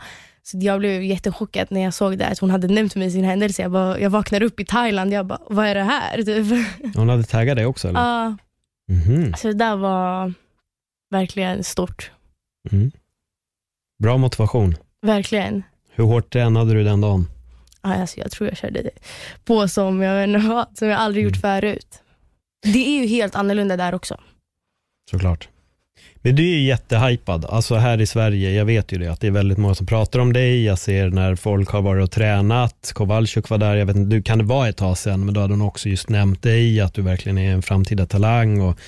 Så 0.44 0.58
jag 0.60 0.78
blev 0.78 1.02
jättechockad 1.02 1.66
när 1.70 1.80
jag 1.80 1.94
såg 1.94 2.18
det, 2.18 2.26
att 2.26 2.38
hon 2.38 2.50
hade 2.50 2.68
nämnt 2.68 2.94
mig 2.94 3.06
i 3.08 3.10
sin 3.10 3.24
händelse. 3.24 3.62
Jag, 3.62 3.70
bara, 3.70 3.98
jag 4.00 4.10
vaknade 4.10 4.46
upp 4.46 4.60
i 4.60 4.64
Thailand, 4.64 5.12
jag 5.12 5.26
bara, 5.26 5.38
vad 5.46 5.66
är 5.66 5.74
det 5.74 5.82
här? 5.82 6.22
Typ. 6.22 6.66
Hon 6.96 7.08
hade 7.08 7.24
taggat 7.24 7.56
dig 7.56 7.66
också? 7.66 7.88
Ja, 7.94 8.36
Mhm. 8.88 9.34
så 9.34 9.48
det 9.48 9.54
där 9.54 9.76
var 9.76 10.34
verkligen 11.10 11.64
stort. 11.64 12.10
Mm. 12.72 12.90
Bra 14.02 14.16
motivation. 14.16 14.74
Verkligen. 15.06 15.62
Hur 15.94 16.04
hårt 16.04 16.32
tränade 16.32 16.74
du 16.74 16.84
den 16.84 17.00
dagen? 17.00 17.28
Alltså 17.84 18.20
jag 18.20 18.30
tror 18.30 18.48
jag 18.48 18.56
körde 18.58 18.82
det 18.82 18.98
på 19.44 19.68
som 19.68 20.02
jag, 20.02 20.14
vet 20.14 20.28
inte 20.36 20.48
vad, 20.48 20.78
som 20.78 20.88
jag 20.88 20.98
aldrig 21.00 21.24
gjort 21.24 21.44
Mm. 21.44 21.60
förut. 21.60 22.02
Det 22.62 22.78
är 22.96 23.00
ju 23.00 23.06
helt 23.06 23.34
annorlunda 23.34 23.76
där 23.76 23.94
också. 23.94 24.20
Såklart. 25.10 25.48
Men 26.24 26.36
du 26.36 26.42
är 26.42 26.46
ju 26.56 26.62
jättehypad, 26.62 27.44
alltså 27.44 27.74
här 27.74 28.00
i 28.00 28.06
Sverige, 28.06 28.50
jag 28.50 28.64
vet 28.64 28.92
ju 28.92 28.98
det, 28.98 29.08
att 29.08 29.20
det 29.20 29.26
är 29.26 29.30
väldigt 29.30 29.58
många 29.58 29.74
som 29.74 29.86
pratar 29.86 30.18
om 30.18 30.32
dig, 30.32 30.64
jag 30.64 30.78
ser 30.78 31.08
när 31.10 31.34
folk 31.36 31.68
har 31.70 31.82
varit 31.82 32.02
och 32.04 32.10
tränat, 32.10 32.92
Kowalczyk 32.94 33.48
var 33.48 33.58
där, 33.58 33.76
jag 33.76 33.86
vet 33.86 33.96
inte, 33.96 34.16
du 34.16 34.22
kan 34.22 34.38
det 34.38 34.44
vara 34.44 34.68
ett 34.68 34.76
tag 34.76 34.98
sedan, 34.98 35.24
men 35.24 35.34
då 35.34 35.40
hade 35.40 35.52
hon 35.52 35.62
också 35.62 35.88
just 35.88 36.08
nämnt 36.08 36.42
dig, 36.42 36.80
att 36.80 36.94
du 36.94 37.02
verkligen 37.02 37.38
är 37.38 37.52
en 37.52 37.62
framtida 37.62 38.06
talang 38.06 38.60
och 38.60 38.78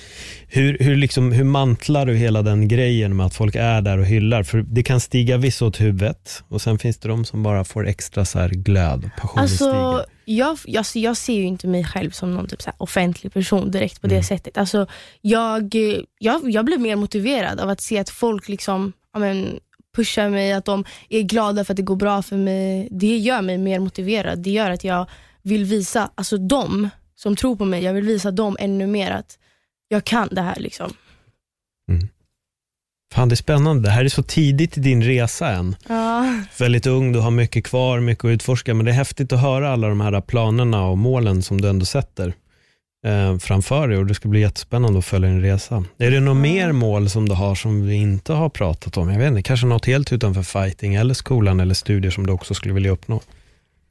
hur, 0.47 0.77
hur, 0.79 0.95
liksom, 0.95 1.31
hur 1.31 1.43
mantlar 1.43 2.05
du 2.05 2.15
hela 2.15 2.41
den 2.41 2.67
grejen 2.67 3.15
med 3.15 3.25
att 3.25 3.35
folk 3.35 3.55
är 3.55 3.81
där 3.81 3.97
och 3.97 4.05
hyllar? 4.05 4.43
För 4.43 4.57
det 4.67 4.83
kan 4.83 4.99
stiga 4.99 5.37
vissa 5.37 5.65
åt 5.65 5.81
huvudet 5.81 6.43
och 6.49 6.61
sen 6.61 6.79
finns 6.79 6.97
det 6.97 7.07
de 7.09 7.25
som 7.25 7.43
bara 7.43 7.63
får 7.63 7.87
extra 7.87 8.25
så 8.25 8.39
här 8.39 8.49
glöd, 8.49 9.09
passionen 9.21 9.43
Alltså, 9.43 9.55
stiger. 9.55 10.05
jag, 10.25 10.57
jag, 10.65 10.85
jag 10.93 11.17
ser 11.17 11.33
ju 11.33 11.43
inte 11.43 11.67
mig 11.67 11.83
själv 11.83 12.11
som 12.11 12.33
någon 12.33 12.47
typ 12.47 12.61
så 12.61 12.71
offentlig 12.77 13.33
person 13.33 13.71
direkt 13.71 14.01
på 14.01 14.07
Mm. 14.07 14.17
det 14.17 14.23
sättet. 14.23 14.57
Alltså, 14.57 14.87
jag, 15.21 15.75
jag, 16.19 16.51
jag 16.51 16.65
blev 16.65 16.79
mer 16.79 16.95
motiverad 16.95 17.24
av 17.59 17.69
att 17.69 17.81
se 17.81 17.97
att 17.97 18.09
folk 18.09 18.47
liksom, 18.47 18.93
ja, 19.13 19.19
men, 19.19 19.59
pushar 19.95 20.29
mig, 20.29 20.53
att 20.53 20.65
de 20.65 20.85
är 21.09 21.21
glada 21.21 21.65
för 21.65 21.73
att 21.73 21.77
det 21.77 21.83
går 21.83 21.95
bra 21.95 22.21
för 22.21 22.37
mig. 22.37 22.87
Det 22.91 23.17
gör 23.17 23.41
mig 23.41 23.57
mer 23.57 23.79
motiverad. 23.79 24.39
Det 24.39 24.49
gör 24.49 24.69
att 24.69 24.83
jag 24.83 25.09
vill 25.41 25.65
visa, 25.65 26.11
alltså 26.15 26.37
de 26.37 26.89
som 27.15 27.35
tror 27.35 27.55
på 27.55 27.65
mig, 27.65 27.83
jag 27.83 27.93
vill 27.93 28.05
visa 28.05 28.31
dem 28.31 28.57
ännu 28.59 28.87
mer 28.87 29.11
att 29.11 29.37
jag 29.87 30.03
kan 30.03 30.27
det 30.31 30.41
här. 30.41 30.59
Liksom. 30.59 30.93
Fan 33.13 33.29
det 33.29 33.33
är 33.33 33.37
spännande, 33.37 33.83
det 33.83 33.89
här 33.89 34.05
är 34.05 34.09
så 34.09 34.23
tidigt 34.23 34.77
i 34.77 34.81
din 34.81 35.03
resa 35.03 35.51
än. 35.51 35.75
Ja. 35.87 36.43
väldigt 36.59 36.87
ung, 36.87 37.11
du 37.11 37.19
har 37.19 37.31
mycket 37.31 37.65
kvar, 37.65 37.99
mycket 37.99 38.25
att 38.25 38.29
utforska, 38.29 38.73
men 38.73 38.85
det 38.85 38.91
är 38.91 38.95
häftigt 38.95 39.33
att 39.33 39.41
höra 39.41 39.71
alla 39.71 39.87
de 39.87 40.01
här 40.01 40.21
planerna 40.21 40.85
och 40.85 40.97
målen 40.97 41.43
som 41.43 41.61
du 41.61 41.69
ändå 41.69 41.85
sätter 41.85 42.33
eh, 43.05 43.37
framför 43.37 43.87
dig 43.87 43.97
och 43.97 44.05
det 44.05 44.13
ska 44.15 44.27
bli 44.29 44.39
jättespännande 44.39 44.99
att 44.99 45.05
följa 45.05 45.29
din 45.29 45.41
resa. 45.41 45.83
Är 45.97 46.11
det 46.11 46.19
något 46.19 46.37
mer 46.37 46.71
mål 46.71 47.09
som 47.09 47.29
du 47.29 47.35
har 47.35 47.55
som 47.55 47.85
vi 47.87 47.95
inte 47.95 48.33
har 48.33 48.49
pratat 48.49 48.97
om? 48.97 49.09
Jag 49.09 49.19
vet 49.19 49.27
inte, 49.27 49.41
kanske 49.43 49.65
något 49.67 49.85
helt 49.85 50.13
utanför 50.13 50.43
fighting 50.43 50.95
eller 50.95 51.13
skolan 51.13 51.59
eller 51.59 51.73
studier 51.73 52.11
som 52.11 52.27
du 52.27 52.33
också 52.33 52.53
skulle 52.53 52.73
vilja 52.73 52.91
uppnå? 52.91 53.21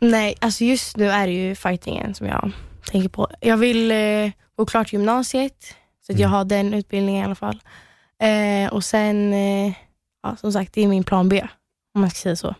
Nej, 0.00 0.34
alltså 0.40 0.64
just 0.64 0.96
nu 0.96 1.08
är 1.10 1.26
det 1.26 1.32
ju 1.32 1.54
fightingen 1.54 2.14
som 2.14 2.26
jag 2.26 2.50
tänker 2.90 3.08
på. 3.08 3.28
Jag 3.40 3.56
vill 3.56 3.90
eh, 3.90 4.30
gå 4.56 4.66
klart 4.66 4.92
gymnasiet, 4.92 5.74
så 6.06 6.12
att 6.12 6.18
jag 6.18 6.28
Mm. 6.28 6.32
har 6.32 6.44
den 6.44 6.74
utbildningen 6.74 7.22
i 7.22 7.24
alla 7.24 7.34
fall. 7.34 7.60
Eh, 8.22 8.72
och 8.72 8.84
sen, 8.84 9.32
eh, 9.32 9.72
ja, 10.22 10.36
som 10.40 10.52
sagt, 10.52 10.72
det 10.74 10.82
är 10.82 10.88
min 10.88 11.04
plan 11.04 11.28
B, 11.28 11.42
om 11.94 12.00
man 12.00 12.10
ska 12.10 12.18
säga 12.18 12.36
så. 12.36 12.54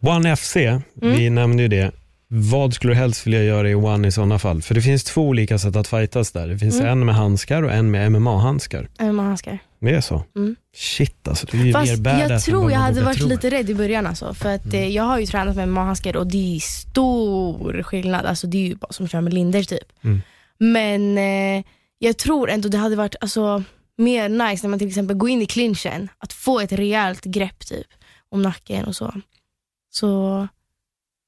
One 0.00 0.36
FC, 0.36 0.56
vi 0.94 1.30
nämnde 1.30 1.62
ju 1.62 1.68
det. 1.68 1.92
Vad 2.28 2.74
skulle 2.74 2.92
du 2.92 2.96
helst 2.96 3.26
vilja 3.26 3.42
göra 3.44 3.70
i 3.70 3.74
One 3.74 4.08
i 4.08 4.12
sådana 4.12 4.38
fall? 4.38 4.62
För 4.62 4.74
det 4.74 4.82
finns 4.82 5.04
två 5.04 5.22
olika 5.28 5.58
sätt 5.58 5.76
att 5.76 5.88
fightas 5.88 6.32
där. 6.32 6.48
Det 6.48 6.58
finns 6.58 6.74
Mm. 6.80 6.88
en 6.92 7.06
med 7.06 7.14
handskar 7.14 7.62
och 7.62 7.72
en 7.72 7.90
med 7.90 8.12
MMA-handskar. 8.12 8.88
MMA-handskar. 8.98 9.58
Det 9.80 9.90
är 9.94 10.00
så? 10.00 10.24
Mm. 10.36 10.56
Shit 10.76 11.28
alltså, 11.28 11.46
du 11.50 11.60
är 11.60 11.64
ju 11.64 11.72
Fast 11.72 11.90
mer 11.90 11.96
badass 11.96 12.30
jag 12.30 12.42
tror 12.42 12.72
jag 12.72 12.78
hade 12.78 13.02
varit 13.02 13.18
tro. 13.18 13.28
lite 13.28 13.50
rädd 13.50 13.70
i 13.70 13.74
början 13.74 14.06
alltså, 14.06 14.34
för 14.34 14.54
att 14.54 14.64
Mm. 14.64 14.76
eh, 14.76 14.88
jag 14.88 15.02
har 15.04 15.18
ju 15.18 15.26
tränat 15.26 15.56
med 15.56 15.68
MMA-handskar 15.68 16.16
och 16.16 16.26
det 16.26 16.56
är 16.56 16.60
stor 16.60 17.82
skillnad. 17.82 18.26
Alltså, 18.26 18.46
det 18.46 18.58
är 18.58 18.68
ju 18.68 18.74
bara 18.76 18.92
som 18.92 19.04
att 19.04 19.10
köra 19.12 19.20
med 19.22 19.34
linder 19.34 19.62
typ. 19.62 19.92
Mm. 20.04 20.22
Men 20.58 21.18
eh, 21.18 21.64
jag 21.98 22.16
tror 22.16 22.50
ändå 22.50 22.68
det 22.68 22.78
hade 22.78 22.96
varit 22.96 23.14
alltså, 23.20 23.62
mer 23.98 24.28
nice 24.28 24.66
när 24.66 24.68
man 24.70 24.78
till 24.78 24.88
exempel 24.88 25.16
går 25.16 25.30
in 25.30 25.42
i 25.42 25.46
clinchen, 25.46 26.08
att 26.18 26.32
få 26.32 26.60
ett 26.60 26.72
rejält 26.72 27.24
grepp 27.24 27.66
typ 27.66 27.86
om 28.30 28.42
nacken 28.42 28.84
och 28.84 28.96
så. 28.96 29.14
Så 29.90 30.48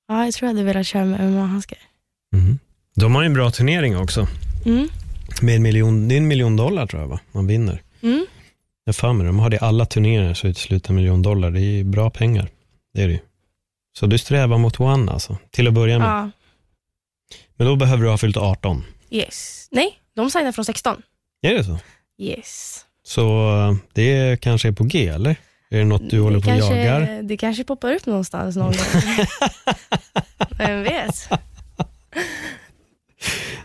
ja, 0.08 0.24
jag 0.24 0.34
tror 0.34 0.48
jag 0.48 0.54
hade 0.54 0.64
velat 0.64 0.86
köra 0.86 1.04
med 1.04 1.20
MMA-handskar. 1.20 1.78
Mhm. 2.32 2.58
De 2.94 3.14
har 3.14 3.22
ju 3.22 3.26
en 3.26 3.34
bra 3.34 3.50
turnering 3.50 3.96
också. 3.96 4.28
Mm. 4.66 4.88
Med 5.42 5.56
en 5.56 5.62
miljon, 5.62 6.08
det 6.08 6.14
är 6.14 6.16
en 6.16 6.28
miljon 6.28 6.56
dollar 6.56 6.86
tror 6.86 7.02
jag 7.02 7.08
va? 7.08 7.20
man 7.32 7.46
vinner. 7.46 7.82
Mm. 8.02 8.26
Jag 8.84 9.14
mig 9.14 9.24
det. 9.24 9.28
de 9.28 9.38
har 9.38 9.50
det 9.50 9.56
i 9.56 9.60
alla 9.60 9.86
turneringar 9.86 10.34
så 10.34 10.54
slut 10.54 10.88
en 10.88 10.96
miljon 10.96 11.22
dollar. 11.22 11.50
Det 11.50 11.60
är 11.60 11.62
ju 11.62 11.84
bra 11.84 12.10
pengar. 12.10 12.48
Det 12.94 13.02
är 13.02 13.06
det 13.06 13.12
ju. 13.12 13.18
Så 13.98 14.06
du 14.06 14.18
strävar 14.18 14.58
mot 14.58 14.80
one 14.80 15.12
alltså, 15.12 15.38
till 15.50 15.68
att 15.68 15.74
börja 15.74 15.98
med. 15.98 16.08
Ja, 16.08 16.30
Men 17.56 17.66
då 17.66 17.76
behöver 17.76 18.02
du 18.04 18.10
ha 18.10 18.18
fyllt 18.18 18.36
18. 18.36 18.84
yes. 19.10 19.68
Nej, 19.70 19.98
de 20.14 20.30
signar 20.30 20.52
från 20.52 20.64
16. 20.64 21.02
Är 21.42 21.54
det 21.54 21.64
så? 21.64 21.78
Yes. 22.18 22.84
Så 23.02 23.50
eh, 23.56 23.74
det 23.92 24.40
kanske 24.40 24.68
är 24.68 24.72
på 24.72 24.84
G 24.84 25.08
eller? 25.08 25.36
Är 25.70 25.78
det 25.78 25.84
något 25.84 26.10
du 26.10 26.20
håller 26.20 26.40
på 26.40 26.50
och 26.50 26.56
kanske, 26.56 26.76
jagar? 26.84 27.22
Det 27.22 27.36
kanske 27.36 27.64
poppar 27.64 27.92
upp 27.94 28.06
någonstans 28.06 28.56
någon 28.56 28.66
gång. 28.72 29.26
Vem 30.58 30.82
vet? 30.82 31.28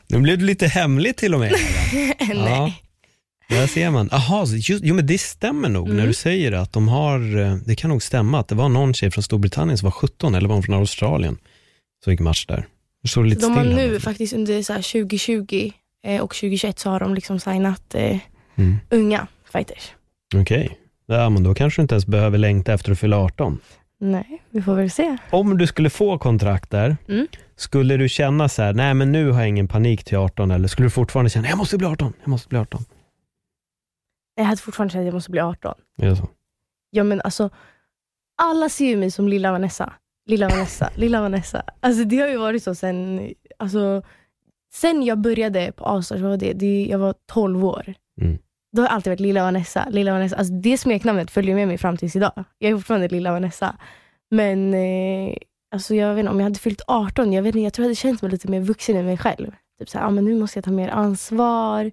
Nu 0.08 0.20
blev 0.20 0.38
det 0.38 0.46
lite 0.46 0.68
hemligt 0.68 1.18
till 1.18 1.34
och 1.34 1.40
med. 1.40 1.52
Nej. 2.36 2.84
Där 3.50 3.68
ser 3.68 3.90
man. 3.90 4.10
Jaha, 4.12 4.46
just, 4.46 4.84
jo 4.84 4.96
men 4.96 5.08
det 5.08 5.18
stämmer 5.18 5.70
nog 5.70 5.86
Mm. 5.86 5.98
när 5.98 6.08
du 6.08 6.14
säger 6.14 6.52
att 6.52 6.74
de 6.74 6.88
har, 6.88 7.38
eh, 7.40 7.56
det 7.56 7.76
kan 7.76 7.90
nog 7.90 8.04
stämma 8.04 8.40
att 8.40 8.48
det 8.48 8.56
var 8.56 8.70
någon 8.70 8.94
tjej 8.94 9.12
från 9.12 9.24
Storbritannien 9.24 9.78
som 9.78 9.86
var 9.86 9.92
17 9.92 10.36
eller 10.36 10.48
var 10.48 10.56
hon 10.56 10.64
från 10.64 10.76
Australien 10.76 11.38
som 12.04 12.14
gick 12.14 12.20
match 12.20 12.46
där. 12.46 12.68
Står 13.08 13.26
lite 13.26 13.42
De 13.42 13.52
har 13.52 13.66
här 13.66 13.76
nu 13.76 13.90
bara. 13.92 14.00
faktiskt 14.00 14.34
under 14.34 14.64
så 14.64 14.74
här 14.74 14.82
2020 14.82 15.72
eh, 16.08 16.22
och 16.22 16.30
2021 16.36 16.80
så 16.80 16.90
har 16.90 17.00
de 17.00 17.16
liksom 17.16 17.40
signat 17.40 17.96
eh, 17.96 18.18
Mm. 18.56 18.78
unga 18.90 19.28
fighters. 19.54 19.92
Okej, 20.36 20.78
ja, 21.16 21.30
men 21.30 21.44
då 21.44 21.54
kanske 21.54 21.82
du 21.82 21.84
inte 21.84 21.96
ens 21.96 22.06
behöver 22.06 22.38
längta 22.38 22.74
efter 22.74 22.92
att 22.92 23.00
fylla 23.00 23.18
18. 23.18 23.60
Nej, 24.00 24.42
vi 24.50 24.62
får 24.62 24.76
väl 24.76 24.92
se. 24.92 25.18
Om 25.32 25.58
du 25.58 25.68
skulle 25.68 25.90
få 25.90 26.18
kontrakt 26.18 26.70
där, 26.72 26.98
Mm. 27.08 27.28
skulle 27.56 27.98
du 27.98 28.10
känna 28.10 28.50
så 28.50 28.62
här, 28.62 28.74
nej 28.74 28.94
men 28.94 29.12
nu 29.12 29.32
har 29.32 29.40
jag 29.40 29.50
ingen 29.50 29.68
panik 29.68 30.04
till 30.04 30.18
18 30.18 30.52
eller 30.52 30.68
skulle 30.68 30.86
du 30.86 30.90
fortfarande 30.90 31.30
känna, 31.30 31.48
jag 31.48 31.58
måste 31.58 31.78
bli 31.78 31.88
18, 31.88 32.14
jag 32.22 32.28
måste 32.30 32.50
bli 32.50 32.58
18? 32.60 32.86
Jag 34.36 34.44
hade 34.44 34.58
fortfarande 34.62 34.92
sagt 34.92 35.00
att 35.00 35.06
jag 35.06 35.14
måste 35.14 35.32
bli 35.32 35.40
18. 35.42 35.74
Är 36.02 36.10
det 36.10 36.16
så? 36.16 36.30
Ja 36.90 37.04
men 37.04 37.22
alltså, 37.22 37.50
alla 38.42 38.70
ser 38.70 38.86
ju 38.86 38.96
mig 38.98 39.12
som 39.12 39.28
lilla 39.28 39.52
Vanessa. 39.52 39.94
Lilla 40.26 40.50
Vanessa, 40.50 40.90
lilla 40.96 41.22
Vanessa. 41.22 41.64
Alltså 41.80 42.04
det 42.04 42.18
har 42.18 42.28
ju 42.28 42.38
varit 42.38 42.64
så 42.64 42.76
sen, 42.76 43.30
alltså, 43.60 44.02
sen 44.74 45.04
jag 45.04 45.18
började 45.18 45.72
på 45.72 45.86
Allstars, 45.86 46.22
vad 46.22 46.30
var 46.30 46.38
det? 46.38 46.54
det? 46.54 46.86
Jag 46.90 47.00
var 47.00 47.16
12 47.32 47.66
år. 47.66 47.94
Mm. 48.22 48.38
Då 48.72 48.82
har 48.82 48.90
alltid 48.90 49.12
varit 49.12 49.20
lilla 49.20 49.44
Vanessa. 49.44 49.88
Lilla 49.90 50.12
Vanessa. 50.12 50.36
Alltså 50.36 50.54
det 50.54 50.78
smeknamnet 50.78 51.32
följer 51.32 51.56
med 51.56 51.68
mig 51.68 51.78
fram 51.78 51.98
tills 51.98 52.16
idag. 52.16 52.44
Jag 52.60 52.72
är 52.72 52.76
fortfarande 52.76 53.08
lilla 53.08 53.32
Vanessa. 53.32 53.76
Men 54.32 54.74
eh, 54.74 55.36
alltså 55.74 55.96
jag 55.96 56.10
vet 56.16 56.20
inte, 56.20 56.32
om 56.32 56.40
jag 56.40 56.44
hade 56.44 56.60
fyllt 56.60 56.82
18, 56.88 57.34
jag, 57.34 57.44
vet 57.44 57.56
inte, 57.56 57.64
jag 57.64 57.74
tror 57.74 57.84
jag 57.84 57.88
hade 57.88 57.96
känt 57.96 58.22
mig 58.22 58.32
lite 58.32 58.48
mer 58.48 58.60
vuxen 58.60 58.98
i 58.98 59.04
mig 59.04 59.18
själv. 59.18 59.52
Typ 59.80 59.90
såhär, 59.90 60.06
ah, 60.06 60.10
men 60.10 60.26
nu 60.26 60.40
måste 60.40 60.58
jag 60.58 60.66
ta 60.66 60.72
mer 60.72 60.90
ansvar. 60.90 61.92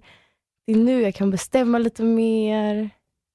Det 0.67 0.73
är 0.73 0.77
nu 0.77 1.01
jag 1.01 1.15
kan 1.15 1.31
bestämma 1.31 1.77
lite 1.77 2.03
mer. 2.03 2.89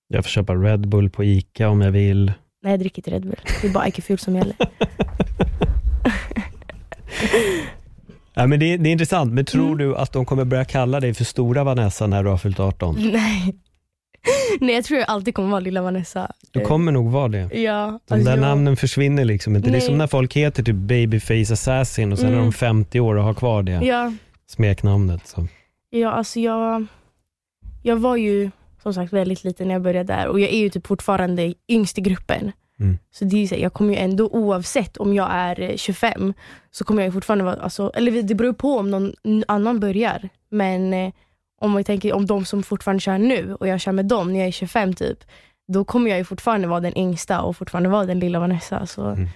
Jag 0.08 0.24
får 0.24 0.30
köpa 0.30 0.54
Red 0.54 0.88
Bull 0.88 1.10
på 1.10 1.24
ICA 1.24 1.68
om 1.68 1.80
jag 1.80 1.92
vill. 1.92 2.32
Nej, 2.62 2.72
jag 2.72 2.80
dricker 2.80 2.98
inte 2.98 3.10
Red 3.10 3.22
Bull. 3.22 3.40
Det 3.62 3.68
är 3.68 3.72
bara 3.72 3.88
IQ 3.88 4.04
Fuel 4.04 4.18
som 4.18 4.36
gäller. 4.36 4.56
Ja, 8.34 8.46
men 8.46 8.60
det, 8.60 8.76
det 8.76 8.88
är 8.88 8.92
intressant, 8.92 9.32
men 9.32 9.44
tror 9.44 9.66
Mm. 9.66 9.78
du 9.78 9.96
att 9.96 10.12
de 10.12 10.24
kommer 10.26 10.44
börja 10.44 10.64
kalla 10.64 11.00
dig 11.00 11.14
för 11.14 11.24
stora 11.24 11.64
Vanessa 11.64 12.06
när 12.06 12.22
du 12.22 12.30
har 12.30 12.38
fyllt 12.38 12.60
18? 12.60 12.94
Nej. 13.12 13.54
Nej, 14.60 14.74
jag 14.74 14.84
tror 14.84 15.00
jag 15.00 15.08
alltid 15.10 15.34
kommer 15.34 15.48
vara 15.50 15.60
lilla 15.60 15.82
Vanessa. 15.82 16.32
Du 16.50 16.60
kommer 16.60 16.92
nog 16.92 17.10
vara 17.10 17.28
det. 17.28 17.38
Ja. 17.60 18.00
De 18.08 18.14
alltså 18.14 18.24
där 18.30 18.36
jag- 18.36 18.40
namnen 18.40 18.76
försvinner 18.76 19.24
liksom 19.24 19.56
inte. 19.56 19.70
Det 19.70 19.76
är 19.76 19.80
som 19.80 19.98
när 19.98 20.06
folk 20.06 20.34
heter 20.36 20.62
typ 20.62 20.76
Babyface 20.76 21.52
Assassin 21.52 22.12
och 22.12 22.18
sen 22.18 22.28
är 22.28 22.32
Mm. 22.32 22.44
de 22.44 22.52
50 22.52 23.00
år 23.00 23.14
och 23.16 23.24
har 23.24 23.34
kvar 23.34 23.62
det 23.62 23.72
Ja, 23.72 24.12
smeknamnet. 24.46 25.26
Så. 25.26 25.46
ja, 25.90 26.10
alltså 26.10 26.40
jag, 26.40 26.86
jag 27.82 27.96
var 27.96 28.16
ju 28.16 28.50
som 28.82 28.94
sagt 28.94 29.12
väldigt 29.12 29.44
liten 29.44 29.68
när 29.68 29.74
jag 29.74 29.82
började 29.82 30.12
där 30.12 30.26
och 30.28 30.40
jag 30.40 30.50
är 30.50 30.58
ju 30.58 30.70
typ 30.70 30.86
fortfarande 30.86 31.54
yngst 31.68 31.98
i 31.98 32.00
gruppen. 32.00 32.52
Mm. 32.84 32.98
Så 33.10 33.24
det 33.24 33.42
är 33.42 33.46
så, 33.46 33.54
här, 33.54 33.62
jag 33.62 33.72
kommer 33.72 33.94
ju 33.94 33.98
ändå 33.98 34.28
oavsett 34.28 34.96
om 34.96 35.14
jag 35.14 35.28
är 35.30 35.60
eh, 35.60 35.76
25 35.76 36.34
så 36.70 36.84
kommer 36.84 37.02
jag 37.02 37.12
fortfarande 37.12 37.44
vara, 37.44 37.54
alltså, 37.54 37.90
eller 37.94 38.22
det 38.22 38.34
beror 38.34 38.52
på 38.52 38.78
om 38.78 38.90
någon 38.90 39.12
annan 39.48 39.80
börjar. 39.80 40.28
Men 40.48 40.92
eh, 40.94 41.12
om 41.60 41.70
man 41.70 41.84
tänker 41.84 42.12
om 42.12 42.26
de 42.26 42.44
som 42.44 42.62
fortfarande 42.62 43.00
kör 43.00 43.18
nu 43.18 43.54
och 43.54 43.68
jag 43.68 43.80
kör 43.80 43.92
med 43.92 44.06
dem 44.06 44.32
när 44.32 44.38
jag 44.38 44.48
är 44.48 44.52
25 44.52 44.94
typ, 44.94 45.18
då 45.68 45.84
kommer 45.84 46.10
jag 46.10 46.18
ju 46.18 46.24
fortfarande 46.24 46.68
vara 46.68 46.80
den 46.80 46.98
yngsta 46.98 47.42
och 47.42 47.56
fortfarande 47.56 47.88
vara 47.88 48.04
den 48.04 48.18
lilla 48.18 48.40
Vanessa. 48.40 48.86
Så. 48.86 49.06
Mm. 49.06 49.28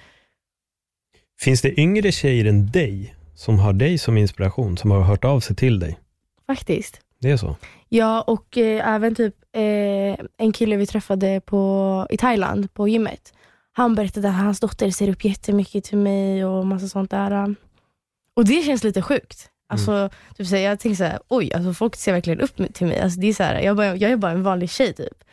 Finns 1.40 1.62
det 1.62 1.80
yngre 1.80 2.12
tjejer 2.12 2.44
än 2.44 2.66
dig 2.66 3.14
som 3.34 3.58
har 3.58 3.72
dig 3.72 3.98
som 3.98 4.18
inspiration, 4.18 4.76
som 4.76 4.90
har 4.90 5.00
hört 5.00 5.24
av 5.24 5.40
sig 5.40 5.56
till 5.56 5.78
dig? 5.78 5.98
Faktiskt. 6.46 7.00
Det 7.20 7.30
är 7.30 7.36
så? 7.36 7.56
Ja, 7.88 8.20
och 8.20 8.58
eh, 8.58 8.94
även 8.94 9.14
typ 9.14 9.34
eh, 9.52 9.62
en 10.36 10.52
kille 10.52 10.76
vi 10.76 10.86
träffade 10.86 11.40
på, 11.40 12.06
i 12.10 12.16
Thailand 12.16 12.74
på 12.74 12.88
gymmet. 12.88 13.32
Han 13.78 13.94
berättade 13.94 14.28
att 14.28 14.34
hans 14.34 14.60
dotter 14.60 14.90
ser 14.90 15.08
upp 15.08 15.24
jättemycket 15.24 15.84
till 15.84 15.98
mig 15.98 16.44
och 16.44 16.66
massa 16.66 16.88
sånt 16.88 17.10
där. 17.10 17.54
Och 18.34 18.44
det 18.44 18.62
känns 18.62 18.84
lite 18.84 19.02
sjukt. 19.02 19.50
Alltså, 19.68 20.10
typ 20.36 20.46
så 20.46 20.56
här, 20.56 20.62
jag 20.62 20.80
tänker 20.80 20.96
så 20.96 21.04
här, 21.04 21.18
oj, 21.28 21.52
alltså, 21.52 21.74
folk 21.74 21.96
ser 21.96 22.12
verkligen 22.12 22.40
upp 22.40 22.74
till 22.74 22.86
mig. 22.86 23.00
Alltså, 23.00 23.20
det 23.20 23.26
är 23.26 23.32
så 23.34 23.42
här, 23.42 23.60
jag, 23.60 23.76
bara, 23.76 23.96
jag 23.96 24.10
är 24.10 24.16
bara 24.16 24.32
en 24.32 24.42
vanlig 24.42 24.70
tjej 24.70 24.92
typ. 24.92 25.24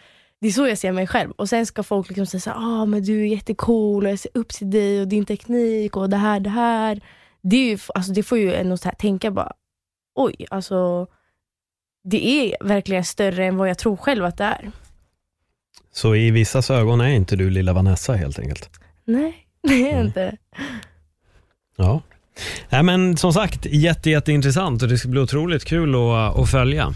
Det 0.42 0.48
är 0.48 0.52
så 0.52 0.68
jag 0.68 0.78
ser 0.78 0.92
mig 0.92 1.08
själv. 1.08 1.32
Och 1.32 1.50
sen 1.50 1.66
ska 1.66 1.84
folk 1.84 2.08
liksom 2.08 2.26
säga 2.26 2.42
så 2.42 2.50
här, 2.50 2.58
ah, 2.58 2.86
men 2.86 3.04
du 3.04 3.22
är 3.22 3.26
jättecool 3.26 4.06
och 4.06 4.12
jag 4.12 4.20
ser 4.20 4.32
upp 4.34 4.50
till 4.50 4.72
dig 4.72 5.02
och 5.02 5.08
din 5.08 5.26
teknik 5.26 5.98
och 5.98 6.10
det 6.10 6.18
här, 6.18 6.40
det 6.40 6.50
här. 6.50 7.02
Det, 7.42 7.58
är 7.58 7.70
ju, 7.70 7.78
alltså, 7.96 8.12
det 8.12 8.24
får 8.24 8.38
ju 8.38 8.54
en 8.54 8.72
att 8.72 9.00
tänka 9.00 9.32
bara, 9.32 9.54
oj, 10.16 10.46
alltså 10.50 11.08
det 12.04 12.28
är 12.28 12.64
verkligen 12.64 13.06
större 13.06 13.46
än 13.46 13.58
vad 13.58 13.70
jag 13.70 13.78
tror 13.78 13.98
själv 13.98 14.26
att 14.26 14.38
det 14.38 14.44
är. 14.44 14.72
Så 15.96 16.16
i 16.16 16.32
vissas 16.32 16.72
ögon 16.72 17.02
är 17.02 17.08
inte 17.10 17.36
du 17.36 17.50
lilla 17.50 17.74
Vanessa 17.74 18.14
helt 18.14 18.40
enkelt? 18.40 18.70
Nej, 19.06 19.34
det 19.68 19.74
är 19.74 19.80
jag 19.86 19.94
Mm. 19.94 20.06
inte. 20.06 20.38
Ja. 21.78 22.02
Nej, 22.70 22.84
men 22.84 23.18
som 23.18 23.34
sagt, 23.34 23.66
jätte, 23.66 24.10
jätteintressant 24.10 24.82
och 24.84 24.90
det 24.90 24.98
ska 24.98 25.08
bli 25.10 25.20
otroligt 25.20 25.66
kul 25.66 25.96
att, 25.96 26.38
att 26.40 26.50
följa. 26.52 26.94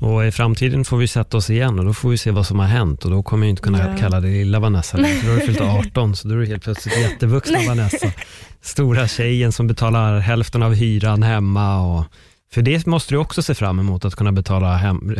Och 0.00 0.26
i 0.26 0.30
framtiden 0.32 0.84
får 0.84 0.96
vi 0.96 1.08
sätta 1.08 1.36
oss 1.36 1.50
igen 1.50 1.78
och 1.78 1.84
då 1.84 1.94
får 1.94 2.08
vi 2.10 2.18
se 2.18 2.30
vad 2.30 2.46
som 2.46 2.58
har 2.58 2.66
hänt 2.66 3.04
och 3.04 3.10
då 3.10 3.22
kommer 3.22 3.46
jag 3.46 3.50
inte 3.50 3.62
kunna 3.62 3.78
Ja. 3.78 3.96
kalla 4.00 4.20
dig 4.20 4.32
lilla 4.32 4.60
Vanessa 4.60 4.96
längre, 4.96 5.14
för 5.16 5.26
då 5.26 5.32
har 5.32 5.40
du 5.40 5.46
fyllt 5.46 5.60
18 5.90 6.16
så 6.16 6.28
då 6.28 6.34
är 6.34 6.38
du 6.38 6.46
helt 6.46 6.62
plötsligt 6.64 6.98
jättevuxna 7.00 7.58
Vanessa. 7.68 8.12
Stora 8.60 9.08
tjejen 9.08 9.52
som 9.52 9.66
betalar 9.66 10.18
hälften 10.18 10.62
av 10.62 10.74
hyran 10.74 11.22
hemma 11.22 11.80
och 11.80 12.04
för 12.52 12.62
det 12.62 12.86
måste 12.86 13.14
du 13.14 13.18
också 13.18 13.42
se 13.42 13.54
fram 13.54 13.78
emot, 13.78 14.04
att 14.04 14.14
kunna 14.14 14.32
betala 14.32 14.76
hem, 14.76 15.14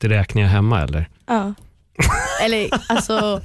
räkningar 0.00 0.48
hemma 0.48 0.82
eller? 0.82 1.08
Ja. 1.26 1.54
Eller 2.44 2.68
alltså, 2.88 3.40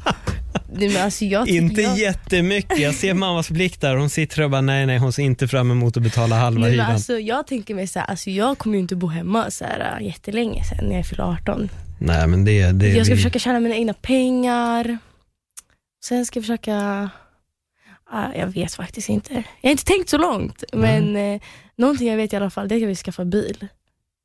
nej, 0.72 0.90
men 0.90 1.02
alltså 1.04 1.26
jag 1.26 1.46
tycker 1.46 1.58
Inte 1.62 1.82
jag, 1.82 1.98
jättemycket, 1.98 2.80
jag 2.80 2.96
ser 2.96 3.14
mammas 3.14 3.50
blick 3.50 3.82
där, 3.82 3.96
hon 3.96 4.10
sitter 4.10 4.42
och 4.42 4.50
bara 4.50 4.62
nej 4.62 4.86
nej, 4.86 4.98
hon 4.98 5.14
ser 5.14 5.24
inte 5.24 5.48
fram 5.48 5.72
emot 5.72 5.98
att 5.98 6.04
betala 6.04 6.36
halva 6.36 6.60
nej, 6.62 6.70
men 6.70 6.80
hyran. 6.80 6.92
alltså, 6.96 7.20
jag 7.20 7.48
tänker 7.48 7.76
mig 7.76 7.88
så 7.88 8.00
här, 8.00 8.06
alltså, 8.06 8.30
jag 8.30 8.58
kommer 8.58 8.76
ju 8.76 8.82
inte 8.82 8.96
bo 8.96 9.08
hemma 9.08 9.52
så 9.52 9.66
här, 9.66 9.98
äh, 10.00 10.08
jättelänge 10.08 10.64
sen 10.64 10.86
när 10.90 10.96
jag 10.96 11.06
fyller 11.06 11.24
18. 11.24 11.70
Nej 12.00 12.28
men 12.28 12.46
det, 12.46 12.72
det 12.72 12.88
Jag 12.88 13.06
ska 13.06 13.16
vi- 13.16 13.22
försöka 13.22 13.40
tjäna 13.40 13.60
mina 13.60 13.76
egna 13.76 13.94
pengar. 13.94 14.98
Sen 16.06 16.26
ska 16.26 16.38
jag 16.38 16.44
försöka, 16.44 17.10
ah, 18.12 18.28
jag 18.36 18.48
vet 18.48 18.74
faktiskt 18.74 19.10
inte. 19.10 19.34
Jag 19.34 19.70
har 19.70 19.72
inte 19.72 19.86
tänkt 19.86 20.10
så 20.10 20.18
långt, 20.18 20.64
men 20.74 21.16
eh, 21.16 21.42
någonting 21.76 22.08
jag 22.08 22.18
vet 22.18 22.34
i 22.34 22.36
alla 22.36 22.50
fall, 22.50 22.68
det 22.68 22.74
är 22.74 22.78
att 22.78 22.82
jag 22.82 22.88
vill 22.88 22.98
skaffa 22.98 23.26
bil. 23.26 23.68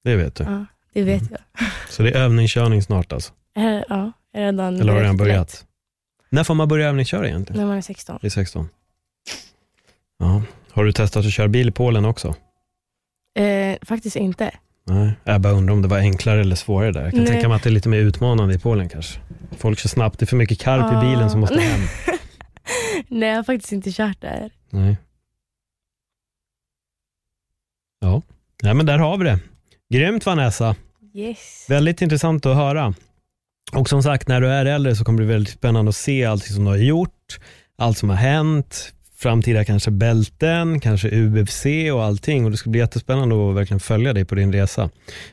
Det 0.04 0.16
vet 0.16 0.34
du. 0.34 0.44
Ja, 0.44 0.66
det 0.92 1.02
vet 1.02 1.20
Mm. 1.22 1.32
jag. 1.32 1.66
Så 1.90 2.02
det 2.02 2.10
är 2.10 2.16
övningskörning 2.16 2.82
snart 2.82 3.12
alltså? 3.12 3.32
Eh, 3.56 3.82
Ja, 3.88 4.12
redan 4.34 4.74
Eller 4.80 4.92
har 4.92 4.98
du 4.98 5.02
redan 5.02 5.16
börjat? 5.16 5.64
När 6.28 6.44
får 6.44 6.54
man 6.54 6.68
börja 6.68 6.88
övningsköra 6.88 7.28
egentligen? 7.28 7.60
När 7.60 7.68
man 7.68 7.76
är 7.76 7.80
16. 7.82 8.18
Vid 8.22 8.32
16? 8.32 8.68
Ja. 10.18 10.42
Har 10.72 10.84
du 10.84 10.92
testat 10.92 11.26
att 11.26 11.32
köra 11.32 11.48
bil 11.48 11.68
i 11.68 11.72
Polen 11.72 12.04
också? 12.04 12.34
Eh, 13.38 13.76
faktiskt 13.82 14.16
inte. 14.16 14.50
Nej, 14.84 15.12
jag 15.24 15.40
bara 15.40 15.52
undrar 15.52 15.72
om 15.74 15.82
det 15.82 15.88
var 15.88 15.98
enklare 15.98 16.40
eller 16.40 16.56
svårare 16.56 16.92
där. 16.92 17.02
Jag 17.02 17.10
kan 17.10 17.20
Nej. 17.20 17.28
tänka 17.28 17.48
mig 17.48 17.56
att 17.56 17.62
det 17.62 17.68
är 17.68 17.72
lite 17.72 17.88
mer 17.88 17.98
utmanande 17.98 18.54
i 18.54 18.58
Polen 18.58 18.88
kanske. 18.88 19.20
Folk 19.58 19.78
kör 19.78 19.88
snabbt, 19.88 20.18
det 20.18 20.24
är 20.24 20.26
för 20.26 20.36
mycket 20.36 20.60
karp 20.60 20.92
Ja. 20.92 21.02
i 21.02 21.10
bilen 21.10 21.30
som 21.30 21.40
måste 21.40 21.60
hem. 21.60 21.80
Nej, 23.08 23.28
jag 23.28 23.36
har 23.36 23.42
faktiskt 23.42 23.72
inte 23.72 23.92
kört 23.92 24.20
där. 24.20 24.50
Nej. 24.70 24.96
Ja, 28.00 28.22
Nej, 28.62 28.74
men 28.74 28.86
där 28.86 28.98
har 28.98 29.18
vi 29.18 29.24
det. 29.24 29.38
Grymt 29.94 30.26
Vanessa. 30.26 30.76
Yes. 31.14 31.66
Väldigt 31.68 32.02
intressant 32.02 32.46
att 32.46 32.56
höra. 32.56 32.94
Och 33.72 33.88
som 33.88 34.02
sagt, 34.02 34.28
när 34.28 34.40
du 34.40 34.48
är 34.48 34.66
äldre 34.66 34.96
så 34.96 35.04
kommer 35.04 35.18
det 35.20 35.26
bli 35.26 35.32
väldigt 35.34 35.54
spännande 35.54 35.88
att 35.88 35.96
se 35.96 36.24
allt 36.24 36.44
som 36.44 36.64
du 36.64 36.70
har 36.70 36.76
gjort, 36.76 37.38
allt 37.78 37.98
som 37.98 38.08
har 38.08 38.16
hänt, 38.16 38.92
framtida 39.18 39.64
kanske 39.64 39.90
bälten, 39.90 40.80
kanske 40.80 41.08
UFC 41.08 41.66
och 41.92 42.04
allting. 42.04 42.44
Och 42.44 42.50
Det 42.50 42.56
ska 42.56 42.70
bli 42.70 42.80
jättespännande 42.80 43.50
att 43.50 43.56
verkligen 43.56 43.80
följa 43.80 44.12
dig 44.12 44.24
på 44.24 44.34
din 44.34 44.52
resa. 44.52 44.90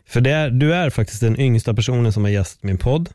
För 0.07 0.21
det 0.21 0.31
är, 0.31 0.49
du 0.49 0.73
är 0.73 0.89
faktiskt 0.89 1.21
den 1.21 1.39
yngsta 1.39 1.73
personen 1.73 2.13
som 2.13 2.23
har 2.23 2.31
gästat 2.31 2.63
min 2.63 2.77
podd. 2.77 3.09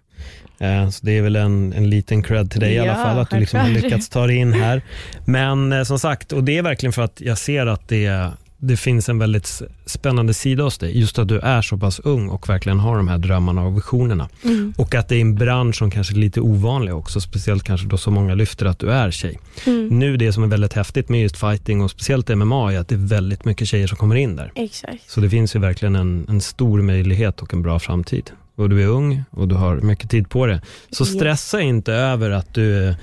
Eh, 0.60 0.88
Så 0.90 1.06
det 1.06 1.12
är 1.18 1.22
väl 1.22 1.36
en, 1.36 1.72
en 1.72 1.90
liten 1.90 2.22
cred 2.22 2.50
till 2.50 2.60
dig 2.60 2.72
i 2.74 2.78
alla 2.78 2.88
Ja, 2.88 2.94
fall, 2.94 3.18
att 3.18 3.30
du 3.30 3.40
liksom 3.40 3.60
har 3.60 3.68
lyckats 3.68 4.08
ta 4.08 4.26
dig 4.26 4.36
in 4.36 4.52
här. 4.52 4.82
Men 5.24 5.72
eh, 5.72 5.82
som 5.82 5.98
sagt, 5.98 6.32
och 6.32 6.44
det 6.44 6.58
är 6.58 6.62
verkligen 6.62 6.92
för 6.92 7.02
att 7.02 7.20
jag 7.20 7.38
ser 7.38 7.66
att 7.66 7.88
det, 7.88 8.30
det 8.60 8.76
finns 8.76 9.08
en 9.08 9.18
väldigt 9.18 9.62
spännande 9.86 10.34
sida 10.34 10.62
hos 10.62 10.78
dig. 10.78 10.98
Just 10.98 11.18
att 11.18 11.28
du 11.28 11.38
är 11.38 11.62
så 11.62 11.78
pass 11.78 12.00
ung 12.00 12.28
och 12.28 12.48
verkligen 12.48 12.78
har 12.78 12.96
de 12.96 13.08
här 13.08 13.18
drömmarna 13.18 13.62
och 13.62 13.76
visionerna. 13.76 14.28
Mm. 14.44 14.74
Och 14.76 14.94
att 14.94 15.08
det 15.08 15.16
är 15.16 15.20
en 15.20 15.34
bransch 15.34 15.76
som 15.76 15.90
kanske 15.90 16.14
är 16.14 16.18
lite 16.18 16.40
ovanlig 16.40 16.94
också, 16.94 17.20
speciellt 17.20 17.62
kanske 17.62 17.86
då 17.86 17.96
så 17.96 18.10
många 18.10 18.34
lyfter 18.34 18.66
att 18.66 18.78
du 18.78 18.90
är 18.90 19.10
tjej. 19.10 19.38
Mm. 19.66 19.98
Nu 19.98 20.16
det 20.16 20.32
som 20.32 20.42
är 20.42 20.46
väldigt 20.46 20.72
häftigt 20.72 21.08
med 21.08 21.22
just 21.22 21.36
fighting 21.36 21.80
och 21.80 21.90
speciellt 21.90 22.28
MMA 22.28 22.72
är 22.72 22.78
att 22.78 22.88
det 22.88 22.94
är 22.94 23.06
väldigt 23.06 23.44
mycket 23.44 23.68
tjejer 23.68 23.86
som 23.86 23.96
kommer 23.96 24.16
in 24.16 24.36
där. 24.36 24.52
Exakt. 24.54 25.10
Så 25.10 25.20
det 25.20 25.30
finns 25.30 25.56
ju 25.56 25.60
verkligen 25.60 25.96
en, 25.96 26.26
en 26.28 26.40
stor 26.40 26.82
möjlighet 26.82 27.42
och 27.42 27.54
en 27.54 27.62
bra 27.62 27.78
framtid. 27.78 28.30
Och 28.56 28.70
du 28.70 28.82
är 28.82 28.86
ung 28.86 29.22
och 29.30 29.48
du 29.48 29.54
har 29.54 29.76
mycket 29.76 30.10
tid 30.10 30.30
på 30.30 30.46
det. 30.46 30.62
Så 30.90 31.04
stressa 31.04 31.60
inte 31.60 31.92
över 31.92 32.30
att 32.30 32.54
du 32.54 32.94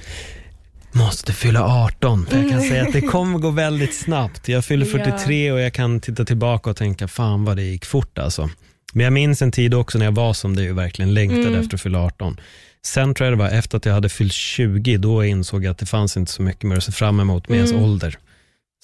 måste 0.95 1.33
fylla 1.33 1.63
18. 1.85 2.25
För 2.25 2.37
jag 2.37 2.49
kan 2.49 2.61
säga 2.61 2.83
att 2.87 2.93
det 2.93 3.01
kommer 3.11 3.39
gå 3.39 3.49
väldigt 3.49 3.95
snabbt. 3.95 4.47
Jag 4.47 4.65
fyller 4.65 4.85
Ja. 4.85 4.91
43 4.91 5.51
och 5.51 5.59
jag 5.59 5.73
kan 5.73 5.99
titta 5.99 6.25
tillbaka 6.25 6.69
och 6.69 6.77
tänka, 6.77 7.07
fan 7.07 7.45
vad 7.45 7.57
det 7.57 7.63
gick 7.63 7.85
fort 7.85 8.17
alltså. 8.17 8.49
Men 8.93 9.03
jag 9.03 9.13
minns 9.13 9.41
en 9.41 9.51
tid 9.51 9.73
också 9.73 9.97
när 9.97 10.05
jag 10.05 10.11
var 10.15 10.33
som 10.33 10.55
dig 10.55 10.71
och 10.71 10.77
verkligen 10.77 11.13
längtade 11.13 11.47
Mm. 11.47 11.59
efter 11.59 11.77
att 11.77 11.81
fylla 11.81 11.99
18. 11.99 12.39
Sen 12.85 13.13
tror 13.13 13.29
jag 13.29 13.37
det 13.37 13.43
var 13.43 13.49
efter 13.49 13.77
att 13.77 13.85
jag 13.85 13.93
hade 13.93 14.09
fyllt 14.09 14.33
20, 14.33 14.97
då 14.97 15.25
insåg 15.25 15.63
jag 15.65 15.71
att 15.71 15.77
det 15.77 15.85
fanns 15.85 16.17
inte 16.17 16.31
så 16.31 16.41
mycket 16.41 16.63
mer 16.63 16.77
att 16.77 16.83
se 16.83 16.91
fram 16.91 17.19
emot 17.19 17.49
med 17.49 17.55
ens 17.55 17.71
Mm. 17.71 17.83
ålder. 17.83 18.17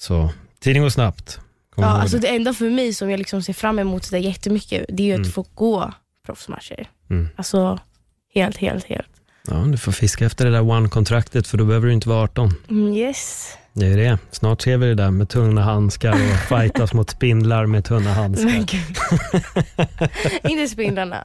Så 0.00 0.30
tiden 0.60 0.82
går 0.82 0.88
snabbt. 0.90 1.40
Kom 1.74 1.84
Ja, 1.84 1.90
alltså 1.90 2.16
det. 2.18 2.26
det 2.28 2.34
enda 2.36 2.54
för 2.54 2.70
mig 2.70 2.94
som 2.94 3.10
jag 3.10 3.18
liksom 3.18 3.42
ser 3.42 3.52
fram 3.52 3.78
emot 3.78 4.10
där 4.10 4.18
jättemycket, 4.18 4.84
det 4.88 5.02
är 5.02 5.06
ju 5.06 5.14
Mm. 5.14 5.28
att 5.28 5.34
få 5.34 5.46
gå 5.54 5.92
proffsmatcher. 6.26 6.88
Mm. 7.10 7.28
Alltså 7.36 7.78
helt, 8.34 8.56
helt, 8.56 8.84
helt. 8.84 9.06
Ja, 9.48 9.54
du 9.54 9.78
får 9.78 9.92
fiska 9.92 10.26
efter 10.26 10.44
det 10.44 10.50
där 10.50 10.60
one-kontraktet 10.60 11.46
för 11.46 11.58
då 11.58 11.64
behöver 11.64 11.86
du 11.86 11.92
inte 11.92 12.08
vara 12.08 12.22
18. 12.22 12.54
Mm, 12.70 12.92
yes. 12.92 13.52
Det 13.72 13.86
är 13.86 13.96
det. 13.96 14.18
Snart 14.30 14.62
ser 14.62 14.76
vi 14.76 14.86
det 14.86 14.94
där 14.94 15.10
med 15.10 15.28
tunna 15.28 15.62
handskar 15.62 16.12
och 16.12 16.38
fightas 16.48 16.92
mot 16.92 17.10
spindlar 17.10 17.66
med 17.66 17.84
tunna 17.84 18.12
handskar. 18.12 18.50
inte 20.50 20.68
spindlarna. 20.68 21.24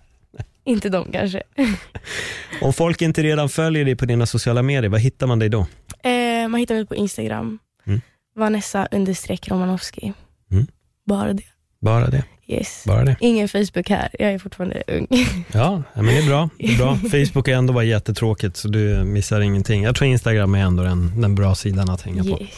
Inte 0.64 0.90
de 0.90 1.12
kanske. 1.12 1.44
Om 2.62 2.74
folk 2.74 3.02
inte 3.02 3.24
redan 3.24 3.50
följer 3.50 3.86
dig 3.86 3.96
på 3.96 4.06
dina 4.06 4.26
sociala 4.26 4.62
medier, 4.62 4.90
vad 4.90 5.02
hittar 5.02 5.28
man 5.28 5.40
dig 5.40 5.50
då? 5.50 5.68
Eh, 6.04 6.48
man 6.48 6.60
hittar 6.60 6.76
mig 6.76 6.86
på 6.86 6.96
Instagram. 6.96 7.60
Mm. 7.86 8.02
Vanessa 8.36 8.88
understreck 8.92 9.48
Romanowski. 9.50 10.14
Mm. 10.52 10.68
Bara 11.06 11.34
det. 11.34 11.44
Bara 11.82 12.10
det. 12.10 12.24
Yes. 12.50 12.84
Bara 12.88 13.04
det. 13.06 13.16
Ingen 13.20 13.48
Facebook 13.48 13.90
här, 13.90 14.10
jag 14.20 14.32
är 14.32 14.40
fortfarande 14.40 14.84
ung. 14.88 15.08
Ja, 15.54 15.84
men 15.94 16.06
det 16.06 16.18
är 16.18 16.26
bra. 16.28 16.50
Det 16.58 16.66
är 16.74 16.78
bra. 16.78 16.96
Facebook 16.96 17.48
är 17.48 17.54
ändå 17.56 17.74
bara 17.74 17.84
jättetråkigt 17.84 18.58
så 18.58 18.68
du 18.68 19.04
missar 19.04 19.42
ingenting. 19.42 19.84
Jag 19.84 19.96
tror 19.96 20.08
Instagram 20.10 20.56
är 20.56 20.60
ändå 20.60 20.84
den, 20.84 21.22
den 21.22 21.36
bra 21.36 21.56
sidan 21.56 21.90
att 21.90 22.02
hänga 22.02 22.24
på. 22.24 22.42
Yes. 22.42 22.50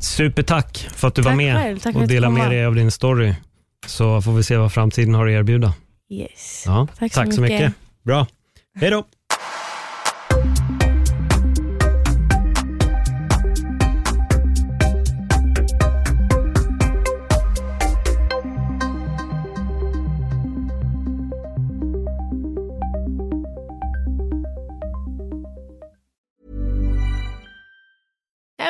Supertack 0.00 0.88
för 0.94 1.08
att 1.08 1.14
du 1.14 1.22
var 1.22 1.30
Tack 1.30 1.36
med 1.36 1.56
själv, 1.82 1.96
och 1.96 2.08
delade 2.08 2.34
med 2.34 2.50
dig 2.50 2.66
av 2.66 2.74
din 2.74 2.90
story. 2.90 3.34
Så 3.86 4.22
får 4.22 4.32
vi 4.32 4.42
se 4.42 4.56
vad 4.56 4.72
framtiden 4.72 5.14
har 5.14 5.26
att 5.26 5.32
erbjuda. 5.32 5.74
Yes. 6.10 6.62
Ja, 6.66 6.88
Tack 6.98 7.12
så 7.14 7.20
tack 7.20 7.34
så 7.34 7.40
mycket. 7.40 7.60
mycket. 7.60 7.74
Bra. 8.04 8.26
Hej 8.80 8.90
då. 8.90 9.04